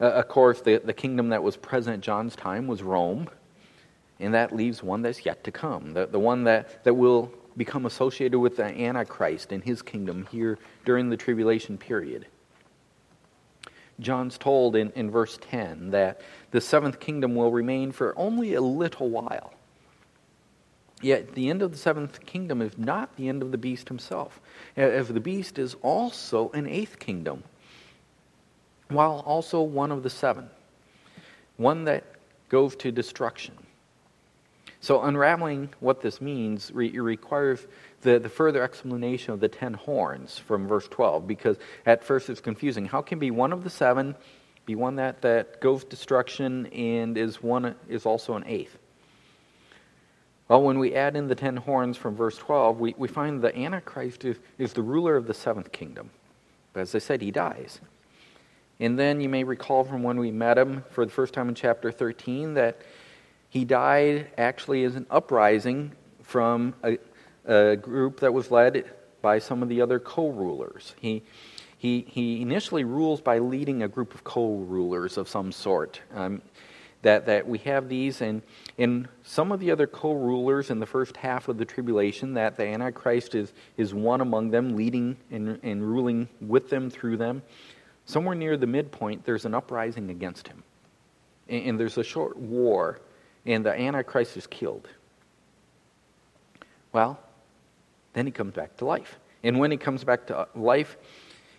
Uh, 0.00 0.04
of 0.04 0.28
course, 0.28 0.60
the, 0.60 0.78
the 0.78 0.92
kingdom 0.92 1.30
that 1.30 1.42
was 1.42 1.56
present 1.56 1.94
at 1.94 2.00
John's 2.00 2.36
time 2.36 2.66
was 2.66 2.82
Rome, 2.82 3.28
and 4.20 4.34
that 4.34 4.54
leaves 4.54 4.82
one 4.82 5.02
that's 5.02 5.24
yet 5.24 5.44
to 5.44 5.50
come, 5.50 5.92
the, 5.92 6.06
the 6.06 6.18
one 6.18 6.44
that, 6.44 6.84
that 6.84 6.94
will 6.94 7.32
become 7.56 7.86
associated 7.86 8.38
with 8.38 8.56
the 8.56 8.64
Antichrist 8.64 9.52
and 9.52 9.62
his 9.62 9.82
kingdom 9.82 10.28
here 10.30 10.58
during 10.84 11.10
the 11.10 11.16
tribulation 11.16 11.76
period. 11.76 12.26
John's 14.00 14.38
told 14.38 14.76
in, 14.76 14.92
in 14.92 15.10
verse 15.10 15.38
10 15.40 15.90
that 15.90 16.20
the 16.52 16.60
seventh 16.60 17.00
kingdom 17.00 17.34
will 17.34 17.50
remain 17.50 17.90
for 17.90 18.16
only 18.16 18.54
a 18.54 18.60
little 18.60 19.10
while. 19.10 19.52
Yet 21.00 21.34
the 21.34 21.50
end 21.50 21.62
of 21.62 21.72
the 21.72 21.78
seventh 21.78 22.24
kingdom 22.24 22.60
is 22.62 22.76
not 22.76 23.16
the 23.16 23.28
end 23.28 23.42
of 23.42 23.52
the 23.52 23.58
beast 23.58 23.88
himself, 23.88 24.40
as 24.76 25.08
the 25.08 25.20
beast 25.20 25.58
is 25.58 25.76
also 25.82 26.50
an 26.50 26.66
eighth 26.66 26.98
kingdom, 26.98 27.44
while 28.88 29.22
also 29.26 29.62
one 29.62 29.92
of 29.92 30.02
the 30.02 30.10
seven, 30.10 30.48
one 31.56 31.84
that 31.84 32.04
goes 32.48 32.76
to 32.76 32.90
destruction. 32.90 33.54
So, 34.80 35.02
unraveling 35.02 35.70
what 35.80 36.00
this 36.00 36.20
means 36.20 36.70
re- 36.72 36.96
requires 36.98 37.66
the, 38.02 38.18
the 38.18 38.28
further 38.28 38.62
explanation 38.62 39.32
of 39.32 39.40
the 39.40 39.48
ten 39.48 39.74
horns 39.74 40.38
from 40.38 40.68
verse 40.68 40.86
12, 40.88 41.26
because 41.26 41.56
at 41.84 42.04
first 42.04 42.30
it's 42.30 42.40
confusing. 42.40 42.86
How 42.86 43.02
can 43.02 43.18
be 43.18 43.30
one 43.30 43.52
of 43.52 43.64
the 43.64 43.70
seven 43.70 44.14
be 44.66 44.74
one 44.74 44.96
that, 44.96 45.22
that 45.22 45.60
goes 45.60 45.82
destruction 45.82 46.66
and 46.66 47.16
is, 47.16 47.42
one, 47.42 47.74
is 47.88 48.06
also 48.06 48.34
an 48.34 48.44
eighth? 48.46 48.78
Well, 50.46 50.62
when 50.62 50.78
we 50.78 50.94
add 50.94 51.16
in 51.16 51.26
the 51.26 51.34
ten 51.34 51.56
horns 51.56 51.96
from 51.96 52.14
verse 52.16 52.38
12, 52.38 52.78
we, 52.78 52.94
we 52.96 53.08
find 53.08 53.42
the 53.42 53.56
Antichrist 53.58 54.24
is, 54.24 54.36
is 54.58 54.72
the 54.72 54.82
ruler 54.82 55.16
of 55.16 55.26
the 55.26 55.34
seventh 55.34 55.72
kingdom. 55.72 56.10
But 56.72 56.80
as 56.80 56.94
I 56.94 56.98
said, 56.98 57.20
he 57.20 57.30
dies. 57.30 57.80
And 58.80 58.98
then 58.98 59.20
you 59.20 59.28
may 59.28 59.44
recall 59.44 59.84
from 59.84 60.02
when 60.02 60.18
we 60.18 60.30
met 60.30 60.56
him 60.56 60.84
for 60.90 61.04
the 61.04 61.10
first 61.10 61.34
time 61.34 61.48
in 61.48 61.54
chapter 61.54 61.90
13 61.90 62.54
that 62.54 62.80
he 63.48 63.64
died 63.64 64.30
actually 64.38 64.84
as 64.84 64.94
an 64.94 65.06
uprising 65.10 65.92
from 66.22 66.74
a, 66.84 66.98
a 67.46 67.76
group 67.76 68.20
that 68.20 68.32
was 68.32 68.50
led 68.50 68.84
by 69.20 69.38
some 69.38 69.62
of 69.62 69.68
the 69.68 69.80
other 69.80 69.98
co 69.98 70.28
rulers. 70.28 70.94
He, 71.00 71.24
he, 71.76 72.04
he 72.08 72.40
initially 72.42 72.84
rules 72.84 73.20
by 73.20 73.38
leading 73.38 73.82
a 73.82 73.88
group 73.88 74.14
of 74.14 74.22
co 74.22 74.56
rulers 74.56 75.16
of 75.16 75.28
some 75.28 75.50
sort. 75.52 76.00
Um, 76.14 76.42
that, 77.02 77.26
that 77.26 77.46
we 77.46 77.58
have 77.58 77.88
these, 77.88 78.20
and, 78.20 78.42
and 78.76 79.08
some 79.22 79.52
of 79.52 79.60
the 79.60 79.70
other 79.70 79.86
co 79.86 80.12
rulers 80.12 80.70
in 80.70 80.80
the 80.80 80.86
first 80.86 81.16
half 81.16 81.48
of 81.48 81.56
the 81.56 81.64
tribulation, 81.64 82.34
that 82.34 82.56
the 82.56 82.66
Antichrist 82.66 83.34
is, 83.34 83.52
is 83.76 83.94
one 83.94 84.20
among 84.20 84.50
them, 84.50 84.74
leading 84.74 85.16
and, 85.30 85.60
and 85.62 85.88
ruling 85.88 86.28
with 86.40 86.70
them 86.70 86.90
through 86.90 87.16
them. 87.16 87.42
Somewhere 88.08 88.34
near 88.34 88.56
the 88.56 88.66
midpoint, 88.66 89.26
there's 89.26 89.44
an 89.44 89.54
uprising 89.54 90.08
against 90.08 90.48
him. 90.48 90.62
And, 91.46 91.66
and 91.66 91.80
there's 91.80 91.98
a 91.98 92.02
short 92.02 92.38
war 92.38 93.00
and 93.44 93.64
the 93.64 93.78
Antichrist 93.78 94.34
is 94.38 94.46
killed. 94.46 94.88
Well, 96.90 97.20
then 98.14 98.24
he 98.24 98.32
comes 98.32 98.54
back 98.54 98.78
to 98.78 98.86
life. 98.86 99.18
And 99.42 99.58
when 99.58 99.70
he 99.70 99.76
comes 99.76 100.04
back 100.04 100.26
to 100.28 100.38
uh, 100.38 100.46
life, 100.54 100.96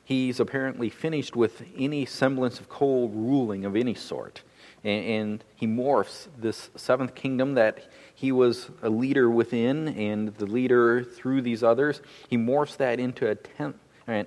he's 0.03 0.39
apparently 0.39 0.89
finished 0.89 1.35
with 1.35 1.61
any 1.77 2.07
semblance 2.07 2.59
of 2.59 2.67
co 2.67 3.05
ruling 3.05 3.63
of 3.63 3.75
any 3.75 3.93
sort. 3.93 4.41
And, 4.83 5.05
and, 5.05 5.43
he 5.55 5.67
morphs 5.67 6.29
this 6.35 6.71
seventh 6.75 7.13
kingdom 7.13 7.53
that 7.55 7.91
he 8.15 8.31
was 8.31 8.71
a 8.81 8.89
leader 8.89 9.29
within 9.29 9.89
and 9.89 10.33
the 10.37 10.47
leader 10.47 11.03
through 11.03 11.43
these 11.43 11.61
others. 11.61 12.01
He 12.27 12.37
morphs 12.37 12.75
that 12.77 12.99
into 12.99 13.29
a 13.29 13.35
tenth 13.35 13.75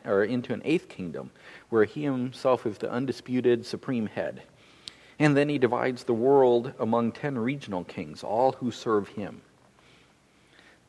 or 0.05 0.25
into 0.25 0.53
an 0.53 0.63
eighth 0.65 0.89
kingdom 0.89 1.31
where 1.69 1.85
he 1.85 2.05
himself 2.05 2.67
is 2.67 2.79
the 2.79 2.91
undisputed 2.91 3.67
supreme 3.67 4.07
head. 4.07 4.43
And 5.19 5.37
then 5.37 5.49
he 5.49 5.59
divides 5.59 6.05
the 6.05 6.15
world 6.15 6.73
among 6.79 7.13
ten 7.13 7.39
regional 7.39 7.85
kings, 7.85 8.25
all 8.25 8.53
who 8.53 8.71
serve 8.71 9.09
him. 9.09 9.43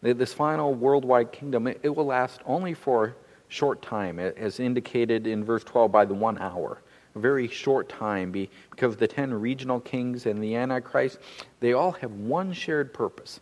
This 0.01 0.34
final 0.34 0.73
worldwide 0.73 1.32
kingdom, 1.32 1.67
it 1.67 1.95
will 1.95 2.06
last 2.06 2.41
only 2.45 2.73
for 2.73 3.06
a 3.06 3.13
short 3.47 3.82
time, 3.82 4.19
as 4.19 4.60
indicated 4.60 5.27
in 5.27 5.43
verse 5.43 5.63
12 5.63 5.91
by 5.91 6.03
the 6.03 6.13
one 6.13 6.38
hour. 6.39 6.82
A 7.15 7.19
very 7.19 7.47
short 7.47 7.89
time, 7.89 8.32
because 8.32 8.97
the 8.97 9.08
ten 9.08 9.34
regional 9.34 9.79
kings 9.79 10.25
and 10.25 10.43
the 10.43 10.56
Antichrist, 10.56 11.19
they 11.60 11.73
all 11.73 11.91
have 11.91 12.12
one 12.12 12.51
shared 12.51 12.93
purpose. 12.93 13.39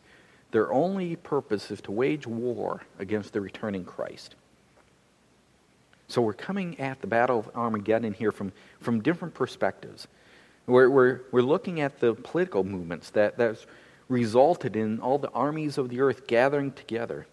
Their 0.51 0.73
only 0.73 1.15
purpose 1.15 1.71
is 1.71 1.79
to 1.81 1.91
wage 1.91 2.27
war 2.27 2.81
against 2.99 3.31
the 3.31 3.39
returning 3.39 3.85
Christ. 3.85 4.35
So 6.11 6.21
we're 6.21 6.33
coming 6.33 6.77
at 6.77 6.99
the 6.99 7.07
Battle 7.07 7.39
of 7.39 7.49
Armageddon 7.55 8.11
here 8.11 8.33
from, 8.33 8.51
from 8.81 9.01
different 9.01 9.33
perspectives. 9.33 10.09
We're, 10.67 10.89
we're, 10.89 11.21
we're 11.31 11.41
looking 11.41 11.79
at 11.79 12.01
the 12.01 12.15
political 12.15 12.65
movements 12.65 13.11
that, 13.11 13.37
that's 13.37 13.65
resulted 14.09 14.75
in 14.75 14.99
all 14.99 15.17
the 15.17 15.29
armies 15.29 15.77
of 15.77 15.87
the 15.87 16.01
earth 16.01 16.27
gathering 16.27 16.73
together. 16.73 17.27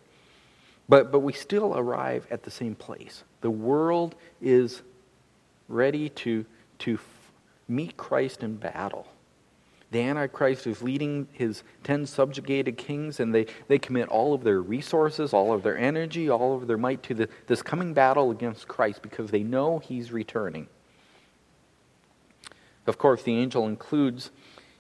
But, 0.89 1.11
but 1.11 1.21
we 1.21 1.33
still 1.33 1.77
arrive 1.77 2.29
at 2.31 2.45
the 2.45 2.53
same 2.53 2.77
place. 2.77 3.25
The 3.41 3.51
world 3.51 4.15
is 4.41 4.81
ready 5.67 6.11
to, 6.11 6.47
to 6.79 7.01
meet 7.67 7.97
Christ 7.97 8.45
in 8.45 8.59
battle. 8.59 9.09
The 9.91 10.01
Antichrist 10.03 10.67
is 10.67 10.83
leading 10.83 11.29
his 11.33 11.63
ten 11.83 12.05
subjugated 12.05 12.77
kings, 12.77 13.21
and 13.21 13.35
they, 13.35 13.47
they 13.69 13.79
commit 13.79 14.09
all 14.09 14.35
of 14.35 14.45
their 14.45 14.61
resources, 14.61 15.33
all 15.33 15.53
of 15.53 15.63
their 15.63 15.79
energy, 15.79 16.29
all 16.29 16.57
of 16.57 16.67
their 16.67 16.77
might 16.77 17.03
to 17.05 17.15
the, 17.15 17.29
this 17.47 17.63
coming 17.63 17.95
battle 17.95 18.31
against 18.31 18.69
Christ 18.69 19.01
because 19.01 19.31
they 19.31 19.43
know 19.43 19.79
he's 19.79 20.13
returning. 20.13 20.69
Of 22.87 22.99
course, 22.99 23.23
the 23.23 23.35
angel 23.35 23.67
includes 23.67 24.31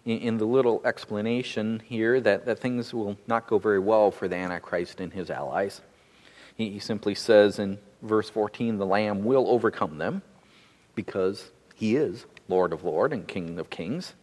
in, 0.04 0.18
in 0.18 0.38
the 0.38 0.44
little 0.44 0.82
explanation 0.84 1.80
here 1.84 2.20
that, 2.20 2.44
that 2.44 2.58
things 2.58 2.92
will 2.92 3.16
not 3.26 3.46
go 3.46 3.58
very 3.58 3.78
well 3.78 4.10
for 4.10 4.28
the 4.28 4.36
Antichrist 4.36 5.00
and 5.00 5.12
his 5.12 5.30
allies. 5.30 5.80
He, 6.56 6.70
he 6.70 6.78
simply 6.78 7.14
says 7.14 7.58
in 7.58 7.78
verse 8.02 8.28
14, 8.28 8.76
the 8.76 8.86
Lamb 8.86 9.24
will 9.24 9.48
overcome 9.48 9.96
them 9.98 10.22
because 10.94 11.50
he 11.74 11.96
is 11.96 12.26
Lord 12.48 12.72
of 12.72 12.84
Lords 12.84 13.14
and 13.14 13.26
King 13.26 13.58
of 13.58 13.70
Kings. 13.70 14.14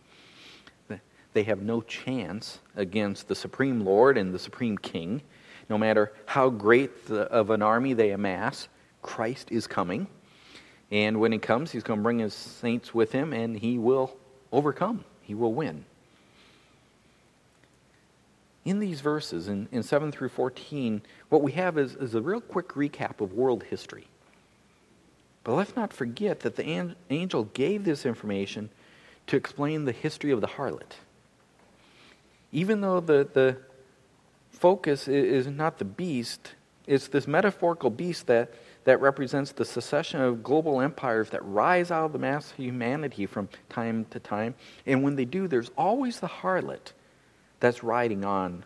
They 1.35 1.43
have 1.43 1.61
no 1.61 1.81
chance 1.81 2.59
against 2.77 3.27
the 3.27 3.35
Supreme 3.35 3.83
Lord 3.83 4.17
and 4.17 4.33
the 4.33 4.39
Supreme 4.39 4.77
King. 4.77 5.21
No 5.69 5.77
matter 5.77 6.13
how 6.27 6.49
great 6.49 7.07
the, 7.07 7.23
of 7.23 7.49
an 7.49 7.61
army 7.61 7.91
they 7.91 8.11
amass, 8.11 8.69
Christ 9.01 9.51
is 9.51 9.67
coming. 9.67 10.07
And 10.91 11.19
when 11.19 11.33
he 11.33 11.37
comes, 11.37 11.71
he's 11.71 11.83
going 11.83 11.99
to 11.99 12.03
bring 12.03 12.19
his 12.19 12.33
saints 12.33 12.93
with 12.93 13.11
him, 13.11 13.33
and 13.33 13.59
he 13.59 13.77
will 13.77 14.15
overcome. 14.53 15.03
He 15.23 15.35
will 15.35 15.53
win. 15.53 15.83
In 18.63 18.79
these 18.79 19.01
verses, 19.01 19.49
in, 19.49 19.67
in 19.73 19.83
7 19.83 20.13
through 20.13 20.29
14, 20.29 21.01
what 21.27 21.41
we 21.41 21.51
have 21.51 21.77
is, 21.77 21.95
is 21.95 22.15
a 22.15 22.21
real 22.21 22.39
quick 22.39 22.69
recap 22.69 23.19
of 23.19 23.33
world 23.33 23.63
history. 23.63 24.07
But 25.43 25.55
let's 25.55 25.75
not 25.75 25.91
forget 25.91 26.39
that 26.39 26.55
the 26.55 26.95
angel 27.09 27.43
gave 27.43 27.83
this 27.83 28.05
information 28.05 28.69
to 29.27 29.35
explain 29.35 29.83
the 29.83 29.91
history 29.91 30.31
of 30.31 30.39
the 30.39 30.47
harlot. 30.47 30.93
Even 32.55 32.79
though 32.79 33.01
the, 33.01 33.27
the 33.33 33.57
focus 34.49 35.09
is 35.09 35.45
not 35.45 35.77
the 35.77 35.83
beast, 35.83 36.53
it's 36.87 37.09
this 37.09 37.27
metaphorical 37.27 37.89
beast 37.89 38.27
that 38.27 38.53
that 38.85 39.01
represents 39.01 39.51
the 39.51 39.65
succession 39.65 40.21
of 40.21 40.41
global 40.41 40.79
empires 40.79 41.31
that 41.31 41.43
rise 41.43 41.91
out 41.91 42.05
of 42.05 42.13
the 42.13 42.19
mass 42.19 42.51
of 42.51 42.57
humanity 42.57 43.25
from 43.25 43.49
time 43.67 44.05
to 44.11 44.19
time. 44.19 44.55
And 44.85 45.03
when 45.03 45.17
they 45.17 45.25
do, 45.25 45.47
there's 45.49 45.71
always 45.77 46.21
the 46.21 46.27
harlot 46.27 46.93
that's 47.59 47.83
riding 47.83 48.23
on, 48.23 48.63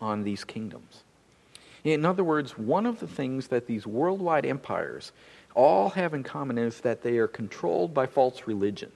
on 0.00 0.22
these 0.22 0.44
kingdoms. 0.44 1.02
In 1.82 2.04
other 2.04 2.22
words, 2.22 2.56
one 2.56 2.86
of 2.86 3.00
the 3.00 3.08
things 3.08 3.48
that 3.48 3.66
these 3.66 3.86
worldwide 3.86 4.46
empires 4.46 5.10
all 5.54 5.90
have 5.90 6.14
in 6.14 6.22
common 6.22 6.58
is 6.58 6.82
that 6.82 7.02
they 7.02 7.16
are 7.16 7.28
controlled 7.28 7.92
by 7.92 8.06
false 8.06 8.46
religion. 8.46 8.92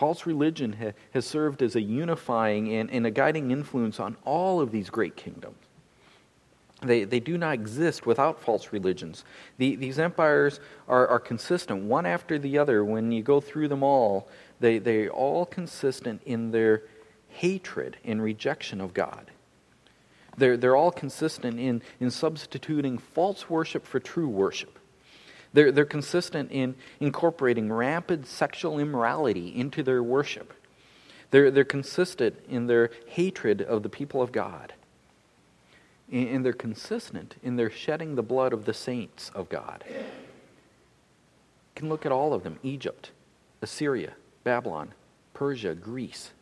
False 0.00 0.24
religion 0.24 0.72
ha- 0.72 0.92
has 1.12 1.26
served 1.26 1.60
as 1.60 1.76
a 1.76 1.80
unifying 1.82 2.72
and, 2.72 2.90
and 2.90 3.06
a 3.06 3.10
guiding 3.10 3.50
influence 3.50 4.00
on 4.00 4.16
all 4.24 4.58
of 4.58 4.72
these 4.72 4.88
great 4.88 5.14
kingdoms. 5.14 5.58
They, 6.80 7.04
they 7.04 7.20
do 7.20 7.36
not 7.36 7.52
exist 7.52 8.06
without 8.06 8.40
false 8.40 8.72
religions. 8.72 9.26
The, 9.58 9.76
these 9.76 9.98
empires 9.98 10.58
are, 10.88 11.06
are 11.06 11.18
consistent, 11.18 11.82
one 11.82 12.06
after 12.06 12.38
the 12.38 12.56
other. 12.56 12.82
When 12.82 13.12
you 13.12 13.22
go 13.22 13.42
through 13.42 13.68
them 13.68 13.82
all, 13.82 14.26
they, 14.58 14.78
they're 14.78 15.10
all 15.10 15.44
consistent 15.44 16.22
in 16.24 16.50
their 16.50 16.84
hatred 17.28 17.98
and 18.02 18.22
rejection 18.22 18.80
of 18.80 18.94
God. 18.94 19.30
They're, 20.38 20.56
they're 20.56 20.76
all 20.76 20.92
consistent 20.92 21.60
in, 21.60 21.82
in 22.00 22.10
substituting 22.10 22.96
false 22.96 23.50
worship 23.50 23.86
for 23.86 24.00
true 24.00 24.28
worship. 24.28 24.78
They're, 25.52 25.72
they're 25.72 25.84
consistent 25.84 26.50
in 26.52 26.76
incorporating 27.00 27.72
rampant 27.72 28.26
sexual 28.26 28.78
immorality 28.78 29.48
into 29.54 29.82
their 29.82 30.02
worship. 30.02 30.52
They're, 31.30 31.50
they're 31.50 31.64
consistent 31.64 32.36
in 32.48 32.66
their 32.66 32.90
hatred 33.06 33.62
of 33.62 33.82
the 33.82 33.88
people 33.88 34.22
of 34.22 34.32
God. 34.32 34.74
And 36.12 36.44
they're 36.44 36.52
consistent 36.52 37.36
in 37.42 37.54
their 37.56 37.70
shedding 37.70 38.16
the 38.16 38.22
blood 38.22 38.52
of 38.52 38.64
the 38.64 38.74
saints 38.74 39.30
of 39.34 39.48
God. 39.48 39.84
You 39.88 40.04
can 41.74 41.88
look 41.88 42.04
at 42.04 42.12
all 42.12 42.34
of 42.34 42.42
them 42.42 42.58
Egypt, 42.64 43.12
Assyria, 43.62 44.14
Babylon, 44.42 44.92
Persia, 45.34 45.74
Greece. 45.74 46.32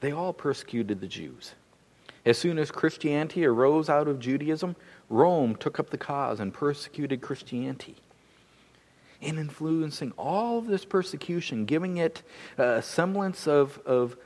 They 0.00 0.12
all 0.12 0.32
persecuted 0.32 1.00
the 1.00 1.08
Jews. 1.08 1.54
As 2.24 2.38
soon 2.38 2.58
as 2.58 2.70
Christianity 2.70 3.44
arose 3.44 3.88
out 3.88 4.06
of 4.06 4.20
Judaism, 4.20 4.76
Rome 5.08 5.56
took 5.56 5.80
up 5.80 5.90
the 5.90 5.98
cause 5.98 6.38
and 6.38 6.54
persecuted 6.54 7.20
Christianity. 7.20 7.96
And 9.20 9.38
influencing 9.38 10.12
all 10.16 10.58
of 10.58 10.66
this 10.66 10.84
persecution, 10.84 11.64
giving 11.64 11.96
it 11.96 12.22
a 12.58 12.82
semblance 12.82 13.46
of, 13.46 13.80
of, 13.84 14.16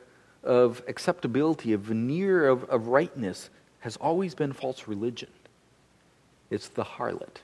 of 0.43 0.83
acceptability, 0.87 1.73
a 1.73 1.79
veneer 1.79 2.49
of, 2.49 2.65
of 2.65 2.89
rightness, 2.89 3.51
has 3.81 3.97
always 3.97 4.35
been 4.35 4.53
false 4.53 4.89
religion. 4.89 5.31
It's 6.51 6.69
the 6.69 6.85
harlot. 6.85 7.39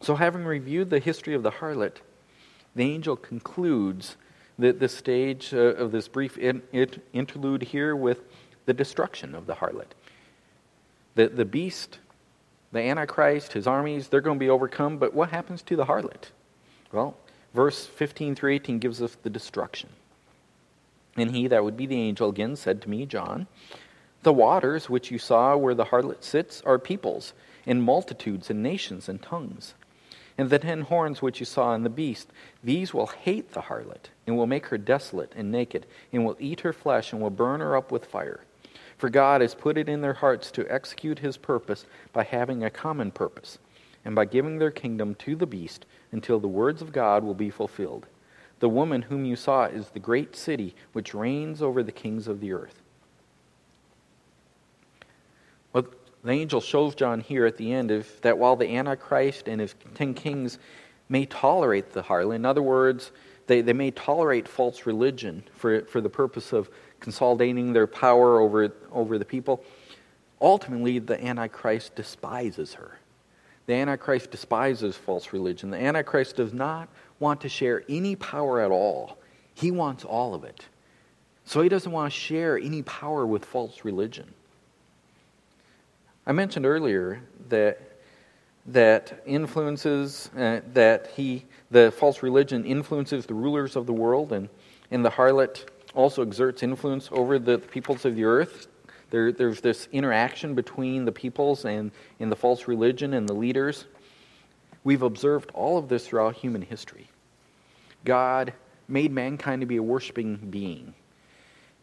So, 0.00 0.16
having 0.16 0.44
reviewed 0.44 0.90
the 0.90 0.98
history 0.98 1.34
of 1.34 1.42
the 1.42 1.50
harlot, 1.50 1.96
the 2.74 2.84
angel 2.84 3.16
concludes 3.16 4.16
that 4.58 4.80
the 4.80 4.88
stage 4.88 5.52
uh, 5.52 5.58
of 5.58 5.92
this 5.92 6.08
brief 6.08 6.38
in, 6.38 6.62
interlude 7.12 7.62
here 7.62 7.96
with 7.96 8.20
the 8.66 8.72
destruction 8.72 9.34
of 9.34 9.46
the 9.46 9.54
harlot. 9.54 9.92
The, 11.14 11.28
the 11.28 11.44
beast, 11.44 11.98
the 12.72 12.80
Antichrist, 12.80 13.52
his 13.52 13.66
armies, 13.66 14.08
they're 14.08 14.20
going 14.20 14.38
to 14.38 14.44
be 14.44 14.50
overcome, 14.50 14.98
but 14.98 15.14
what 15.14 15.30
happens 15.30 15.62
to 15.62 15.76
the 15.76 15.86
harlot? 15.86 16.30
Well, 16.92 17.16
verse 17.52 17.86
15 17.86 18.34
through 18.34 18.52
18 18.52 18.78
gives 18.78 19.02
us 19.02 19.16
the 19.22 19.30
destruction. 19.30 19.90
And 21.16 21.34
he, 21.34 21.46
that 21.48 21.62
would 21.62 21.76
be 21.76 21.86
the 21.86 22.00
angel, 22.00 22.28
again 22.28 22.56
said 22.56 22.82
to 22.82 22.90
me, 22.90 23.06
John, 23.06 23.46
the 24.22 24.32
waters 24.32 24.90
which 24.90 25.10
you 25.10 25.18
saw 25.18 25.56
where 25.56 25.74
the 25.74 25.86
harlot 25.86 26.24
sits 26.24 26.62
are 26.62 26.78
peoples, 26.78 27.32
and 27.66 27.82
multitudes, 27.82 28.50
and 28.50 28.62
nations, 28.62 29.08
and 29.08 29.22
tongues. 29.22 29.74
And 30.36 30.50
the 30.50 30.58
ten 30.58 30.82
horns 30.82 31.22
which 31.22 31.38
you 31.38 31.46
saw 31.46 31.74
in 31.74 31.84
the 31.84 31.90
beast, 31.90 32.28
these 32.62 32.92
will 32.92 33.06
hate 33.06 33.52
the 33.52 33.62
harlot, 33.62 34.08
and 34.26 34.36
will 34.36 34.46
make 34.46 34.66
her 34.66 34.78
desolate 34.78 35.32
and 35.36 35.52
naked, 35.52 35.86
and 36.12 36.24
will 36.24 36.36
eat 36.40 36.60
her 36.60 36.72
flesh, 36.72 37.12
and 37.12 37.22
will 37.22 37.30
burn 37.30 37.60
her 37.60 37.76
up 37.76 37.92
with 37.92 38.06
fire. 38.06 38.40
For 38.98 39.08
God 39.08 39.40
has 39.40 39.54
put 39.54 39.78
it 39.78 39.88
in 39.88 40.00
their 40.00 40.14
hearts 40.14 40.50
to 40.52 40.66
execute 40.72 41.20
his 41.20 41.36
purpose 41.36 41.86
by 42.12 42.24
having 42.24 42.64
a 42.64 42.70
common 42.70 43.10
purpose, 43.10 43.58
and 44.04 44.14
by 44.14 44.24
giving 44.24 44.58
their 44.58 44.70
kingdom 44.70 45.14
to 45.16 45.36
the 45.36 45.46
beast 45.46 45.86
until 46.10 46.40
the 46.40 46.48
words 46.48 46.82
of 46.82 46.92
God 46.92 47.22
will 47.22 47.34
be 47.34 47.50
fulfilled. 47.50 48.06
The 48.60 48.68
woman 48.68 49.02
whom 49.02 49.24
you 49.24 49.36
saw 49.36 49.64
is 49.64 49.90
the 49.90 49.98
great 49.98 50.34
city 50.34 50.74
which 50.92 51.14
reigns 51.14 51.62
over 51.62 51.82
the 51.82 51.92
kings 51.92 52.26
of 52.28 52.40
the 52.40 52.52
earth. 52.52 52.80
What 55.72 55.92
the 56.24 56.32
angel 56.32 56.60
shows 56.60 56.94
John 56.94 57.20
here 57.20 57.44
at 57.44 57.56
the 57.56 57.72
end 57.72 57.90
is 57.90 58.06
that 58.22 58.38
while 58.38 58.56
the 58.56 58.76
Antichrist 58.76 59.46
and 59.46 59.60
his 59.60 59.74
ten 59.94 60.14
kings 60.14 60.58
may 61.08 61.26
tolerate 61.26 61.92
the 61.92 62.02
harlot, 62.02 62.36
in 62.36 62.46
other 62.46 62.62
words, 62.62 63.12
they, 63.46 63.60
they 63.60 63.74
may 63.74 63.90
tolerate 63.90 64.48
false 64.48 64.86
religion 64.86 65.44
for, 65.54 65.82
for 65.82 66.00
the 66.00 66.08
purpose 66.08 66.52
of 66.52 66.70
consolidating 67.00 67.74
their 67.74 67.86
power 67.86 68.40
over, 68.40 68.74
over 68.90 69.18
the 69.18 69.24
people, 69.24 69.62
ultimately 70.40 70.98
the 70.98 71.22
Antichrist 71.22 71.94
despises 71.94 72.72
her. 72.74 72.98
The 73.66 73.74
Antichrist 73.74 74.30
despises 74.30 74.96
false 74.96 75.32
religion. 75.32 75.70
The 75.70 75.78
Antichrist 75.78 76.36
does 76.36 76.54
not 76.54 76.88
want 77.18 77.42
to 77.42 77.48
share 77.50 77.84
any 77.88 78.16
power 78.16 78.60
at 78.60 78.70
all, 78.70 79.18
he 79.54 79.70
wants 79.70 80.04
all 80.04 80.34
of 80.34 80.44
it. 80.44 80.64
So 81.44 81.60
he 81.60 81.68
doesn't 81.68 81.92
want 81.92 82.10
to 82.10 82.18
share 82.18 82.56
any 82.56 82.82
power 82.82 83.26
with 83.26 83.44
false 83.44 83.84
religion. 83.84 84.32
I 86.26 86.32
mentioned 86.32 86.66
earlier 86.66 87.20
that 87.48 87.80
that 88.66 89.22
influences 89.26 90.30
uh, 90.36 90.60
that 90.72 91.08
he 91.14 91.44
the 91.70 91.90
false 91.90 92.22
religion 92.22 92.64
influences 92.64 93.26
the 93.26 93.34
rulers 93.34 93.76
of 93.76 93.86
the 93.86 93.92
world 93.92 94.32
and 94.32 94.48
and 94.90 95.04
the 95.04 95.10
harlot 95.10 95.66
also 95.94 96.22
exerts 96.22 96.62
influence 96.62 97.08
over 97.12 97.38
the, 97.38 97.58
peoples 97.58 98.04
of 98.04 98.16
the 98.16 98.24
earth. 98.24 98.66
There, 99.10 99.32
there's 99.32 99.60
this 99.60 99.88
interaction 99.92 100.54
between 100.54 101.04
the 101.04 101.12
peoples 101.12 101.64
and, 101.64 101.92
and 102.20 102.30
the 102.30 102.36
false 102.36 102.66
religion 102.66 103.14
and 103.14 103.28
the 103.28 103.34
leaders. 103.34 103.86
We've 104.82 105.02
observed 105.02 105.50
all 105.54 105.78
of 105.78 105.88
this 105.88 106.06
throughout 106.06 106.36
human 106.36 106.62
history. 106.62 107.08
God 108.04 108.52
made 108.88 109.12
mankind 109.12 109.60
to 109.62 109.66
be 109.66 109.76
a 109.76 109.82
worshiping 109.82 110.36
being 110.50 110.94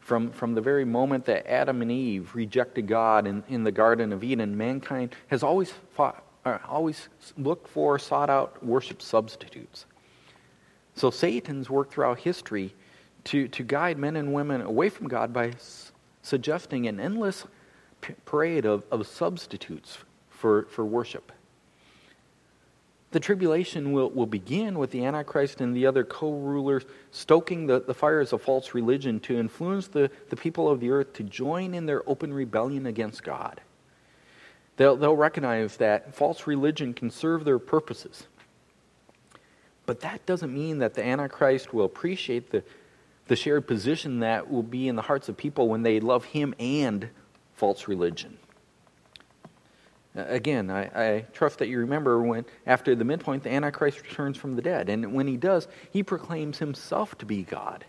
from, 0.02 0.32
from 0.32 0.56
the 0.56 0.62
very 0.62 0.84
moment 0.84 1.26
that 1.26 1.48
Adam 1.48 1.82
and 1.82 1.92
Eve 1.92 2.36
rejected 2.36 2.88
God 2.88 3.28
in, 3.28 3.44
in 3.48 3.64
the 3.64 3.72
Garden 3.72 4.12
of 4.12 4.24
Eden, 4.24 4.58
mankind 4.58 5.16
has 5.28 5.44
always 5.44 5.72
fought, 5.94 6.24
uh, 6.44 6.58
always 6.68 7.08
looked 7.38 7.68
for, 7.68 7.98
sought 7.98 8.30
out 8.30 8.64
worship 8.66 9.02
substitutes. 9.02 9.86
So 10.96 11.12
Satan's 11.12 11.70
worked 11.70 11.94
throughout 11.94 12.20
history 12.20 12.74
to, 13.26 13.48
to 13.48 13.64
guide 13.64 13.98
men 13.98 14.16
and 14.16 14.34
women 14.34 14.62
away 14.62 14.90
from 14.90 15.08
God 15.08 15.32
by 15.32 15.50
s- 15.50 15.92
suggesting 16.24 16.88
an 16.88 17.00
endless 17.00 17.46
parade 18.26 18.66
of, 18.66 18.84
of 18.92 19.06
substitutes 19.06 20.00
for, 20.30 20.64
for 20.64 20.84
worship. 20.84 21.32
The 23.12 23.20
tribulation 23.20 23.92
will, 23.92 24.10
will 24.10 24.26
begin 24.26 24.80
with 24.80 24.92
the 24.92 25.04
Antichrist 25.04 25.60
and 25.60 25.76
the 25.76 25.86
other 25.86 26.06
co 26.06 26.32
rulers 26.32 26.86
stoking 27.12 27.68
the, 27.68 27.82
the 27.82 27.94
fires 27.94 28.32
of 28.32 28.42
false 28.42 28.74
religion 28.74 29.20
to 29.22 29.38
influence 29.38 29.88
the, 29.88 30.10
the 30.30 30.38
people 30.38 30.70
of 30.70 30.80
the 30.80 30.92
earth 30.92 31.14
to 31.14 31.24
join 31.24 31.74
in 31.74 31.86
their 31.86 32.08
open 32.10 32.34
rebellion 32.34 32.86
against 32.86 33.24
God. 33.24 33.60
They'll, 34.78 34.96
they'll 34.96 35.16
recognize 35.16 35.78
that 35.78 36.16
false 36.16 36.48
religion 36.48 36.94
can 36.94 37.12
serve 37.12 37.44
their 37.44 37.60
purposes. 37.60 38.28
But 39.86 40.00
that 40.02 40.26
doesn't 40.26 40.54
mean 40.54 40.80
that 40.80 40.94
the 40.94 41.06
Antichrist 41.06 41.74
will 41.74 41.86
appreciate 41.86 42.52
the, 42.52 42.64
the 43.26 43.36
shared 43.36 43.68
position 43.68 44.20
that 44.20 44.50
will 44.50 44.64
be 44.64 44.88
in 44.88 44.96
the 44.96 45.02
hearts 45.02 45.28
of 45.28 45.36
people 45.36 45.68
when 45.68 45.84
they 45.84 46.00
love 46.00 46.24
him 46.24 46.56
and 46.60 47.10
false 47.56 47.90
religion. 47.90 48.38
Uh, 50.16 50.26
again, 50.28 50.70
I, 50.70 50.84
I, 50.84 51.26
trust 51.34 51.60
that 51.60 51.68
you 51.68 51.80
remember 51.80 52.22
when, 52.22 52.46
after 52.66 52.96
the 52.96 53.06
midpoint, 53.06 53.44
the 53.44 53.52
Antichrist 53.52 54.02
returns 54.02 54.38
from 54.38 54.56
the 54.56 54.62
dead. 54.62 54.90
And 54.90 55.14
when 55.14 55.28
he 55.28 55.38
does, 55.38 55.68
he 55.92 56.04
proclaims 56.04 56.58
himself 56.58 57.18
to 57.20 57.26
be 57.26 57.44
God. 57.44 57.86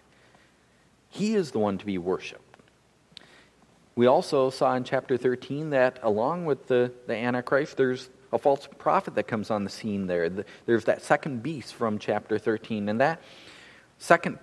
He 1.09 1.35
is 1.35 1.51
the 1.51 1.59
one 1.59 1.79
to 1.79 1.87
be 1.87 1.99
worshiped. 1.99 2.57
We 3.95 4.07
also 4.07 4.51
saw 4.51 4.75
in 4.75 4.85
chapter 4.85 5.17
13 5.17 5.71
that 5.71 5.99
along 6.03 6.47
with 6.47 6.69
the, 6.69 6.93
the 7.07 7.15
Antichrist, 7.15 7.77
there's 7.77 8.09
a 8.33 8.39
false 8.39 8.67
prophet 8.79 9.15
that 9.17 9.25
comes 9.25 9.51
on 9.51 9.65
the 9.65 9.71
scene 9.71 10.07
there. 10.07 10.31
There's 10.65 10.85
that 10.85 11.03
second 11.03 11.43
beast 11.43 11.75
from 11.75 11.99
chapter 11.99 12.39
13. 12.39 12.89
And 12.89 13.01
that 13.01 13.21
second 13.99 14.39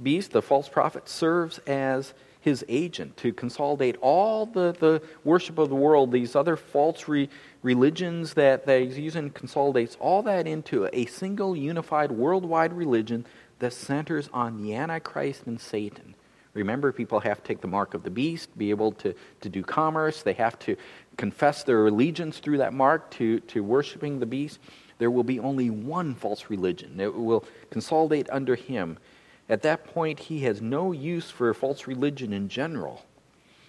beast, 0.00 0.30
the 0.30 0.42
false 0.42 0.68
prophet, 0.68 1.08
serves 1.08 1.58
as 1.66 2.14
his 2.44 2.62
agent 2.68 3.16
to 3.16 3.32
consolidate 3.32 3.96
all 4.02 4.44
the, 4.44 4.76
the 4.78 5.00
worship 5.24 5.56
of 5.58 5.70
the 5.70 5.74
world, 5.74 6.12
these 6.12 6.36
other 6.36 6.56
false 6.56 7.08
re- 7.08 7.30
religions 7.62 8.34
that, 8.34 8.66
that 8.66 8.82
he's 8.82 8.98
using, 8.98 9.30
consolidates 9.30 9.96
all 9.98 10.22
that 10.22 10.46
into 10.46 10.86
a 10.92 11.06
single 11.06 11.56
unified 11.56 12.12
worldwide 12.12 12.74
religion 12.74 13.24
that 13.60 13.72
centers 13.72 14.28
on 14.30 14.62
the 14.62 14.74
Antichrist 14.74 15.46
and 15.46 15.58
Satan. 15.58 16.14
Remember, 16.52 16.92
people 16.92 17.18
have 17.20 17.38
to 17.38 17.48
take 17.48 17.62
the 17.62 17.66
mark 17.66 17.94
of 17.94 18.02
the 18.02 18.10
beast, 18.10 18.56
be 18.58 18.68
able 18.68 18.92
to, 18.92 19.14
to 19.40 19.48
do 19.48 19.62
commerce. 19.62 20.22
They 20.22 20.34
have 20.34 20.58
to 20.60 20.76
confess 21.16 21.64
their 21.64 21.86
allegiance 21.86 22.40
through 22.40 22.58
that 22.58 22.74
mark 22.74 23.10
to, 23.12 23.40
to 23.40 23.64
worshiping 23.64 24.20
the 24.20 24.26
beast. 24.26 24.58
There 24.98 25.10
will 25.10 25.24
be 25.24 25.40
only 25.40 25.70
one 25.70 26.14
false 26.14 26.50
religion. 26.50 27.00
It 27.00 27.14
will 27.14 27.46
consolidate 27.70 28.28
under 28.30 28.54
him. 28.54 28.98
At 29.48 29.62
that 29.62 29.84
point, 29.84 30.18
he 30.18 30.40
has 30.40 30.62
no 30.62 30.92
use 30.92 31.30
for 31.30 31.52
false 31.52 31.86
religion 31.86 32.32
in 32.32 32.48
general. 32.48 33.04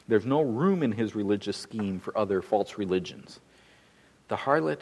There's 0.08 0.26
no 0.26 0.42
room 0.42 0.84
in 0.84 0.94
his 0.94 1.16
religious 1.16 1.58
scheme 1.58 2.00
for 2.00 2.18
other 2.18 2.42
false 2.42 2.78
religions. 2.78 3.40
The 4.28 4.38
harlot 4.38 4.82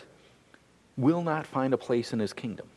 will 0.98 1.24
not 1.24 1.48
find 1.48 1.74
a 1.74 1.78
place 1.78 2.14
in 2.14 2.20
his 2.20 2.34
kingdom. 2.34 2.68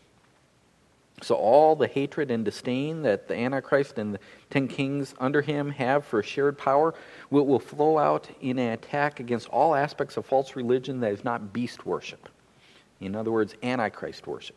So, 1.22 1.34
all 1.34 1.74
the 1.74 1.86
hatred 1.86 2.30
and 2.30 2.44
disdain 2.44 3.02
that 3.02 3.26
the 3.26 3.34
Antichrist 3.34 3.96
and 3.96 4.14
the 4.14 4.20
ten 4.50 4.68
kings 4.68 5.14
under 5.18 5.40
him 5.40 5.70
have 5.70 6.04
for 6.04 6.22
shared 6.22 6.58
power 6.58 6.94
will, 7.30 7.46
will 7.46 7.58
flow 7.58 7.96
out 7.96 8.28
in 8.42 8.58
an 8.58 8.72
attack 8.72 9.18
against 9.18 9.48
all 9.48 9.74
aspects 9.74 10.18
of 10.18 10.26
false 10.26 10.56
religion 10.56 11.00
that 11.00 11.12
is 11.12 11.24
not 11.24 11.54
beast 11.54 11.86
worship. 11.86 12.28
In 13.00 13.16
other 13.16 13.32
words, 13.32 13.54
Antichrist 13.62 14.26
worship. 14.26 14.56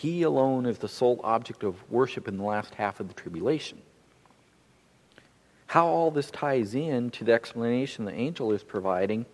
He 0.00 0.22
alone 0.22 0.64
is 0.64 0.78
the 0.78 0.88
sole 0.88 1.20
object 1.22 1.62
of 1.62 1.74
worship 1.90 2.26
in 2.26 2.38
the 2.38 2.42
last 2.42 2.74
half 2.76 3.00
of 3.00 3.08
the 3.08 3.12
tribulation. 3.12 3.82
How 5.66 5.86
all 5.88 6.10
this 6.10 6.30
ties 6.30 6.74
in 6.74 7.10
to 7.10 7.24
the 7.24 7.34
explanation 7.34 8.06
the 8.06 8.14
angel 8.14 8.50
is 8.52 8.62
providing 8.62 9.26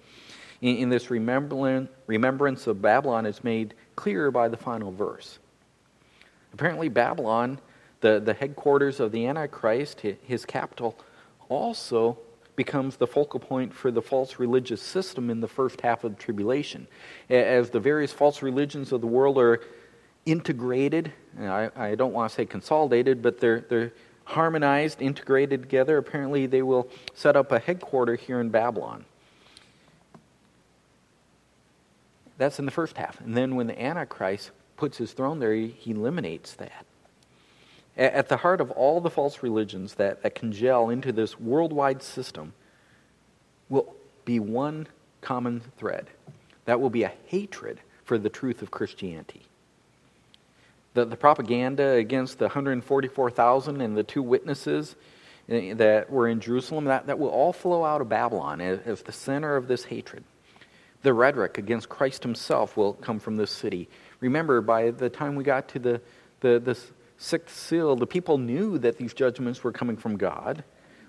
in, 0.60 0.78
in 0.78 0.88
this 0.88 1.08
remembrance 1.08 2.66
of 2.66 2.82
Babylon 2.82 3.26
is 3.26 3.44
made 3.44 3.74
clearer 3.94 4.32
by 4.32 4.48
the 4.48 4.56
final 4.56 4.90
verse. 4.90 5.38
Apparently, 6.52 6.88
Babylon, 6.88 7.60
the, 8.00 8.18
the 8.18 8.34
headquarters 8.34 8.98
of 8.98 9.12
the 9.12 9.24
Antichrist, 9.24 10.00
his 10.00 10.44
capital, 10.44 10.98
also 11.48 12.18
becomes 12.56 12.96
the 12.96 13.06
focal 13.06 13.38
point 13.38 13.72
for 13.72 13.92
the 13.92 14.02
false 14.02 14.40
religious 14.40 14.82
system 14.82 15.30
in 15.30 15.40
the 15.40 15.46
first 15.46 15.80
half 15.82 16.02
of 16.02 16.16
the 16.16 16.20
tribulation. 16.20 16.88
As 17.30 17.70
the 17.70 17.78
various 17.78 18.12
false 18.12 18.42
religions 18.42 18.90
of 18.90 19.00
the 19.00 19.06
world 19.06 19.38
are 19.38 19.60
integrated, 20.26 21.12
I, 21.38 21.70
I 21.76 21.94
don't 21.94 22.12
want 22.12 22.30
to 22.30 22.34
say 22.34 22.44
consolidated, 22.44 23.22
but 23.22 23.40
they're, 23.40 23.60
they're 23.60 23.92
harmonized, 24.24 25.00
integrated 25.00 25.62
together, 25.62 25.96
apparently 25.96 26.46
they 26.46 26.62
will 26.62 26.88
set 27.14 27.36
up 27.36 27.52
a 27.52 27.60
headquarter 27.60 28.16
here 28.16 28.40
in 28.40 28.50
Babylon. 28.50 29.04
That's 32.38 32.58
in 32.58 32.66
the 32.66 32.72
first 32.72 32.96
half. 32.96 33.20
And 33.20 33.36
then 33.36 33.54
when 33.54 33.68
the 33.68 33.80
Antichrist 33.80 34.50
puts 34.76 34.98
his 34.98 35.12
throne 35.12 35.38
there, 35.38 35.54
he, 35.54 35.68
he 35.68 35.92
eliminates 35.92 36.54
that. 36.54 36.84
At, 37.96 38.12
at 38.12 38.28
the 38.28 38.38
heart 38.38 38.60
of 38.60 38.70
all 38.72 39.00
the 39.00 39.10
false 39.10 39.42
religions 39.42 39.94
that, 39.94 40.22
that 40.22 40.34
congeal 40.34 40.90
into 40.90 41.12
this 41.12 41.40
worldwide 41.40 42.02
system 42.02 42.52
will 43.68 43.94
be 44.24 44.40
one 44.40 44.88
common 45.20 45.62
thread. 45.78 46.08
That 46.66 46.80
will 46.80 46.90
be 46.90 47.04
a 47.04 47.12
hatred 47.26 47.80
for 48.04 48.18
the 48.18 48.28
truth 48.28 48.60
of 48.60 48.70
Christianity. 48.70 49.42
The, 50.96 51.04
the 51.04 51.16
propaganda 51.16 51.90
against 51.90 52.38
the 52.38 52.46
144,000 52.46 53.82
and 53.82 53.94
the 53.94 54.02
two 54.02 54.22
witnesses 54.22 54.96
eh, 55.50 55.74
that 55.74 56.10
were 56.10 56.26
in 56.26 56.40
Jerusalem, 56.40 56.86
that, 56.86 57.06
that 57.06 57.18
will 57.18 57.28
all 57.28 57.52
flow 57.52 57.84
out 57.84 58.00
of 58.00 58.08
Babylon 58.08 58.62
as, 58.62 58.80
as 58.86 59.02
the 59.02 59.12
center 59.12 59.56
of 59.56 59.68
this 59.68 59.84
hatred. 59.84 60.24
The 61.02 61.12
rhetoric 61.12 61.58
against 61.58 61.90
Christ 61.90 62.22
himself 62.22 62.78
will 62.78 62.94
come 62.94 63.18
from 63.18 63.36
this 63.36 63.50
city. 63.50 63.90
Remember, 64.20 64.62
by 64.62 64.90
the 64.90 65.10
time 65.10 65.36
we 65.36 65.44
got 65.44 65.68
to 65.68 65.78
the, 65.78 66.00
the, 66.40 66.78
sixth 67.18 67.54
seal, 67.54 67.94
the 67.94 68.06
people 68.06 68.38
knew 68.38 68.78
that 68.78 68.96
these 68.96 69.12
judgments 69.12 69.62
were 69.62 69.72
coming 69.72 69.98
from 69.98 70.16
God. 70.16 70.64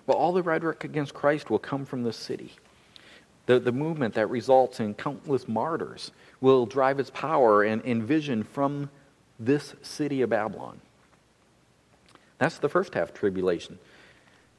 Well, 0.05 0.17
all 0.17 0.33
the 0.33 0.43
rhetoric 0.43 0.83
against 0.83 1.13
Christ 1.13 1.49
will 1.49 1.59
come 1.59 1.85
from 1.85 2.03
this 2.03 2.17
city. 2.17 2.51
The, 3.45 3.57
the 3.57 3.71
movement 3.71 4.15
that 4.15 4.29
results 4.29 4.81
in 4.81 4.95
countless 4.95 5.47
martyrs 5.47 6.11
will 6.41 6.65
drive 6.65 6.99
its 6.99 7.09
power 7.11 7.63
and, 7.63 7.81
and 7.85 8.03
vision 8.03 8.43
from 8.43 8.89
this 9.39 9.75
city 9.81 10.21
of 10.21 10.29
Babylon. 10.29 10.81
That's 12.37 12.57
the 12.59 12.69
first 12.69 12.93
half 12.93 13.13
tribulation. 13.13 13.79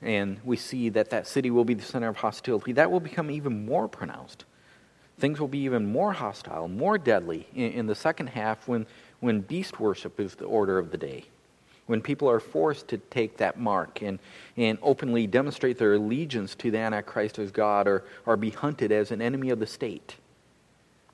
And 0.00 0.40
we 0.44 0.56
see 0.56 0.88
that 0.90 1.10
that 1.10 1.26
city 1.26 1.50
will 1.50 1.64
be 1.64 1.74
the 1.74 1.82
center 1.82 2.08
of 2.08 2.18
hostility. 2.18 2.72
That 2.72 2.90
will 2.90 3.00
become 3.00 3.30
even 3.30 3.66
more 3.66 3.88
pronounced 3.88 4.44
things 5.18 5.40
will 5.40 5.48
be 5.48 5.58
even 5.58 5.90
more 5.90 6.12
hostile, 6.12 6.68
more 6.68 6.96
deadly 6.96 7.46
in, 7.54 7.72
in, 7.72 7.86
the 7.86 7.94
second 7.94 8.28
half 8.28 8.68
when, 8.68 8.86
when 9.20 9.40
beast 9.40 9.80
worship 9.80 10.18
is 10.20 10.34
the 10.34 10.44
order 10.44 10.78
of 10.78 10.90
the 10.90 10.98
day. 10.98 11.24
When 11.86 12.02
people 12.02 12.30
are 12.30 12.40
forced 12.40 12.88
to 12.88 12.98
take 12.98 13.38
that 13.38 13.58
mark 13.58 14.02
and, 14.02 14.18
and 14.56 14.78
openly 14.82 15.26
demonstrate 15.26 15.78
their 15.78 15.94
allegiance 15.94 16.54
to 16.56 16.70
the 16.70 16.78
Antichrist 16.78 17.38
as 17.38 17.50
God 17.50 17.88
or, 17.88 18.04
or 18.26 18.36
be 18.36 18.50
hunted 18.50 18.92
as 18.92 19.10
an 19.10 19.22
enemy 19.22 19.50
of 19.50 19.58
the 19.58 19.66
state. 19.66 20.16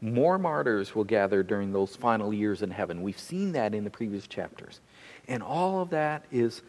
More 0.05 0.37
martyrs 0.37 0.95
will 0.95 1.05
gather 1.05 1.43
during 1.43 1.73
those 1.73 1.97
final 1.97 2.35
years 2.35 2.61
in 2.61 2.71
heaven. 2.71 3.01
We've 3.01 3.19
seen 3.19 3.53
that 3.53 3.75
in 3.75 3.85
the 3.85 3.91
previous 3.91 4.27
chapters. 4.27 4.83
And 5.27 5.43
all 5.43 5.81
of 5.81 5.89
that 5.91 6.27
is, 6.31 6.61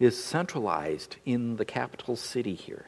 is 0.00 0.22
centralized 0.22 1.14
in 1.24 1.54
the 1.54 1.64
capital 1.64 2.16
city 2.16 2.54
here. 2.54 2.86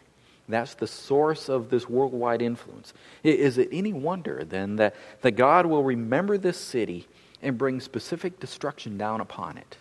That's 0.49 0.75
the 0.75 0.89
source 0.89 1.49
of 1.49 1.71
this 1.71 1.89
worldwide 1.89 2.43
influence. 2.43 2.93
Is 3.23 3.59
it 3.59 3.69
any 3.71 3.93
wonder 3.93 4.43
then 4.45 4.75
that, 4.75 4.97
that 5.21 5.37
God 5.37 5.67
will 5.67 5.85
remember 5.85 6.37
this 6.37 6.59
city 6.59 7.07
and 7.41 7.57
bring 7.57 7.79
specific 7.79 8.41
destruction 8.41 8.99
down 8.99 9.21
upon 9.21 9.57
it? 9.57 9.77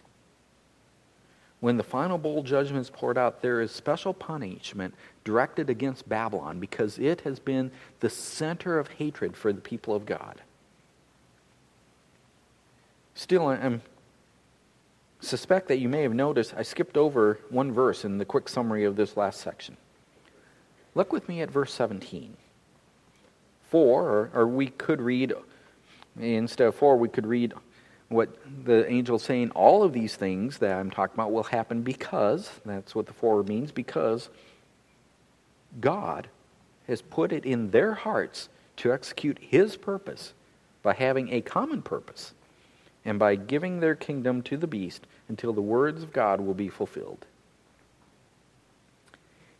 When 1.61 1.77
the 1.77 1.83
final 1.83 2.17
bowl 2.17 2.41
judgment 2.41 2.81
is 2.81 2.89
poured 2.89 3.19
out, 3.19 3.43
there 3.43 3.61
is 3.61 3.71
special 3.71 4.15
punishment 4.15 4.95
directed 5.23 5.69
against 5.69 6.09
Babylon 6.09 6.59
because 6.59 6.97
it 6.97 7.21
has 7.21 7.39
been 7.39 7.71
the 7.99 8.09
center 8.09 8.79
of 8.79 8.87
hatred 8.87 9.37
for 9.37 9.53
the 9.53 9.61
people 9.61 9.95
of 9.95 10.07
God. 10.07 10.41
Still, 13.13 13.45
I 13.47 13.79
suspect 15.19 15.67
that 15.67 15.77
you 15.77 15.87
may 15.87 16.01
have 16.01 16.15
noticed 16.15 16.55
I 16.57 16.63
skipped 16.63 16.97
over 16.97 17.39
one 17.49 17.71
verse 17.71 18.03
in 18.03 18.17
the 18.17 18.25
quick 18.25 18.49
summary 18.49 18.83
of 18.83 18.95
this 18.95 19.15
last 19.15 19.39
section. 19.39 19.77
Look 20.95 21.13
with 21.13 21.29
me 21.29 21.41
at 21.41 21.51
verse 21.51 21.71
17. 21.73 22.35
For, 23.69 24.03
or, 24.03 24.31
or 24.33 24.47
we 24.47 24.67
could 24.67 24.99
read, 24.99 25.33
instead 26.19 26.67
of 26.67 26.75
for, 26.75 26.97
we 26.97 27.07
could 27.07 27.27
read 27.27 27.53
what 28.11 28.29
the 28.65 28.89
angel 28.91 29.15
is 29.15 29.23
saying, 29.23 29.51
all 29.51 29.83
of 29.83 29.93
these 29.93 30.15
things 30.15 30.57
that 30.57 30.77
I'm 30.77 30.91
talking 30.91 31.13
about 31.13 31.31
will 31.31 31.43
happen 31.43 31.81
because, 31.81 32.51
that's 32.65 32.93
what 32.93 33.05
the 33.05 33.13
for 33.13 33.41
means, 33.43 33.71
because 33.71 34.29
God 35.79 36.27
has 36.87 37.01
put 37.01 37.31
it 37.31 37.45
in 37.45 37.71
their 37.71 37.93
hearts 37.93 38.49
to 38.77 38.91
execute 38.91 39.37
his 39.39 39.77
purpose 39.77 40.33
by 40.83 40.93
having 40.93 41.31
a 41.31 41.41
common 41.41 41.81
purpose 41.81 42.33
and 43.05 43.17
by 43.17 43.35
giving 43.35 43.79
their 43.79 43.95
kingdom 43.95 44.41
to 44.43 44.57
the 44.57 44.67
beast 44.67 45.07
until 45.29 45.53
the 45.53 45.61
words 45.61 46.03
of 46.03 46.11
God 46.11 46.41
will 46.41 46.53
be 46.53 46.69
fulfilled. 46.69 47.25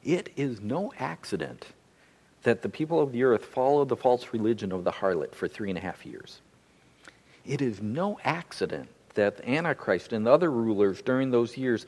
It 0.04 0.32
is 0.36 0.60
no 0.60 0.92
accident 1.00 1.68
that 2.44 2.64
the 2.64 2.70
people 2.70 3.00
of 3.00 3.12
the 3.12 3.24
earth 3.24 3.46
followed 3.46 3.88
the 3.88 3.96
false 3.96 4.34
religion 4.34 4.72
of 4.72 4.84
the 4.84 4.92
harlot 4.92 5.34
for 5.34 5.48
three 5.48 5.70
and 5.70 5.78
a 5.78 5.82
half 5.82 6.06
years. 6.06 6.42
It 7.46 7.62
is 7.62 7.82
no 7.82 8.20
accident 8.24 8.90
that 9.16 9.38
the 9.38 9.50
Antichrist 9.50 10.14
and 10.14 10.26
the 10.26 10.32
other 10.32 10.52
rulers 10.52 11.02
during 11.02 11.32
those 11.32 11.58
years 11.58 11.86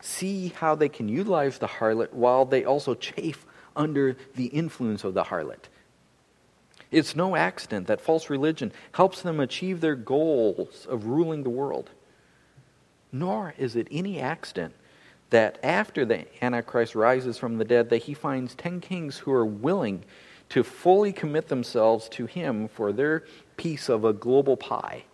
see 0.00 0.48
how 0.48 0.74
they 0.74 0.88
can 0.88 1.08
utilize 1.08 1.58
the 1.58 1.66
harlot 1.66 2.12
while 2.12 2.44
they 2.44 2.64
also 2.64 2.94
chafe 2.94 3.46
under 3.74 4.16
the 4.34 4.46
influence 4.46 5.04
of 5.04 5.14
the 5.14 5.24
harlot. 5.24 5.68
It's 6.90 7.16
no 7.16 7.34
accident 7.34 7.86
that 7.88 8.00
false 8.00 8.30
religion 8.30 8.72
helps 8.92 9.22
them 9.22 9.40
achieve 9.40 9.80
their 9.80 9.96
goals 9.96 10.86
of 10.86 11.06
ruling 11.06 11.42
the 11.42 11.50
world. 11.50 11.90
Nor 13.10 13.54
is 13.58 13.76
it 13.76 13.88
any 13.90 14.20
accident 14.20 14.74
that 15.30 15.58
after 15.62 16.04
the 16.04 16.26
Antichrist 16.42 16.94
rises 16.94 17.38
from 17.38 17.58
the 17.58 17.64
dead, 17.64 17.90
that 17.90 18.02
he 18.02 18.14
finds 18.14 18.54
ten 18.54 18.80
kings 18.80 19.18
who 19.18 19.32
are 19.32 19.46
willing 19.46 20.04
to 20.50 20.62
fully 20.62 21.12
commit 21.12 21.48
themselves 21.48 22.08
to 22.10 22.26
him 22.26 22.68
for 22.68 22.92
their 22.92 23.24
piece 23.56 23.88
of 23.88 24.04
a 24.04 24.12
global 24.12 24.56
pie. 24.56 25.04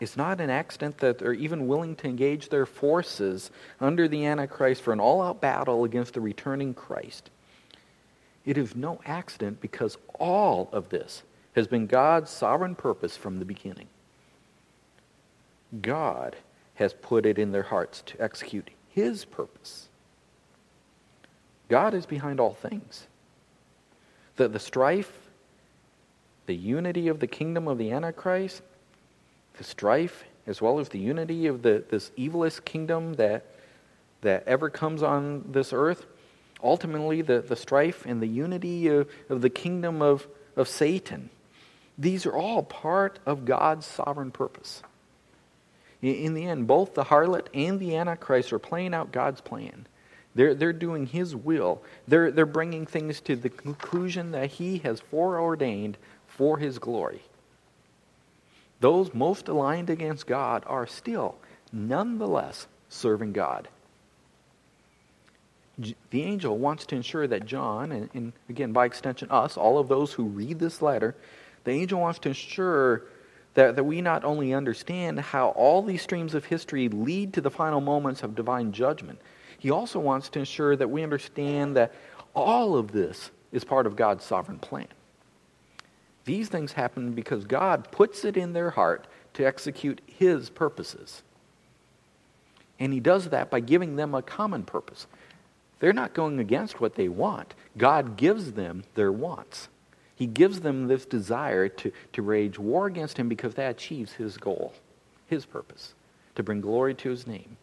It's 0.00 0.16
not 0.16 0.40
an 0.40 0.50
accident 0.50 0.98
that 0.98 1.18
they're 1.18 1.32
even 1.32 1.66
willing 1.66 1.96
to 1.96 2.06
engage 2.06 2.48
their 2.48 2.66
forces 2.66 3.50
under 3.80 4.06
the 4.06 4.26
Antichrist 4.26 4.82
for 4.82 4.92
an 4.92 5.00
all 5.00 5.20
out 5.20 5.40
battle 5.40 5.84
against 5.84 6.14
the 6.14 6.20
returning 6.20 6.72
Christ. 6.72 7.30
It 8.44 8.56
is 8.56 8.76
no 8.76 9.00
accident 9.04 9.60
because 9.60 9.98
all 10.18 10.68
of 10.72 10.88
this 10.88 11.22
has 11.54 11.66
been 11.66 11.86
God's 11.86 12.30
sovereign 12.30 12.76
purpose 12.76 13.16
from 13.16 13.38
the 13.38 13.44
beginning. 13.44 13.88
God 15.82 16.36
has 16.76 16.94
put 16.94 17.26
it 17.26 17.38
in 17.38 17.50
their 17.50 17.64
hearts 17.64 18.02
to 18.06 18.22
execute 18.22 18.70
his 18.88 19.24
purpose. 19.24 19.88
God 21.68 21.92
is 21.92 22.06
behind 22.06 22.40
all 22.40 22.54
things. 22.54 23.06
The, 24.36 24.48
the 24.48 24.60
strife, 24.60 25.27
the 26.48 26.56
unity 26.56 27.08
of 27.08 27.20
the 27.20 27.26
kingdom 27.26 27.68
of 27.68 27.76
the 27.76 27.92
Antichrist, 27.92 28.62
the 29.58 29.64
strife, 29.64 30.24
as 30.46 30.62
well 30.62 30.80
as 30.80 30.88
the 30.88 30.98
unity 30.98 31.46
of 31.46 31.60
the, 31.60 31.84
this 31.90 32.10
evilest 32.16 32.64
kingdom 32.64 33.14
that, 33.14 33.44
that 34.22 34.48
ever 34.48 34.70
comes 34.70 35.02
on 35.02 35.44
this 35.52 35.74
earth, 35.74 36.06
ultimately 36.64 37.20
the, 37.20 37.40
the 37.40 37.54
strife 37.54 38.06
and 38.06 38.22
the 38.22 38.26
unity 38.26 38.88
of, 38.88 39.10
of 39.28 39.42
the 39.42 39.50
kingdom 39.50 40.00
of, 40.00 40.26
of 40.56 40.68
Satan, 40.68 41.28
these 41.98 42.24
are 42.24 42.34
all 42.34 42.62
part 42.62 43.18
of 43.26 43.44
God's 43.44 43.84
sovereign 43.84 44.30
purpose. 44.30 44.82
In 46.00 46.32
the 46.32 46.46
end, 46.46 46.66
both 46.66 46.94
the 46.94 47.04
harlot 47.04 47.48
and 47.52 47.78
the 47.78 47.94
Antichrist 47.94 48.54
are 48.54 48.58
playing 48.58 48.94
out 48.94 49.12
God's 49.12 49.42
plan. 49.42 49.86
They're, 50.34 50.54
they're 50.54 50.72
doing 50.72 51.06
His 51.06 51.36
will. 51.36 51.82
They're, 52.06 52.30
they're 52.30 52.46
bringing 52.46 52.86
things 52.86 53.20
to 53.22 53.36
the 53.36 53.50
conclusion 53.50 54.30
that 54.30 54.52
He 54.52 54.78
has 54.78 55.00
foreordained 55.00 55.98
for 56.38 56.56
His 56.56 56.78
glory. 56.78 57.20
those 58.80 59.12
most 59.12 59.48
aligned 59.48 59.90
against 59.90 60.26
God 60.26 60.62
are 60.66 60.86
still, 60.86 61.34
nonetheless, 61.72 62.68
serving 62.88 63.32
God. 63.32 63.68
The 66.10 66.22
angel 66.22 66.56
wants 66.56 66.86
to 66.86 66.96
ensure 66.96 67.26
that 67.26 67.44
John, 67.44 67.92
and, 67.92 68.08
and, 68.14 68.32
again, 68.48 68.72
by 68.72 68.86
extension, 68.86 69.30
us, 69.30 69.56
all 69.56 69.78
of 69.78 69.88
those 69.88 70.12
who 70.12 70.24
read 70.24 70.58
this 70.58 70.80
letter, 70.80 71.14
the 71.64 71.72
angel 71.72 72.00
wants 72.00 72.20
to 72.20 72.28
ensure 72.30 73.02
that, 73.54 73.76
that 73.76 73.84
we 73.84 74.00
not 74.00 74.24
only 74.24 74.54
understand 74.54 75.20
how 75.20 75.48
all 75.50 75.82
these 75.82 76.02
streams 76.02 76.34
of 76.34 76.44
history 76.44 76.88
lead 76.88 77.32
to 77.34 77.40
the 77.40 77.50
final 77.50 77.80
moments 77.80 78.22
of 78.22 78.34
divine 78.34 78.72
judgment, 78.72 79.20
he 79.58 79.70
also 79.70 79.98
wants 79.98 80.28
to 80.30 80.38
ensure 80.38 80.76
that 80.76 80.88
we 80.88 81.02
understand 81.02 81.76
that 81.76 81.92
all 82.34 82.76
of 82.76 82.92
this 82.92 83.30
is 83.50 83.64
part 83.64 83.86
of 83.86 83.96
God's 83.96 84.24
sovereign 84.24 84.58
plan. 84.58 84.86
These 86.28 86.50
things 86.50 86.74
happen 86.74 87.12
because 87.12 87.46
God 87.46 87.90
puts 87.90 88.22
it 88.22 88.36
in 88.36 88.52
their 88.52 88.68
heart 88.68 89.06
to 89.32 89.46
execute 89.46 90.02
His 90.04 90.50
purposes. 90.50 91.22
And 92.78 92.92
He 92.92 93.00
does 93.00 93.30
that 93.30 93.48
by 93.48 93.60
giving 93.60 93.96
them 93.96 94.14
a 94.14 94.20
common 94.20 94.64
purpose. 94.64 95.06
They're 95.80 95.94
not 95.94 96.12
going 96.12 96.38
against 96.38 96.82
what 96.82 96.96
they 96.96 97.08
want, 97.08 97.54
God 97.78 98.18
gives 98.18 98.52
them 98.52 98.84
their 98.94 99.10
wants. 99.10 99.68
He 100.16 100.26
gives 100.26 100.60
them 100.60 100.86
this 100.86 101.06
desire 101.06 101.66
to, 101.66 101.92
to 102.12 102.22
wage 102.22 102.58
war 102.58 102.88
against 102.88 103.16
Him 103.16 103.30
because 103.30 103.54
that 103.54 103.70
achieves 103.70 104.12
His 104.12 104.36
goal, 104.36 104.74
His 105.28 105.46
purpose, 105.46 105.94
to 106.34 106.42
bring 106.42 106.60
glory 106.60 106.94
to 106.96 107.08
His 107.08 107.26
name. 107.26 107.56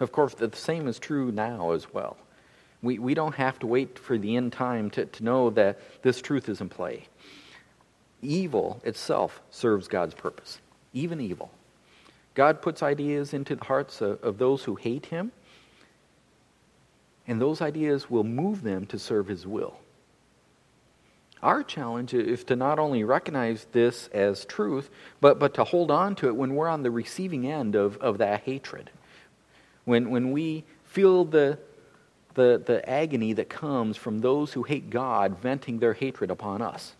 Of 0.00 0.12
course, 0.12 0.32
the 0.32 0.50
same 0.56 0.88
is 0.88 0.98
true 0.98 1.30
now 1.30 1.72
as 1.72 1.92
well. 1.92 2.16
We, 2.84 2.98
we 2.98 3.14
don't 3.14 3.34
have 3.34 3.58
to 3.60 3.66
wait 3.66 3.98
for 3.98 4.18
the 4.18 4.36
end 4.36 4.52
time 4.52 4.90
to, 4.90 5.06
to 5.06 5.24
know 5.24 5.50
that 5.50 5.78
this 6.02 6.20
truth 6.20 6.48
is 6.48 6.60
in 6.60 6.68
play. 6.68 7.08
Evil 8.22 8.80
itself 8.84 9.40
serves 9.50 9.88
God's 9.88 10.14
purpose, 10.14 10.58
even 10.92 11.20
evil. 11.20 11.50
God 12.34 12.62
puts 12.62 12.82
ideas 12.82 13.32
into 13.32 13.56
the 13.56 13.64
hearts 13.64 14.00
of, 14.00 14.22
of 14.22 14.38
those 14.38 14.64
who 14.64 14.74
hate 14.74 15.06
Him, 15.06 15.32
and 17.26 17.40
those 17.40 17.62
ideas 17.62 18.10
will 18.10 18.24
move 18.24 18.62
them 18.62 18.86
to 18.86 18.98
serve 18.98 19.28
His 19.28 19.46
will. 19.46 19.78
Our 21.42 21.62
challenge 21.62 22.14
is 22.14 22.44
to 22.44 22.56
not 22.56 22.78
only 22.78 23.04
recognize 23.04 23.66
this 23.72 24.08
as 24.08 24.46
truth, 24.46 24.88
but, 25.20 25.38
but 25.38 25.54
to 25.54 25.64
hold 25.64 25.90
on 25.90 26.14
to 26.16 26.28
it 26.28 26.36
when 26.36 26.54
we're 26.54 26.68
on 26.68 26.82
the 26.82 26.90
receiving 26.90 27.46
end 27.46 27.74
of, 27.74 27.98
of 27.98 28.18
that 28.18 28.44
hatred. 28.44 28.90
When, 29.84 30.10
when 30.10 30.32
we 30.32 30.64
feel 30.84 31.26
the, 31.26 31.58
the, 32.34 32.62
the 32.64 32.88
agony 32.88 33.32
that 33.32 33.48
comes 33.48 33.96
from 33.96 34.20
those 34.20 34.52
who 34.52 34.62
hate 34.62 34.90
God 34.90 35.38
venting 35.38 35.78
their 35.78 35.94
hatred 35.94 36.30
upon 36.30 36.62
us. 36.62 36.94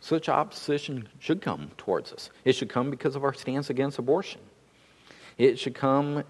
Such 0.00 0.28
opposition 0.28 1.08
should 1.18 1.42
come 1.42 1.70
towards 1.76 2.12
us. 2.12 2.30
It 2.44 2.54
should 2.54 2.68
come 2.68 2.90
because 2.90 3.16
of 3.16 3.24
our 3.24 3.34
stance 3.34 3.68
against 3.68 3.98
abortion. 3.98 4.40
It 5.36 5.58
should 5.58 5.74
come 5.74 6.24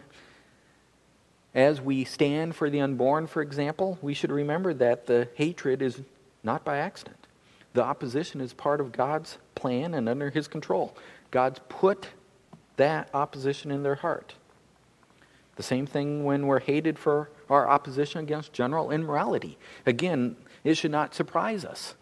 as 1.55 1.81
we 1.81 2.05
stand 2.05 2.55
for 2.55 2.71
the 2.71 2.81
unborn, 2.81 3.27
for 3.27 3.43
example. 3.43 3.99
We 4.01 4.15
should 4.15 4.31
remember 4.31 4.75
that 4.75 5.07
the 5.07 5.29
hatred 5.35 5.83
is 5.83 6.01
not 6.43 6.65
by 6.65 6.79
accident. 6.79 7.27
The 7.75 7.83
opposition 7.83 8.41
is 8.41 8.53
part 8.53 8.81
of 8.81 8.93
God's 8.93 9.39
plan 9.55 9.95
and 9.95 10.09
under 10.09 10.31
His 10.31 10.49
control. 10.49 10.97
God's 11.31 11.61
put 11.69 12.09
that 12.77 13.11
opposition 13.13 13.71
in 13.71 13.83
their 13.83 13.97
heart. 13.97 14.35
The 15.59 15.65
same 15.65 15.87
thing 15.87 16.25
when 16.25 16.47
we're 16.47 16.61
hated 16.61 17.01
for 17.01 17.31
our 17.51 17.69
opposition 17.69 18.21
against 18.21 18.53
general 18.53 18.93
immorality. 18.93 19.59
Again, 19.85 20.37
it 20.63 20.77
should 20.77 20.93
not 20.93 21.17
surprise 21.17 21.65
us. 21.65 21.97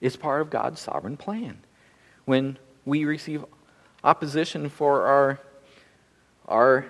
It's 0.00 0.16
part 0.16 0.40
of 0.40 0.48
God's 0.48 0.80
sovereign 0.80 1.18
plan. 1.18 1.58
When 2.24 2.58
we 2.86 3.04
receive 3.04 3.44
opposition 4.02 4.70
for 4.70 5.02
our, 5.02 5.38
our 6.46 6.86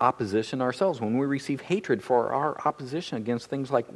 opposition 0.00 0.62
ourselves, 0.62 1.02
when 1.02 1.18
we 1.18 1.26
receive 1.26 1.60
hatred 1.60 2.02
for 2.02 2.32
our 2.32 2.56
opposition 2.64 3.18
against 3.18 3.50
things 3.50 3.70
like 3.70 3.86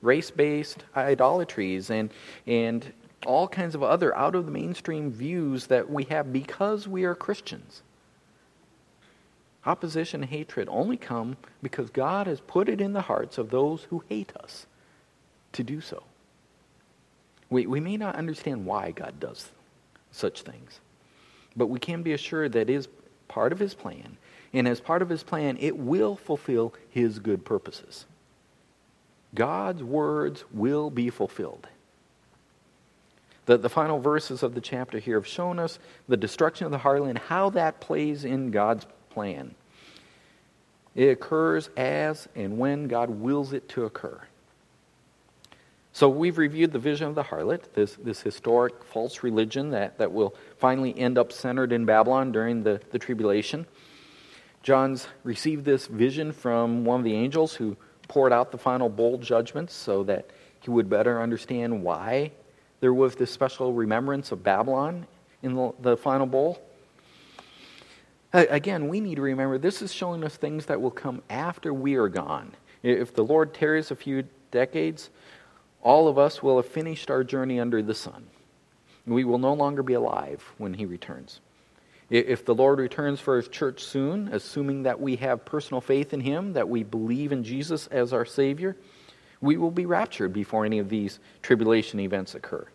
race 0.00 0.30
based 0.30 0.84
idolatries 0.96 1.90
and, 1.90 2.08
and 2.46 2.94
all 3.26 3.46
kinds 3.46 3.74
of 3.74 3.82
other 3.82 4.16
out 4.16 4.34
of 4.34 4.46
the 4.46 4.52
mainstream 4.52 5.10
views 5.10 5.66
that 5.66 5.90
we 5.90 6.04
have 6.04 6.32
because 6.32 6.88
we 6.88 7.04
are 7.04 7.14
Christians 7.14 7.82
Opposition 9.66 10.22
and 10.22 10.30
hatred 10.30 10.68
only 10.70 10.96
come 10.96 11.36
because 11.62 11.90
God 11.90 12.26
has 12.26 12.40
put 12.40 12.68
it 12.68 12.80
in 12.80 12.92
the 12.92 13.02
hearts 13.02 13.36
of 13.36 13.50
those 13.50 13.84
who 13.84 14.02
hate 14.08 14.32
us 14.42 14.66
to 15.52 15.62
do 15.62 15.80
so. 15.80 16.02
We, 17.50 17.66
we 17.66 17.80
may 17.80 17.96
not 17.96 18.14
understand 18.14 18.64
why 18.64 18.92
God 18.92 19.20
does 19.20 19.50
such 20.12 20.42
things, 20.42 20.80
but 21.56 21.66
we 21.66 21.78
can 21.78 22.02
be 22.02 22.12
assured 22.12 22.52
that 22.52 22.70
it 22.70 22.74
is 22.74 22.88
part 23.28 23.52
of 23.52 23.58
His 23.58 23.74
plan. 23.74 24.16
And 24.52 24.66
as 24.66 24.80
part 24.80 25.02
of 25.02 25.08
His 25.08 25.22
plan, 25.22 25.58
it 25.60 25.76
will 25.76 26.16
fulfill 26.16 26.72
His 26.90 27.18
good 27.18 27.44
purposes. 27.44 28.06
God's 29.34 29.82
words 29.82 30.44
will 30.52 30.90
be 30.90 31.10
fulfilled. 31.10 31.68
The, 33.46 33.58
the 33.58 33.68
final 33.68 33.98
verses 33.98 34.42
of 34.42 34.54
the 34.54 34.60
chapter 34.60 34.98
here 34.98 35.16
have 35.16 35.26
shown 35.26 35.58
us 35.58 35.78
the 36.08 36.16
destruction 36.16 36.66
of 36.66 36.72
the 36.72 36.78
harlot 36.78 37.10
and 37.10 37.18
how 37.18 37.50
that 37.50 37.80
plays 37.80 38.24
in 38.24 38.50
God's 38.50 38.86
plan. 39.10 39.54
It 40.94 41.08
occurs 41.08 41.70
as 41.76 42.28
and 42.34 42.58
when 42.58 42.88
God 42.88 43.10
wills 43.10 43.52
it 43.52 43.68
to 43.70 43.84
occur. 43.84 44.20
So 45.92 46.08
we've 46.08 46.38
reviewed 46.38 46.72
the 46.72 46.78
vision 46.78 47.08
of 47.08 47.14
the 47.14 47.22
harlot, 47.24 47.72
this, 47.74 47.96
this 47.96 48.22
historic 48.22 48.84
false 48.84 49.22
religion 49.22 49.70
that, 49.70 49.98
that 49.98 50.12
will 50.12 50.34
finally 50.58 50.96
end 50.96 51.18
up 51.18 51.32
centered 51.32 51.72
in 51.72 51.84
Babylon 51.84 52.32
during 52.32 52.62
the, 52.62 52.80
the 52.90 52.98
tribulation. 52.98 53.66
John's 54.62 55.08
received 55.24 55.64
this 55.64 55.86
vision 55.86 56.32
from 56.32 56.84
one 56.84 57.00
of 57.00 57.04
the 57.04 57.14
angels 57.14 57.54
who 57.54 57.76
poured 58.08 58.32
out 58.32 58.52
the 58.52 58.58
final 58.58 58.88
bowl 58.88 59.18
judgments 59.18 59.74
so 59.74 60.04
that 60.04 60.30
he 60.60 60.70
would 60.70 60.88
better 60.88 61.20
understand 61.20 61.82
why 61.82 62.30
there 62.80 62.94
was 62.94 63.14
this 63.14 63.30
special 63.30 63.72
remembrance 63.72 64.32
of 64.32 64.42
Babylon 64.42 65.06
in 65.42 65.54
the, 65.54 65.72
the 65.80 65.96
final 65.96 66.26
bowl. 66.26 66.60
Again, 68.32 68.88
we 68.88 69.00
need 69.00 69.16
to 69.16 69.22
remember 69.22 69.58
this 69.58 69.82
is 69.82 69.92
showing 69.92 70.22
us 70.22 70.36
things 70.36 70.66
that 70.66 70.80
will 70.80 70.92
come 70.92 71.22
after 71.28 71.74
we 71.74 71.96
are 71.96 72.08
gone. 72.08 72.52
If 72.82 73.14
the 73.14 73.24
Lord 73.24 73.52
tarries 73.52 73.90
a 73.90 73.96
few 73.96 74.24
decades, 74.50 75.10
all 75.82 76.06
of 76.06 76.18
us 76.18 76.42
will 76.42 76.56
have 76.56 76.66
finished 76.66 77.10
our 77.10 77.24
journey 77.24 77.58
under 77.58 77.82
the 77.82 77.94
sun. 77.94 78.28
We 79.06 79.24
will 79.24 79.38
no 79.38 79.52
longer 79.52 79.82
be 79.82 79.94
alive 79.94 80.44
when 80.58 80.74
He 80.74 80.86
returns. 80.86 81.40
If 82.08 82.44
the 82.44 82.54
Lord 82.54 82.78
returns 82.78 83.20
for 83.20 83.36
His 83.36 83.48
church 83.48 83.82
soon, 83.82 84.28
assuming 84.28 84.84
that 84.84 85.00
we 85.00 85.16
have 85.16 85.44
personal 85.44 85.80
faith 85.80 86.12
in 86.12 86.20
Him, 86.20 86.52
that 86.52 86.68
we 86.68 86.84
believe 86.84 87.32
in 87.32 87.42
Jesus 87.42 87.86
as 87.88 88.12
our 88.12 88.24
Savior, 88.24 88.76
we 89.40 89.56
will 89.56 89.70
be 89.70 89.86
raptured 89.86 90.32
before 90.32 90.64
any 90.64 90.78
of 90.78 90.88
these 90.88 91.18
tribulation 91.42 91.98
events 91.98 92.34
occur. 92.34 92.66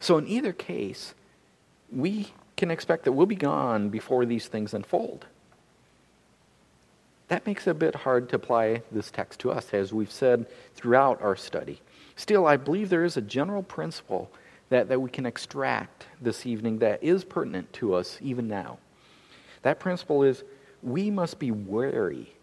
So, 0.00 0.18
in 0.18 0.26
either 0.26 0.52
case, 0.52 1.14
we 1.92 2.32
can 2.60 2.70
expect 2.70 3.04
that 3.04 3.12
we'll 3.12 3.26
be 3.26 3.34
gone 3.34 3.88
before 3.88 4.26
these 4.26 4.46
things 4.46 4.74
unfold. 4.74 5.24
That 7.28 7.46
makes 7.46 7.66
it 7.66 7.70
a 7.70 7.74
bit 7.74 7.94
hard 7.94 8.28
to 8.28 8.36
apply 8.36 8.82
this 8.92 9.10
text 9.10 9.40
to 9.40 9.50
us, 9.50 9.72
as 9.72 9.94
we've 9.94 10.10
said 10.10 10.46
throughout 10.74 11.22
our 11.22 11.36
study. 11.36 11.80
Still, 12.16 12.46
I 12.46 12.58
believe 12.58 12.90
there 12.90 13.04
is 13.04 13.16
a 13.16 13.22
general 13.22 13.62
principle 13.62 14.30
that, 14.68 14.88
that 14.88 15.00
we 15.00 15.08
can 15.08 15.24
extract 15.24 16.06
this 16.20 16.44
evening 16.44 16.78
that 16.80 17.02
is 17.02 17.24
pertinent 17.24 17.72
to 17.74 17.94
us 17.94 18.18
even 18.20 18.46
now. 18.46 18.78
That 19.62 19.80
principle 19.80 20.22
is 20.22 20.44
we 20.82 21.10
must 21.10 21.38
be 21.38 21.50
wary 21.50 22.34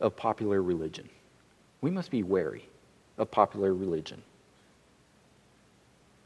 of 0.00 0.16
popular 0.16 0.62
religion. 0.62 1.10
We 1.82 1.90
must 1.90 2.10
be 2.10 2.22
wary 2.22 2.68
of 3.18 3.30
popular 3.30 3.74
religion. 3.74 4.22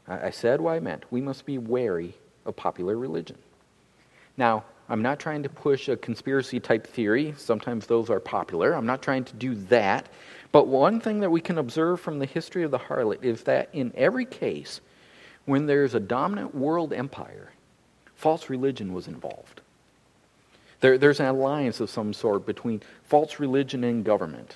I, 0.07 0.27
I 0.27 0.29
said 0.29 0.61
what 0.61 0.75
I 0.75 0.79
meant. 0.79 1.03
We 1.11 1.19
must 1.19 1.45
be 1.45 1.57
wary 1.57 2.15
of 2.45 2.55
popular 2.55 2.97
religion. 2.97 3.37
Now, 4.37 4.63
I'm 4.89 5.01
not 5.01 5.19
trying 5.19 5.43
to 5.43 5.49
push 5.49 5.87
a 5.87 5.95
conspiracy 5.95 6.59
type 6.59 6.85
theory. 6.85 7.33
Sometimes 7.37 7.87
those 7.87 8.09
are 8.09 8.19
popular. 8.19 8.73
I'm 8.73 8.85
not 8.85 9.01
trying 9.01 9.23
to 9.25 9.33
do 9.33 9.55
that. 9.55 10.09
But 10.51 10.67
one 10.67 10.99
thing 10.99 11.21
that 11.21 11.31
we 11.31 11.41
can 11.41 11.57
observe 11.57 11.99
from 11.99 12.19
the 12.19 12.25
history 12.25 12.63
of 12.63 12.71
the 12.71 12.79
harlot 12.79 13.23
is 13.23 13.43
that 13.43 13.69
in 13.73 13.91
every 13.95 14.25
case, 14.25 14.81
when 15.45 15.65
there's 15.65 15.95
a 15.95 15.99
dominant 15.99 16.53
world 16.53 16.93
empire, 16.93 17.51
false 18.15 18.49
religion 18.49 18.93
was 18.93 19.07
involved. 19.07 19.61
There, 20.81 20.97
there's 20.97 21.19
an 21.19 21.27
alliance 21.27 21.79
of 21.79 21.89
some 21.89 22.13
sort 22.13 22.45
between 22.45 22.81
false 23.05 23.39
religion 23.39 23.83
and 23.83 24.03
government. 24.03 24.55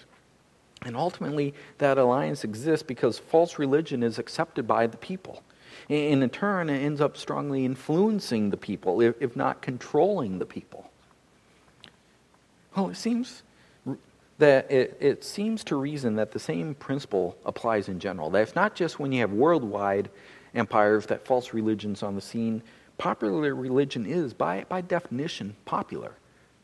And 0.83 0.95
ultimately, 0.95 1.53
that 1.77 1.97
alliance 1.97 2.43
exists 2.43 2.83
because 2.83 3.17
false 3.17 3.57
religion 3.57 4.03
is 4.03 4.19
accepted 4.19 4.67
by 4.67 4.87
the 4.87 4.97
people. 4.97 5.41
In 5.89 6.27
turn, 6.29 6.69
it 6.69 6.79
ends 6.79 6.99
up 6.99 7.15
strongly 7.15 7.63
influencing 7.63 8.49
the 8.49 8.57
people, 8.57 9.01
if 9.01 9.35
not 9.35 9.61
controlling 9.61 10.39
the 10.39 10.45
people. 10.45 10.91
Well, 12.75 12.89
it 12.89 12.97
seems 12.97 13.43
that 14.37 14.69
it, 14.71 14.97
it 14.99 15.23
seems 15.23 15.63
to 15.63 15.75
reason 15.75 16.15
that 16.17 16.31
the 16.31 16.39
same 16.39 16.75
principle 16.75 17.37
applies 17.45 17.87
in 17.87 17.99
general. 17.99 18.29
That 18.29 18.43
it's 18.43 18.55
not 18.55 18.75
just 18.75 18.99
when 18.99 19.11
you 19.11 19.21
have 19.21 19.31
worldwide 19.31 20.09
empires, 20.53 21.07
that 21.07 21.25
false 21.25 21.53
religion's 21.53 22.03
on 22.03 22.15
the 22.15 22.21
scene, 22.21 22.61
popular 22.97 23.55
religion 23.55 24.05
is, 24.05 24.33
by, 24.33 24.65
by 24.69 24.81
definition, 24.81 25.55
popular. 25.65 26.13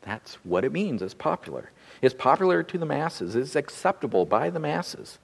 That's 0.01 0.35
what 0.43 0.65
it 0.65 0.71
means, 0.71 1.01
it's 1.01 1.13
popular. 1.13 1.71
It's 2.01 2.13
popular 2.13 2.61
to 2.63 2.77
the 2.77 2.85
masses, 2.85 3.35
it's 3.35 3.55
acceptable 3.55 4.25
by 4.25 4.49
the 4.49 4.59
masses. 4.59 5.17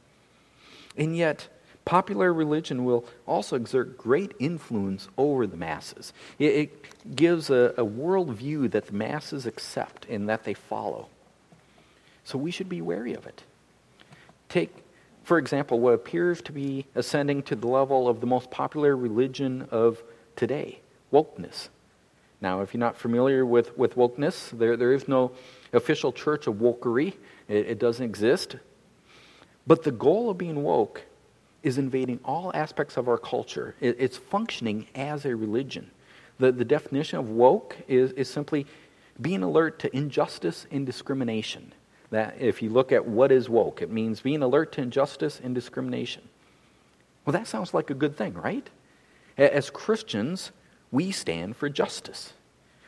And 0.98 1.16
yet, 1.16 1.48
popular 1.90 2.32
religion 2.32 2.86
will 2.86 3.04
also 3.26 3.56
exert 3.56 3.98
great 3.98 4.32
influence 4.38 5.10
over 5.18 5.48
the 5.48 5.58
masses. 5.58 6.14
It, 6.38 6.54
it 6.54 7.16
gives 7.16 7.50
a, 7.50 7.74
a 7.78 7.84
worldview 7.84 8.70
that 8.70 8.86
the 8.86 8.94
masses 8.94 9.48
accept 9.48 10.06
and 10.06 10.30
that 10.30 10.44
they 10.44 10.54
follow. 10.54 11.10
So 12.26 12.38
we 12.38 12.52
should 12.52 12.70
be 12.70 12.80
wary 12.80 13.16
of 13.16 13.26
it. 13.26 13.42
Take, 14.50 14.72
for 15.24 15.40
example, 15.40 15.80
what 15.80 15.96
appears 15.96 16.44
to 16.44 16.52
be 16.52 16.86
ascending 16.94 17.42
to 17.44 17.56
the 17.56 17.66
level 17.66 18.08
of 18.08 18.22
the 18.22 18.28
most 18.28 18.52
popular 18.52 18.96
religion 18.96 19.68
of 19.72 20.04
today 20.36 20.82
wokeness. 21.12 21.70
Now, 22.40 22.62
if 22.62 22.72
you're 22.72 22.80
not 22.80 22.98
familiar 22.98 23.44
with, 23.44 23.76
with 23.76 23.96
wokeness, 23.96 24.56
there, 24.56 24.78
there 24.78 24.94
is 24.94 25.08
no 25.08 25.32
official 25.74 26.12
church 26.14 26.46
of 26.46 26.58
wokery, 26.58 27.16
it, 27.48 27.66
it 27.66 27.80
doesn't 27.80 28.06
exist. 28.06 28.58
But 29.66 29.82
the 29.82 29.92
goal 29.92 30.30
of 30.30 30.38
being 30.38 30.62
woke 30.62 31.02
is 31.64 31.78
invading 31.78 32.20
all 32.24 32.52
aspects 32.54 32.98
of 32.98 33.08
our 33.08 33.18
culture, 33.18 33.76
it, 33.80 33.96
it's 34.00 34.18
functioning 34.18 34.88
as 34.96 35.26
a 35.26 35.36
religion. 35.36 35.92
The, 36.40 36.52
the 36.52 36.66
definition 36.66 37.20
of 37.20 37.30
woke 37.30 37.78
is, 37.88 38.12
is 38.14 38.30
simply 38.30 38.66
being 39.20 39.44
alert 39.44 39.80
to 39.80 39.96
injustice 39.96 40.66
and 40.72 40.86
discrimination. 40.86 41.74
That 42.12 42.38
if 42.40 42.62
you 42.62 42.70
look 42.70 42.92
at 42.92 43.06
what 43.06 43.32
is 43.32 43.50
woke, 43.50 43.82
it 43.82 43.92
means 43.92 44.22
being 44.22 44.42
alert 44.42 44.72
to 44.74 44.82
injustice 44.82 45.40
and 45.44 45.54
discrimination. 45.54 46.24
Well, 47.26 47.34
that 47.34 47.48
sounds 47.48 47.74
like 47.74 47.90
a 47.90 47.94
good 47.94 48.18
thing, 48.18 48.34
right? 48.34 48.68
As 49.38 49.70
Christians, 49.70 50.52
we 50.92 51.12
stand 51.12 51.56
for 51.56 51.70
justice. 51.70 52.34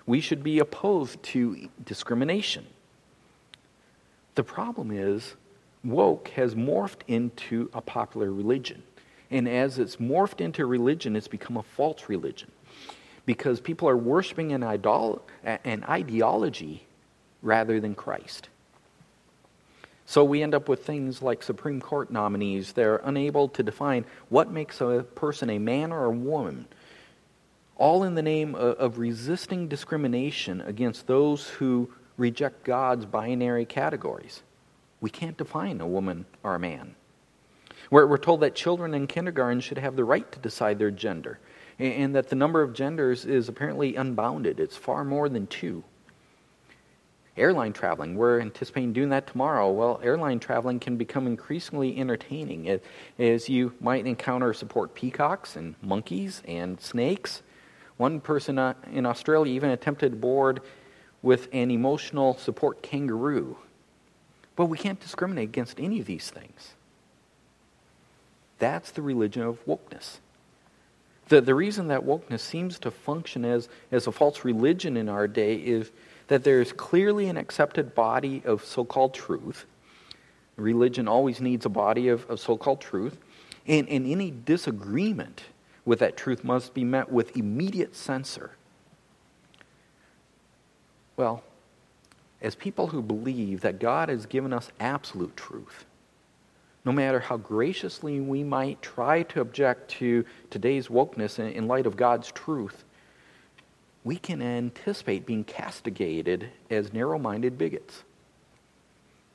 We 0.05 0.21
should 0.21 0.43
be 0.43 0.59
opposed 0.59 1.21
to 1.23 1.69
discrimination. 1.85 2.65
The 4.35 4.43
problem 4.43 4.91
is, 4.91 5.35
woke 5.83 6.29
has 6.29 6.55
morphed 6.55 7.01
into 7.07 7.69
a 7.73 7.81
popular 7.81 8.31
religion. 8.31 8.83
And 9.29 9.47
as 9.47 9.79
it's 9.79 9.97
morphed 9.97 10.41
into 10.41 10.65
religion, 10.65 11.15
it's 11.15 11.27
become 11.27 11.57
a 11.57 11.63
false 11.63 12.09
religion. 12.09 12.51
Because 13.25 13.61
people 13.61 13.87
are 13.87 13.97
worshiping 13.97 14.51
an, 14.51 14.63
idol- 14.63 15.21
an 15.43 15.83
ideology 15.87 16.85
rather 17.41 17.79
than 17.79 17.95
Christ. 17.95 18.49
So 20.05 20.25
we 20.25 20.43
end 20.43 20.53
up 20.53 20.67
with 20.67 20.85
things 20.85 21.21
like 21.21 21.41
Supreme 21.41 21.79
Court 21.79 22.11
nominees. 22.11 22.73
They're 22.73 22.97
unable 22.97 23.47
to 23.49 23.63
define 23.63 24.05
what 24.29 24.51
makes 24.51 24.81
a 24.81 25.05
person 25.15 25.49
a 25.49 25.59
man 25.59 25.91
or 25.91 26.05
a 26.05 26.11
woman 26.11 26.67
all 27.81 28.03
in 28.03 28.13
the 28.13 28.21
name 28.21 28.53
of, 28.53 28.99
resisting 28.99 29.67
discrimination 29.67 30.61
against 30.61 31.07
those 31.07 31.47
who 31.47 31.91
reject 32.15 32.63
God's 32.63 33.05
binary 33.05 33.65
categories. 33.65 34.43
We 35.01 35.09
can't 35.09 35.37
define 35.37 35.81
a 35.81 35.87
woman 35.87 36.25
or 36.43 36.55
a 36.55 36.59
man. 36.59 36.95
We're, 37.89 38.07
we're 38.07 38.17
told 38.17 38.41
that 38.41 38.55
children 38.55 38.93
in 38.93 39.07
kindergarten 39.07 39.59
should 39.59 39.79
have 39.79 39.95
the 39.95 40.05
right 40.05 40.31
to 40.31 40.39
decide 40.39 40.79
their 40.79 40.91
gender, 40.91 41.39
and, 41.77 41.93
and 41.93 42.15
that 42.15 42.29
the 42.29 42.35
number 42.35 42.61
of 42.61 42.73
genders 42.73 43.25
is 43.25 43.49
apparently 43.49 43.95
unbounded. 43.95 44.59
It's 44.59 44.77
far 44.77 45.03
more 45.03 45.27
than 45.27 45.47
two. 45.47 45.83
Airline 47.35 47.73
traveling, 47.73 48.15
we're 48.15 48.39
anticipating 48.39 48.93
doing 48.93 49.09
that 49.09 49.27
tomorrow. 49.27 49.71
Well, 49.71 49.99
airline 50.03 50.39
traveling 50.39 50.79
can 50.79 50.97
become 50.97 51.27
increasingly 51.27 51.97
entertaining 51.97 52.79
as 53.17 53.49
you 53.49 53.73
might 53.79 54.05
encounter 54.05 54.53
support 54.53 54.93
peacocks 54.93 55.55
and 55.55 55.75
monkeys 55.81 56.41
and 56.45 56.79
snakes 56.79 57.41
one 58.01 58.19
person 58.19 58.57
uh, 58.57 58.73
in 58.91 59.05
Australia 59.05 59.53
even 59.53 59.69
attempted 59.69 60.19
board 60.19 60.61
with 61.21 61.47
an 61.53 61.69
emotional 61.69 62.35
support 62.37 62.81
kangaroo. 62.81 63.55
But 64.55 64.65
we 64.65 64.77
can't 64.77 64.99
discriminate 64.99 65.49
against 65.49 65.79
any 65.79 65.99
of 65.99 66.05
these 66.05 66.29
things. 66.29 66.73
That's 68.59 68.91
the 68.91 69.01
religion 69.01 69.41
of 69.41 69.65
wokeness. 69.65 70.17
The, 71.29 71.41
the 71.41 71.55
reason 71.55 71.87
that 71.87 72.01
wokeness 72.01 72.41
seems 72.41 72.77
to 72.79 72.91
function 72.91 73.45
as, 73.45 73.69
as 73.91 74.05
a 74.05 74.11
false 74.11 74.43
religion 74.43 74.97
in 74.97 75.09
our 75.09 75.27
day 75.27 75.55
is 75.55 75.91
that 76.27 76.43
there 76.43 76.61
is 76.61 76.73
clearly 76.73 77.27
an 77.27 77.37
accepted 77.37 77.95
body 77.95 78.41
of 78.45 78.63
so 78.65 78.83
called 78.85 79.13
truth. 79.13 79.65
Religion 80.57 81.07
always 81.07 81.41
needs 81.41 81.65
a 81.65 81.69
body 81.69 82.09
of, 82.09 82.29
of 82.29 82.39
so 82.39 82.57
called 82.57 82.81
truth. 82.81 83.17
And, 83.67 83.87
and 83.89 84.05
any 84.05 84.31
disagreement 84.31 85.43
with 85.85 85.99
that 85.99 86.17
truth 86.17 86.43
must 86.43 86.73
be 86.73 86.83
met 86.83 87.11
with 87.11 87.35
immediate 87.35 87.95
censor. 87.95 88.51
Well, 91.17 91.43
as 92.41 92.55
people 92.55 92.87
who 92.87 93.01
believe 93.01 93.61
that 93.61 93.79
God 93.79 94.09
has 94.09 94.25
given 94.25 94.53
us 94.53 94.71
absolute 94.79 95.35
truth, 95.37 95.85
no 96.83 96.91
matter 96.91 97.19
how 97.19 97.37
graciously 97.37 98.19
we 98.19 98.43
might 98.43 98.81
try 98.81 99.23
to 99.23 99.41
object 99.41 99.91
to 99.91 100.25
today's 100.49 100.87
wokeness 100.87 101.37
in 101.37 101.67
light 101.67 101.85
of 101.85 101.95
God's 101.95 102.31
truth, 102.31 102.83
we 104.03 104.17
can 104.17 104.41
anticipate 104.41 105.25
being 105.25 105.43
castigated 105.43 106.49
as 106.71 106.91
narrow 106.91 107.19
minded 107.19 107.57
bigots. 107.57 108.03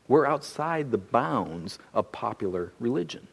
We're 0.09 0.27
outside 0.27 0.91
the 0.91 0.99
bounds 0.99 1.79
of 1.95 2.11
popular 2.11 2.73
religion. 2.81 3.29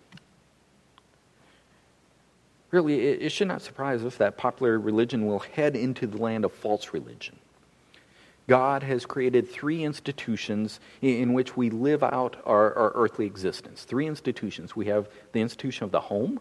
Really, 2.71 3.07
it, 3.07 3.31
should 3.31 3.47
not 3.47 3.61
surprise 3.61 4.03
us 4.03 4.15
that 4.15 4.35
popular 4.35 4.79
religion 4.79 5.27
will 5.27 5.39
head 5.39 5.75
into 5.75 6.07
the 6.07 6.17
land 6.17 6.43
of 6.43 6.51
false 6.51 6.91
religion. 6.91 7.35
God 8.47 8.83
has 8.83 9.05
created 9.05 9.49
three 9.49 9.83
institutions 9.83 10.79
in 11.01 11.33
which 11.33 11.55
we 11.55 11.69
live 11.69 12.03
out 12.03 12.35
our, 12.45 12.73
our, 12.75 12.91
earthly 12.95 13.25
existence. 13.25 13.83
Three 13.83 14.05
institutions. 14.05 14.75
We 14.75 14.87
have 14.87 15.07
the 15.31 15.39
institution 15.39 15.85
of 15.85 15.91
the 15.91 16.01
home, 16.01 16.39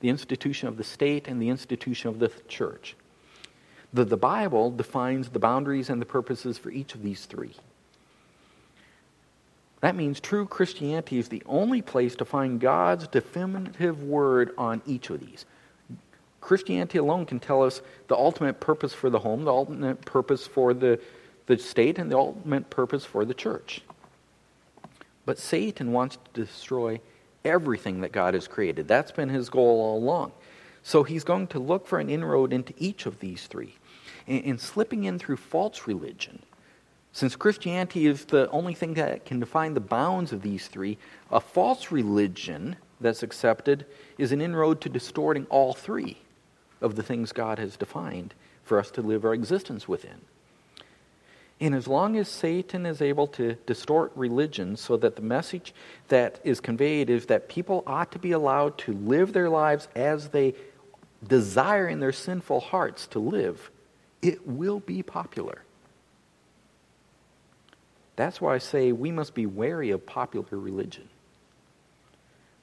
the 0.00 0.08
institution 0.08 0.68
of 0.68 0.78
the 0.78 0.84
state, 0.84 1.28
and 1.28 1.40
the 1.40 1.50
institution 1.50 2.08
of 2.08 2.18
the 2.18 2.30
church. 2.48 2.96
The, 3.92 4.04
the 4.04 4.16
Bible 4.16 4.70
defines 4.70 5.28
the 5.28 5.38
boundaries 5.38 5.90
and 5.90 6.00
the 6.00 6.06
purposes 6.06 6.56
for 6.56 6.70
each 6.70 6.94
of 6.94 7.02
these 7.02 7.26
three. 7.26 7.54
That 9.82 9.96
means 9.96 10.20
true 10.20 10.46
Christianity 10.46 11.18
is 11.18 11.28
the 11.28 11.42
only 11.44 11.82
place 11.82 12.16
to 12.16 12.24
find 12.24 12.60
God's 12.60 13.08
definitive 13.08 14.02
word 14.02 14.52
on 14.56 14.80
each 14.86 15.10
of 15.10 15.20
these. 15.20 15.44
Christianity 16.40 16.98
alone 16.98 17.26
can 17.26 17.40
tell 17.40 17.62
us 17.62 17.82
the 18.08 18.16
ultimate 18.16 18.60
purpose 18.60 18.94
for 18.94 19.10
the 19.10 19.18
home, 19.18 19.44
the 19.44 19.52
ultimate 19.52 20.04
purpose 20.04 20.46
for 20.46 20.72
the, 20.72 21.00
the 21.46 21.58
state, 21.58 21.98
and 21.98 22.10
the 22.10 22.18
ultimate 22.18 22.70
purpose 22.70 23.04
for 23.04 23.24
the 23.24 23.34
church. 23.34 23.82
But 25.24 25.38
Satan 25.38 25.92
wants 25.92 26.16
to 26.16 26.40
destroy 26.40 27.00
everything 27.44 28.00
that 28.00 28.12
God 28.12 28.34
has 28.34 28.48
created. 28.48 28.88
That's 28.88 29.12
been 29.12 29.28
his 29.28 29.50
goal 29.50 29.80
all 29.80 29.98
along. 29.98 30.32
So 30.82 31.02
he's 31.02 31.24
going 31.24 31.46
to 31.48 31.58
look 31.58 31.86
for 31.86 31.98
an 31.98 32.10
inroad 32.10 32.52
into 32.52 32.74
each 32.76 33.06
of 33.06 33.20
these 33.20 33.46
three. 33.46 33.74
And, 34.26 34.44
and 34.44 34.60
slipping 34.60 35.04
in 35.04 35.18
through 35.18 35.36
false 35.36 35.86
religion, 35.86 36.42
since 37.12 37.36
Christianity 37.36 38.06
is 38.06 38.24
the 38.24 38.48
only 38.50 38.74
thing 38.74 38.94
that 38.94 39.24
can 39.26 39.38
define 39.38 39.74
the 39.74 39.80
bounds 39.80 40.32
of 40.32 40.42
these 40.42 40.68
three, 40.68 40.98
a 41.30 41.40
false 41.40 41.92
religion 41.92 42.76
that's 43.00 43.22
accepted 43.22 43.84
is 44.18 44.32
an 44.32 44.40
inroad 44.40 44.80
to 44.80 44.88
distorting 44.88 45.46
all 45.50 45.74
three 45.74 46.18
of 46.80 46.96
the 46.96 47.02
things 47.02 47.32
God 47.32 47.58
has 47.58 47.76
defined 47.76 48.34
for 48.64 48.78
us 48.78 48.90
to 48.92 49.02
live 49.02 49.24
our 49.24 49.34
existence 49.34 49.86
within. 49.86 50.20
And 51.62 51.76
as 51.76 51.86
long 51.86 52.16
as 52.16 52.28
Satan 52.28 52.84
is 52.86 53.00
able 53.00 53.28
to 53.28 53.54
distort 53.66 54.10
religion 54.16 54.76
so 54.76 54.96
that 54.96 55.14
the 55.14 55.22
message 55.22 55.72
that 56.08 56.40
is 56.42 56.58
conveyed 56.58 57.08
is 57.08 57.26
that 57.26 57.48
people 57.48 57.84
ought 57.86 58.10
to 58.10 58.18
be 58.18 58.32
allowed 58.32 58.78
to 58.78 58.92
live 58.92 59.32
their 59.32 59.48
lives 59.48 59.86
as 59.94 60.30
they 60.30 60.54
desire 61.24 61.86
in 61.86 62.00
their 62.00 62.10
sinful 62.10 62.58
hearts 62.58 63.06
to 63.06 63.20
live, 63.20 63.70
it 64.22 64.44
will 64.44 64.80
be 64.80 65.04
popular. 65.04 65.62
That's 68.16 68.40
why 68.40 68.56
I 68.56 68.58
say 68.58 68.90
we 68.90 69.12
must 69.12 69.32
be 69.32 69.46
wary 69.46 69.92
of 69.92 70.04
popular 70.04 70.58
religion. 70.58 71.08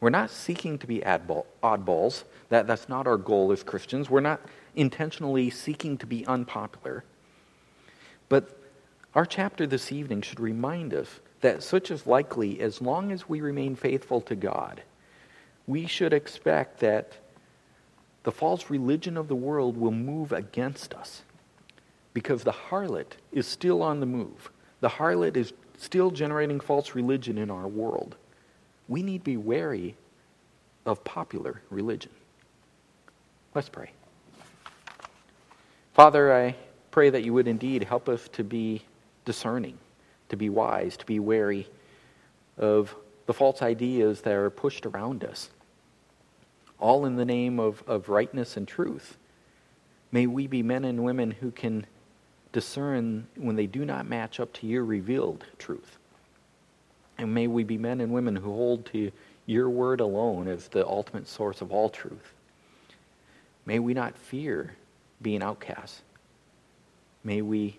We're 0.01 0.09
not 0.09 0.29
seeking 0.29 0.77
to 0.77 0.87
be 0.87 0.99
oddballs. 0.99 2.25
That, 2.49 2.67
that's 2.67 2.89
not 2.89 3.07
our 3.07 3.17
goal 3.17 3.53
as 3.53 3.63
Christians. 3.63 4.09
We're 4.09 4.19
not 4.19 4.41
intentionally 4.75 5.49
seeking 5.51 5.97
to 5.99 6.05
be 6.05 6.25
unpopular. 6.25 7.05
But 8.27 8.58
our 9.15 9.25
chapter 9.25 9.65
this 9.65 9.91
evening 9.91 10.21
should 10.21 10.39
remind 10.39 10.93
us 10.93 11.19
that 11.41 11.63
such 11.63 11.89
is 11.91 12.05
likely 12.05 12.59
as 12.59 12.81
long 12.81 13.11
as 13.11 13.27
we 13.27 13.41
remain 13.41 13.75
faithful 13.75 14.21
to 14.21 14.35
God. 14.35 14.81
We 15.67 15.87
should 15.87 16.13
expect 16.13 16.79
that 16.79 17.13
the 18.23 18.31
false 18.31 18.69
religion 18.69 19.17
of 19.17 19.27
the 19.27 19.35
world 19.35 19.77
will 19.77 19.91
move 19.91 20.31
against 20.31 20.93
us 20.93 21.23
because 22.13 22.43
the 22.43 22.51
harlot 22.51 23.13
is 23.31 23.47
still 23.47 23.81
on 23.81 23.99
the 23.99 24.05
move. 24.05 24.49
The 24.81 24.89
harlot 24.89 25.37
is 25.37 25.53
still 25.77 26.11
generating 26.11 26.59
false 26.59 26.95
religion 26.95 27.37
in 27.37 27.49
our 27.49 27.67
world 27.67 28.15
we 28.89 29.03
need 29.03 29.19
to 29.19 29.23
be 29.23 29.37
wary 29.37 29.95
of 30.85 31.01
popular 31.05 31.61
religion. 31.69 32.11
Let's 33.53 33.69
pray. 33.69 33.91
Father, 35.93 36.33
I 36.33 36.55
pray 36.91 37.11
that 37.11 37.23
you 37.23 37.33
would 37.33 37.47
indeed 37.47 37.83
help 37.83 38.09
us 38.09 38.27
to 38.29 38.43
be 38.43 38.81
discerning, 39.25 39.77
to 40.29 40.35
be 40.35 40.49
wise, 40.49 40.97
to 40.97 41.05
be 41.05 41.19
wary 41.19 41.67
of 42.57 42.95
the 43.25 43.33
false 43.33 43.61
ideas 43.61 44.21
that 44.21 44.33
are 44.33 44.49
pushed 44.49 44.85
around 44.85 45.23
us, 45.23 45.49
all 46.79 47.05
in 47.05 47.15
the 47.15 47.25
name 47.25 47.59
of, 47.59 47.83
of 47.87 48.09
rightness 48.09 48.57
and 48.57 48.67
truth. 48.67 49.17
May 50.11 50.25
we 50.25 50.47
be 50.47 50.63
men 50.63 50.85
and 50.85 51.03
women 51.03 51.31
who 51.31 51.51
can 51.51 51.85
discern 52.51 53.27
when 53.35 53.55
they 53.55 53.67
do 53.67 53.85
not 53.85 54.07
match 54.07 54.39
up 54.39 54.51
to 54.53 54.67
your 54.67 54.83
revealed 54.83 55.45
truth. 55.57 55.97
And 57.17 57.33
may 57.33 57.47
we 57.47 57.63
be 57.63 57.77
men 57.77 58.01
and 58.01 58.11
women 58.11 58.35
who 58.35 58.51
hold 58.51 58.85
to 58.87 59.11
your 59.45 59.69
word 59.69 59.99
alone 59.99 60.47
as 60.47 60.67
the 60.67 60.87
ultimate 60.87 61.27
source 61.27 61.61
of 61.61 61.71
all 61.71 61.89
truth. 61.89 62.33
May 63.65 63.79
we 63.79 63.93
not 63.93 64.17
fear 64.17 64.75
being 65.21 65.43
outcasts. 65.43 66.01
May 67.23 67.41
we 67.41 67.77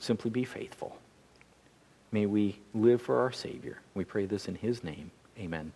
simply 0.00 0.30
be 0.30 0.44
faithful. 0.44 0.98
May 2.12 2.26
we 2.26 2.58
live 2.74 3.00
for 3.00 3.20
our 3.20 3.30
Savior. 3.30 3.78
We 3.94 4.04
pray 4.04 4.26
this 4.26 4.48
in 4.48 4.56
His 4.56 4.82
name. 4.82 5.12
Amen. 5.38 5.72